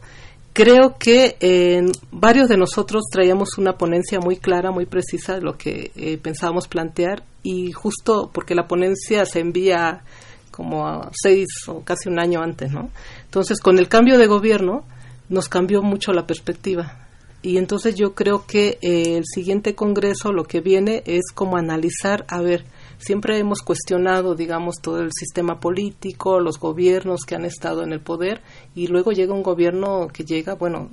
Creo 0.56 0.96
que 0.98 1.36
eh, 1.42 1.82
varios 2.14 2.48
de 2.48 2.56
nosotros 2.56 3.04
traíamos 3.12 3.58
una 3.58 3.78
ponencia 3.78 4.22
muy 4.22 4.38
clara, 4.38 4.72
muy 4.72 4.86
precisa 4.86 5.36
de 5.36 5.42
lo 5.42 5.58
que 5.58 5.92
eh, 5.98 6.18
pensábamos 6.18 6.70
plantear 6.70 7.24
y 7.44 7.74
justo 7.74 8.32
porque 8.34 8.56
la 8.56 8.66
ponencia 8.66 9.26
se 9.26 9.42
envía 9.42 10.06
como 10.52 10.88
a 10.88 11.12
seis 11.12 11.50
o 11.68 11.82
casi 11.82 12.08
un 12.08 12.20
año 12.20 12.42
antes, 12.42 12.72
¿no? 12.72 12.90
Entonces, 13.26 13.60
con 13.60 13.78
el 13.80 13.90
cambio 13.90 14.18
de 14.18 14.28
gobierno 14.28 14.86
nos 15.28 15.50
cambió 15.50 15.82
mucho 15.82 16.14
la 16.14 16.26
perspectiva 16.26 17.06
y 17.42 17.58
entonces 17.58 17.96
yo 17.96 18.16
creo 18.16 18.46
que 18.48 18.78
eh, 18.82 19.18
el 19.18 19.26
siguiente 19.26 19.76
congreso 19.76 20.32
lo 20.32 20.46
que 20.46 20.62
viene 20.62 21.04
es 21.06 21.34
como 21.34 21.58
analizar, 21.58 22.24
a 22.30 22.40
ver, 22.40 22.64
siempre 22.98 23.38
hemos 23.40 23.62
cuestionado, 23.62 24.36
digamos, 24.36 24.76
todo 24.82 25.00
el 25.00 25.12
sistema 25.12 25.60
político, 25.60 26.40
los 26.40 26.60
gobiernos 26.60 27.22
que 27.26 27.36
han 27.36 27.46
estado 27.46 27.84
en 27.84 27.94
el 27.94 28.02
poder 28.02 28.42
y 28.76 28.88
luego 28.88 29.12
llega 29.12 29.34
un 29.34 29.44
gobierno 29.44 30.08
que 30.12 30.24
llega, 30.24 30.56
bueno, 30.56 30.90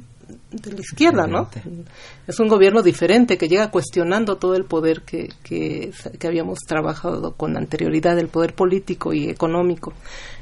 de 0.50 0.72
la 0.72 0.80
izquierda, 0.80 1.26
¿no? 1.26 1.48
Es 2.26 2.38
un 2.40 2.48
gobierno 2.48 2.82
diferente 2.82 3.36
que 3.36 3.48
llega 3.48 3.70
cuestionando 3.70 4.36
todo 4.36 4.54
el 4.54 4.64
poder 4.64 5.02
que, 5.02 5.28
que, 5.42 5.92
que 6.18 6.26
habíamos 6.26 6.60
trabajado 6.60 7.34
con 7.34 7.56
anterioridad, 7.56 8.18
el 8.18 8.28
poder 8.28 8.54
político 8.54 9.12
y 9.12 9.28
económico. 9.28 9.92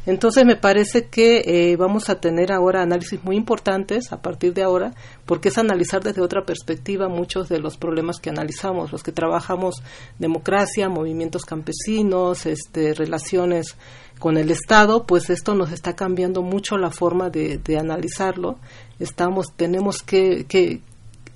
Entonces 0.07 0.45
me 0.47 0.57
parece 0.57 1.09
que 1.09 1.43
eh, 1.45 1.77
vamos 1.77 2.09
a 2.09 2.21
tener 2.21 2.53
ahora 2.53 2.83
análisis 2.83 3.23
muy 3.23 3.37
importantes 3.37 4.13
a 4.13 4.23
partir 4.23 4.55
de 4.55 4.63
ahora, 4.63 4.95
porque 5.27 5.49
es 5.51 5.59
analizar 5.59 6.03
desde 6.03 6.23
otra 6.23 6.45
perspectiva 6.45 7.09
muchos 7.09 7.49
de 7.49 7.61
los 7.61 7.77
problemas 7.77 8.19
que 8.19 8.31
analizamos, 8.31 8.93
los 8.93 9.03
que 9.03 9.13
trabajamos 9.13 9.83
democracia, 10.19 10.89
movimientos 10.89 11.45
campesinos, 11.45 12.47
este, 12.47 12.95
relaciones 12.95 13.77
con 14.19 14.37
el 14.37 14.51
Estado, 14.51 15.05
pues 15.07 15.31
esto 15.31 15.55
nos 15.55 15.73
está 15.73 15.95
cambiando 15.95 16.43
mucho 16.43 16.77
la 16.77 16.91
forma 16.91 17.31
de, 17.31 17.59
de 17.59 17.79
analizarlo. 17.79 18.59
Estamos, 18.99 19.47
tenemos 19.57 20.03
que, 20.03 20.45
que 20.47 20.83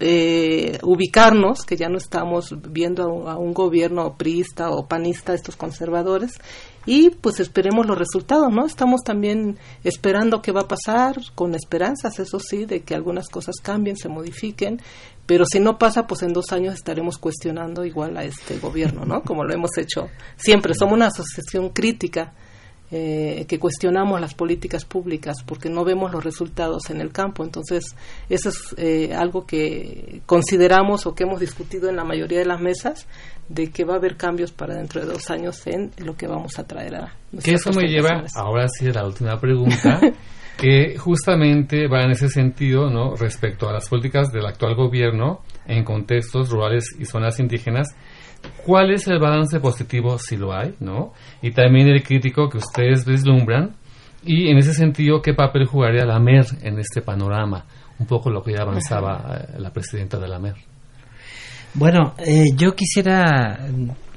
eh, 0.01 0.79
ubicarnos, 0.83 1.65
que 1.65 1.77
ya 1.77 1.89
no 1.89 1.99
estamos 1.99 2.55
viendo 2.71 3.05
a 3.05 3.07
un, 3.07 3.29
a 3.29 3.37
un 3.37 3.55
gobierno 3.55 4.17
priista 4.17 4.71
o 4.71 4.87
panista, 4.87 5.35
estos 5.35 5.57
conservadores, 5.57 6.33
y 6.87 7.11
pues 7.11 7.41
esperemos 7.41 7.87
los 7.87 7.99
resultados, 7.99 8.53
¿no? 8.53 8.67
Estamos 8.67 9.03
también 9.03 9.59
esperando 9.83 10.43
qué 10.43 10.53
va 10.53 10.63
a 10.63 10.69
pasar, 10.69 11.17
con 11.35 11.55
esperanzas, 11.55 12.19
eso 12.19 12.39
sí, 12.39 12.65
de 12.65 12.83
que 12.83 12.95
algunas 12.95 13.29
cosas 13.29 13.57
cambien, 13.63 13.97
se 13.97 14.09
modifiquen, 14.09 14.81
pero 15.27 15.45
si 15.47 15.59
no 15.59 15.79
pasa, 15.79 16.07
pues 16.07 16.23
en 16.23 16.33
dos 16.33 16.53
años 16.53 16.75
estaremos 16.75 17.19
cuestionando 17.19 17.85
igual 17.85 18.17
a 18.17 18.25
este 18.25 18.59
gobierno, 18.59 19.05
¿no? 19.07 19.23
Como 19.23 19.45
lo 19.45 19.55
hemos 19.55 19.77
hecho 19.79 20.09
siempre. 20.37 20.75
Somos 20.75 20.95
una 20.95 21.07
asociación 21.07 21.71
crítica 21.71 22.35
eh, 22.97 23.45
que 23.49 23.59
cuestionamos 23.59 24.21
las 24.21 24.35
políticas 24.35 24.85
públicas 24.85 25.39
porque 25.45 25.69
no 25.69 25.85
vemos 25.85 26.13
los 26.13 26.23
resultados 26.23 26.91
en 26.91 27.01
el 27.01 27.11
campo. 27.11 27.43
Entonces, 27.43 27.97
eso 28.29 28.51
es 28.51 28.75
eh, 28.77 29.13
algo 29.13 29.47
que 29.47 30.21
consideramos 30.27 31.05
o 31.05 31.13
que 31.13 31.25
hemos 31.25 31.41
discutido 31.41 31.89
en 31.89 31.97
la 31.97 32.05
mayoría 32.05 32.39
de 32.39 32.45
las 32.45 32.61
mesas, 32.61 33.09
de 33.49 33.73
que 33.73 33.85
va 33.85 33.95
a 33.95 33.97
haber 33.97 34.17
cambios 34.17 34.53
para 34.53 34.77
dentro 34.77 35.01
de 35.01 35.09
dos 35.09 35.29
años 35.29 35.67
en 35.67 35.91
lo 35.99 36.15
que 36.17 36.29
vamos 36.29 36.57
a 36.61 36.69
traer 36.69 36.95
a 36.95 37.13
Que 37.43 37.55
eso 37.55 37.73
me 37.73 37.89
lleva, 37.89 38.23
ahora 38.37 38.69
sí, 38.69 38.87
a 38.87 38.93
la 38.93 39.07
última 39.07 39.41
pregunta, 39.41 39.99
que 40.57 40.97
justamente 40.97 41.89
va 41.89 42.05
en 42.05 42.13
ese 42.13 42.29
sentido, 42.29 42.91
¿no? 42.91 43.17
Respecto 43.17 43.69
a 43.69 43.73
las 43.73 43.89
políticas 43.89 44.31
del 44.31 44.47
actual 44.47 44.77
gobierno 44.77 45.41
en 45.67 45.83
contextos 45.83 46.49
rurales 46.49 46.95
y 46.97 47.07
zonas 47.07 47.41
indígenas, 47.41 47.89
¿cuál 48.65 48.91
es 48.93 49.07
el 49.09 49.19
balance 49.19 49.61
positivo 49.61 50.19
si 50.19 50.37
lo 50.37 50.53
hay, 50.53 50.75
¿no? 50.81 51.13
Y 51.43 51.51
también 51.53 51.89
el 51.89 52.03
crítico 52.03 52.49
que 52.49 52.59
ustedes 52.59 53.05
vislumbran 53.05 53.75
y 54.25 54.49
en 54.51 54.59
ese 54.59 54.73
sentido, 54.73 55.21
¿qué 55.21 55.35
papel 55.35 55.67
jugaría 55.67 56.05
la 56.07 56.19
MER 56.19 56.47
en 56.63 56.79
este 56.79 57.03
panorama? 57.03 57.65
Un 57.99 58.07
poco 58.07 58.31
lo 58.31 58.43
que 58.43 58.53
ya 58.53 58.63
avanzaba 58.63 59.39
eh, 59.39 59.59
la 59.59 59.71
presidenta 59.71 60.19
de 60.19 60.29
la 60.29 60.39
MER. 60.39 60.55
Bueno, 61.75 62.15
eh, 62.19 62.47
yo 62.57 62.75
quisiera 62.75 63.59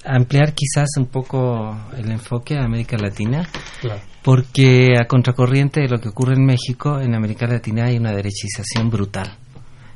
ampliar 0.06 0.54
quizás 0.54 0.90
un 0.98 1.08
poco 1.08 1.76
el 1.98 2.10
enfoque 2.12 2.56
a 2.58 2.64
América 2.64 2.96
Latina, 2.98 3.48
Claro. 3.82 4.00
porque 4.24 4.94
a 5.00 5.06
contracorriente 5.06 5.82
de 5.82 5.90
lo 5.90 6.00
que 6.00 6.10
ocurre 6.10 6.36
en 6.36 6.46
México, 6.46 7.00
en 7.02 7.14
América 7.16 7.46
Latina 7.48 7.86
hay 7.86 7.98
una 7.98 8.12
derechización 8.14 8.90
brutal 8.90 9.28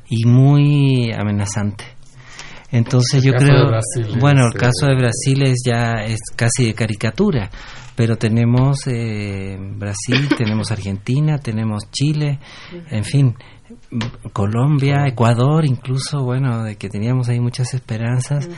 y 0.10 0.26
muy 0.28 1.12
amenazante. 1.14 1.86
Entonces 2.72 3.15
El 3.15 3.24
yo 3.24 3.32
caso 3.34 3.45
creo, 3.45 3.59
de 3.59 3.67
Brasil 3.67 4.05
es, 4.07 4.19
bueno, 4.19 4.45
el 4.45 4.55
eh, 4.55 4.59
caso 4.59 4.88
de 4.88 4.95
Brasil 4.95 5.43
es 5.43 5.61
ya 5.65 6.03
es 6.05 6.19
casi 6.36 6.65
de 6.65 6.74
caricatura, 6.74 7.49
pero 7.95 8.17
tenemos 8.17 8.88
eh, 8.88 9.57
Brasil, 9.59 10.30
tenemos 10.38 10.72
Argentina, 10.72 11.38
tenemos 11.38 11.91
Chile, 11.91 12.39
en 12.89 13.03
fin, 13.03 13.36
Colombia, 14.34 15.05
Ecuador, 15.07 15.65
incluso, 15.65 16.24
bueno, 16.24 16.63
de 16.63 16.78
que 16.78 16.89
teníamos 16.89 17.28
ahí 17.30 17.39
muchas 17.39 17.74
esperanzas. 17.74 18.49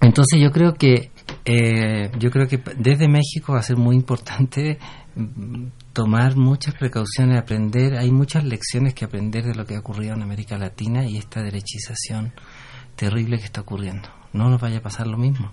Entonces 0.00 0.40
yo 0.40 0.50
creo 0.50 0.74
que 0.74 1.10
eh, 1.44 2.10
yo 2.18 2.30
creo 2.30 2.46
que 2.48 2.60
desde 2.76 3.08
México 3.08 3.52
va 3.52 3.60
a 3.60 3.62
ser 3.62 3.76
muy 3.76 3.96
importante 3.96 4.78
mm, 5.14 5.66
tomar 5.92 6.36
muchas 6.36 6.74
precauciones, 6.74 7.38
aprender. 7.38 7.96
Hay 7.96 8.10
muchas 8.10 8.44
lecciones 8.44 8.94
que 8.94 9.04
aprender 9.04 9.44
de 9.44 9.54
lo 9.54 9.64
que 9.64 9.76
ha 9.76 9.80
ocurrido 9.80 10.14
en 10.14 10.22
América 10.22 10.58
Latina 10.58 11.06
y 11.08 11.16
esta 11.16 11.42
derechización 11.42 12.32
terrible 12.96 13.38
que 13.38 13.44
está 13.44 13.60
ocurriendo. 13.60 14.08
No 14.32 14.50
nos 14.50 14.60
vaya 14.60 14.78
a 14.78 14.82
pasar 14.82 15.06
lo 15.06 15.16
mismo. 15.16 15.52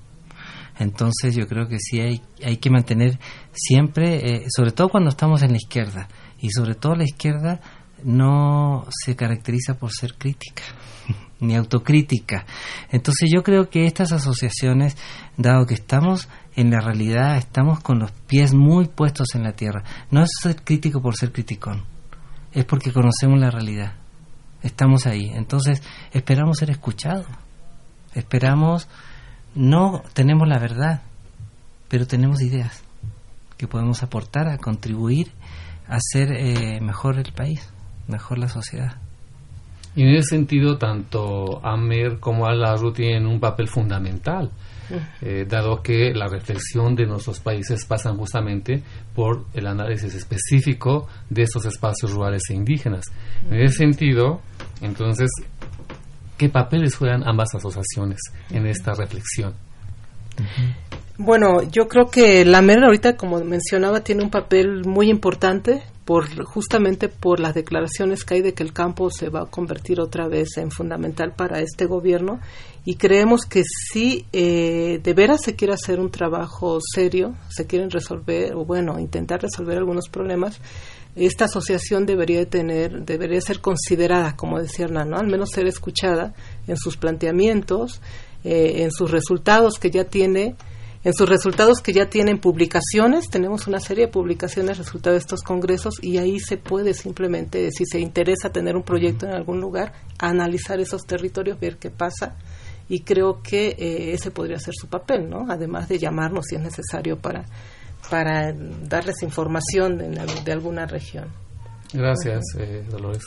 Entonces 0.80 1.36
yo 1.36 1.48
creo 1.48 1.68
que 1.68 1.78
sí 1.80 2.00
hay, 2.00 2.22
hay 2.44 2.58
que 2.58 2.70
mantener 2.70 3.20
siempre, 3.52 4.18
eh, 4.18 4.46
sobre 4.50 4.72
todo 4.72 4.90
cuando 4.90 5.10
estamos 5.10 5.44
en 5.44 5.52
la 5.52 5.58
izquierda, 5.58 6.08
y 6.40 6.50
sobre 6.50 6.76
todo 6.76 6.96
la 6.96 7.04
izquierda 7.04 7.62
no 8.04 8.86
se 8.90 9.16
caracteriza 9.16 9.76
por 9.76 9.92
ser 9.92 10.16
crítica 10.16 10.64
ni 11.40 11.56
autocrítica. 11.56 12.46
Entonces 12.92 13.30
yo 13.34 13.44
creo 13.44 13.70
que 13.70 13.86
estas 13.86 14.12
asociaciones, 14.12 14.98
dado 15.38 15.66
que 15.66 15.76
estamos 15.76 16.28
en 16.56 16.72
la 16.72 16.82
realidad, 16.82 17.38
estamos 17.38 17.80
con 17.80 18.00
los 18.00 18.12
pies 18.12 18.54
muy 18.54 18.88
puestos 18.88 19.36
en 19.36 19.44
la 19.44 19.54
tierra, 19.54 19.84
no 20.12 20.24
es 20.24 20.30
ser 20.42 20.64
crítico 20.64 21.02
por 21.02 21.16
ser 21.16 21.32
criticón, 21.32 21.84
es 22.52 22.66
porque 22.66 22.92
conocemos 22.92 23.40
la 23.40 23.52
realidad, 23.52 23.94
estamos 24.64 25.06
ahí. 25.06 25.30
Entonces 25.34 25.84
esperamos 26.12 26.58
ser 26.58 26.72
escuchados, 26.72 27.28
esperamos, 28.16 28.88
no 29.56 30.02
tenemos 30.14 30.48
la 30.48 30.58
verdad, 30.58 31.02
pero 31.90 32.08
tenemos 32.08 32.42
ideas 32.42 32.84
que 33.58 33.68
podemos 33.68 34.02
aportar 34.02 34.48
a 34.48 34.58
contribuir 34.58 35.32
a 35.88 35.98
hacer 35.98 36.34
eh, 36.34 36.82
mejor 36.82 37.20
el 37.20 37.32
país, 37.34 37.70
mejor 38.08 38.40
la 38.40 38.48
sociedad. 38.48 38.98
Y 39.96 40.02
en 40.04 40.16
ese 40.16 40.30
sentido, 40.30 40.78
tanto 40.78 41.64
Amer 41.64 42.20
como 42.20 42.48
Al-Arru 42.48 42.94
tienen 42.94 43.28
un 43.28 43.40
papel 43.40 43.68
fundamental, 43.68 44.50
eh, 45.22 45.46
dado 45.48 45.82
que 45.82 46.14
la 46.14 46.28
reflexión 46.28 46.96
de 46.96 47.06
nuestros 47.06 47.40
países 47.40 47.86
pasan 47.86 48.18
justamente 48.18 48.82
por 49.14 49.46
el 49.54 49.68
análisis 49.68 50.14
específico 50.16 51.08
de 51.30 51.44
estos 51.44 51.66
espacios 51.66 52.12
rurales 52.12 52.42
e 52.50 52.54
indígenas. 52.54 53.06
En 53.50 53.62
ese 53.62 53.78
sentido, 53.78 54.42
entonces, 54.82 55.30
¿qué 56.38 56.50
papeles 56.50 56.96
juegan 56.96 57.28
ambas 57.28 57.56
asociaciones 57.56 58.20
en 58.50 58.66
esta 58.68 58.94
reflexión? 58.94 59.54
Bueno, 61.18 61.62
yo 61.62 61.88
creo 61.88 62.10
que 62.10 62.44
la 62.44 62.62
MER 62.62 62.84
ahorita, 62.84 63.16
como 63.16 63.44
mencionaba, 63.44 64.02
tiene 64.02 64.24
un 64.24 64.32
papel 64.32 64.84
muy 64.86 65.10
importante 65.10 65.84
por 66.06 66.44
justamente 66.44 67.08
por 67.08 67.40
las 67.40 67.54
declaraciones 67.54 68.24
que 68.24 68.36
hay 68.36 68.42
de 68.42 68.54
que 68.54 68.64
el 68.64 68.74
campo 68.74 69.10
se 69.10 69.30
va 69.30 69.44
a 69.44 69.46
convertir 69.46 70.02
otra 70.02 70.28
vez 70.28 70.58
en 70.58 70.70
fundamental 70.70 71.34
para 71.34 71.60
este 71.60 71.86
gobierno 71.86 72.40
y 72.84 72.96
creemos 72.96 73.46
que 73.46 73.64
si 73.64 74.26
eh, 74.34 75.00
de 75.02 75.14
veras 75.14 75.42
se 75.42 75.56
quiere 75.56 75.74
hacer 75.74 76.00
un 76.00 76.12
trabajo 76.12 76.80
serio, 76.94 77.36
se 77.48 77.66
quieren 77.66 77.90
resolver 77.90 78.54
o 78.56 78.66
bueno 78.66 79.00
intentar 79.00 79.42
resolver 79.42 79.78
algunos 79.78 80.10
problemas, 80.10 80.60
esta 81.16 81.46
asociación 81.46 82.06
debería 82.06 82.40
de 82.40 82.46
tener, 82.46 83.06
debería 83.06 83.40
ser 83.42 83.60
considerada, 83.60 84.36
como 84.36 84.60
decía 84.60 84.86
Hernán, 84.86 85.10
¿no? 85.10 85.18
al 85.18 85.28
menos 85.28 85.52
ser 85.52 85.68
escuchada 85.68 86.34
en 86.68 86.78
sus 86.78 86.98
planteamientos, 86.98 88.02
eh, 88.44 88.84
en 88.84 88.92
sus 88.92 89.12
resultados 89.12 89.78
que 89.80 89.92
ya 89.92 90.06
tiene 90.06 90.56
en 91.06 91.14
sus 91.14 91.28
resultados 91.28 91.82
que 91.82 91.92
ya 91.92 92.10
tienen 92.10 92.40
publicaciones, 92.40 93.30
tenemos 93.30 93.68
una 93.68 93.82
serie 93.82 94.06
de 94.06 94.12
publicaciones 94.12 94.78
resultado 94.78 95.16
de 95.16 95.20
estos 95.20 95.42
congresos 95.42 95.96
y 96.02 96.18
ahí 96.18 96.40
se 96.40 96.56
puede 96.56 96.94
simplemente, 96.94 97.72
si 97.72 97.86
se 97.86 98.00
interesa 98.00 98.54
tener 98.54 98.78
un 98.78 98.84
proyecto 98.84 99.26
en 99.26 99.34
algún 99.34 99.60
lugar, 99.60 99.92
analizar 100.18 100.80
esos 100.80 101.06
territorios, 101.06 101.60
ver 101.60 101.76
qué 101.76 101.90
pasa 101.90 102.38
y 102.88 103.02
creo 103.02 103.42
que 103.42 103.76
eh, 103.78 104.14
ese 104.14 104.32
podría 104.32 104.60
ser 104.60 104.76
su 104.80 104.88
papel, 104.88 105.30
¿no? 105.30 105.46
Además 105.50 105.90
de 105.90 106.00
llamarnos 106.00 106.46
si 106.48 106.56
es 106.56 106.62
necesario 106.62 107.18
para 107.18 107.44
para 108.10 108.54
darles 108.54 109.22
información 109.24 109.98
de, 109.98 110.10
de 110.44 110.52
alguna 110.52 110.86
región. 110.86 111.26
Gracias, 111.94 112.42
eh, 112.60 112.84
Dolores. 112.90 113.24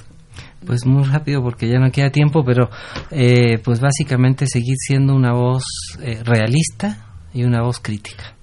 Pues 0.67 0.85
muy 0.85 1.05
rápido 1.05 1.43
porque 1.43 1.69
ya 1.69 1.79
no 1.79 1.91
queda 1.91 2.11
tiempo, 2.11 2.43
pero 2.45 2.69
eh, 3.11 3.59
pues 3.63 3.81
básicamente 3.81 4.47
seguir 4.47 4.77
siendo 4.79 5.15
una 5.15 5.33
voz 5.33 5.65
eh, 6.03 6.21
realista 6.25 7.07
y 7.33 7.45
una 7.45 7.63
voz 7.63 7.79
crítica. 7.81 8.35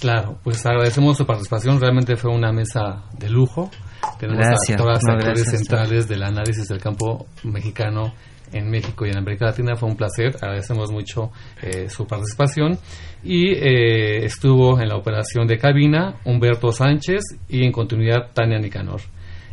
Claro, 0.00 0.38
pues 0.42 0.64
agradecemos 0.64 1.16
su 1.18 1.26
participación. 1.26 1.80
Realmente 1.80 2.16
fue 2.16 2.32
una 2.34 2.52
mesa 2.52 3.04
de 3.18 3.28
lujo. 3.28 3.70
Tenemos 4.18 4.46
Gracias. 4.46 4.78
a 4.80 4.82
todas 4.82 4.94
las 4.98 5.04
No, 5.04 5.12
actores 5.14 5.42
gracias. 5.42 5.58
centrales 5.58 6.08
del 6.08 6.22
análisis 6.22 6.68
del 6.68 6.80
campo 6.80 7.26
mexicano 7.44 8.14
en 8.52 8.70
México 8.70 9.06
y 9.06 9.10
en 9.10 9.18
América 9.18 9.46
Latina. 9.46 9.76
Fue 9.76 9.88
un 9.88 9.96
placer. 9.96 10.36
Agradecemos 10.40 10.90
mucho 10.90 11.30
eh, 11.62 11.88
su 11.88 12.06
participación. 12.06 12.78
Y 13.22 13.52
eh, 13.52 14.24
estuvo 14.24 14.80
en 14.80 14.88
la 14.88 14.96
operación 14.96 15.46
de 15.46 15.58
cabina 15.58 16.16
Humberto 16.24 16.72
Sánchez 16.72 17.22
y 17.48 17.64
en 17.64 17.72
continuidad 17.72 18.32
Tania 18.32 18.58
Nicanor. 18.58 19.00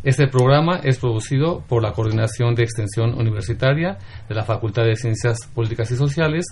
Este 0.04 0.28
programa 0.28 0.80
es 0.84 1.00
producido 1.00 1.64
por 1.68 1.84
la 1.84 1.92
Coordinación 1.92 2.56
de 2.56 2.64
Extensión 2.64 3.14
Universitaria 3.20 3.98
de 4.30 4.36
la 4.36 4.44
Facultad 4.44 4.84
de 4.84 4.96
Ciencias 4.96 5.38
Políticas 5.54 5.92
y 5.92 5.96
Sociales, 5.96 6.46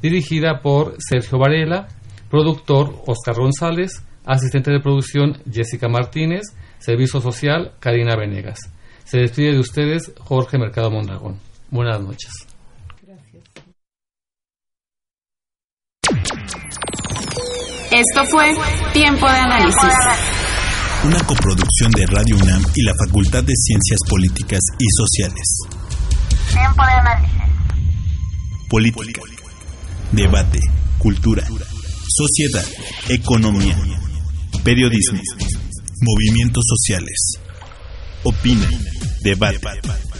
dirigida 0.00 0.60
por 0.62 0.94
Sergio 0.98 1.38
Varela, 1.38 1.88
productor 2.30 2.94
Oscar 3.06 3.34
González, 3.36 4.02
asistente 4.24 4.70
de 4.70 4.80
producción 4.80 5.42
Jessica 5.50 5.88
Martínez, 5.88 6.42
servicio 6.78 7.20
social 7.20 7.72
Karina 7.80 8.16
Venegas. 8.16 8.60
Se 9.04 9.18
despide 9.18 9.52
de 9.52 9.58
ustedes 9.58 10.14
Jorge 10.20 10.56
Mercado 10.58 10.90
Mondragón. 10.90 11.51
Buenas 11.72 12.02
noches. 12.02 12.30
Esto 17.90 18.24
fue 18.30 18.54
Tiempo 18.92 19.26
de 19.26 19.38
Análisis. 19.38 19.92
Una 21.04 21.18
coproducción 21.24 21.90
de 21.92 22.06
Radio 22.06 22.36
UNAM 22.36 22.62
y 22.74 22.82
la 22.82 22.92
Facultad 23.06 23.42
de 23.42 23.54
Ciencias 23.56 24.00
Políticas 24.06 24.60
y 24.78 24.84
Sociales. 24.94 25.58
Tiempo 26.52 26.84
de 26.84 26.92
Análisis. 26.92 27.40
Política, 28.68 29.22
debate, 30.12 30.60
cultura, 30.98 31.42
sociedad, 32.06 32.64
economía, 33.08 33.78
Periodismo. 34.62 35.20
Movimientos 36.02 36.64
sociales. 36.68 37.32
Opina. 38.24 38.68
Debate. 39.22 40.11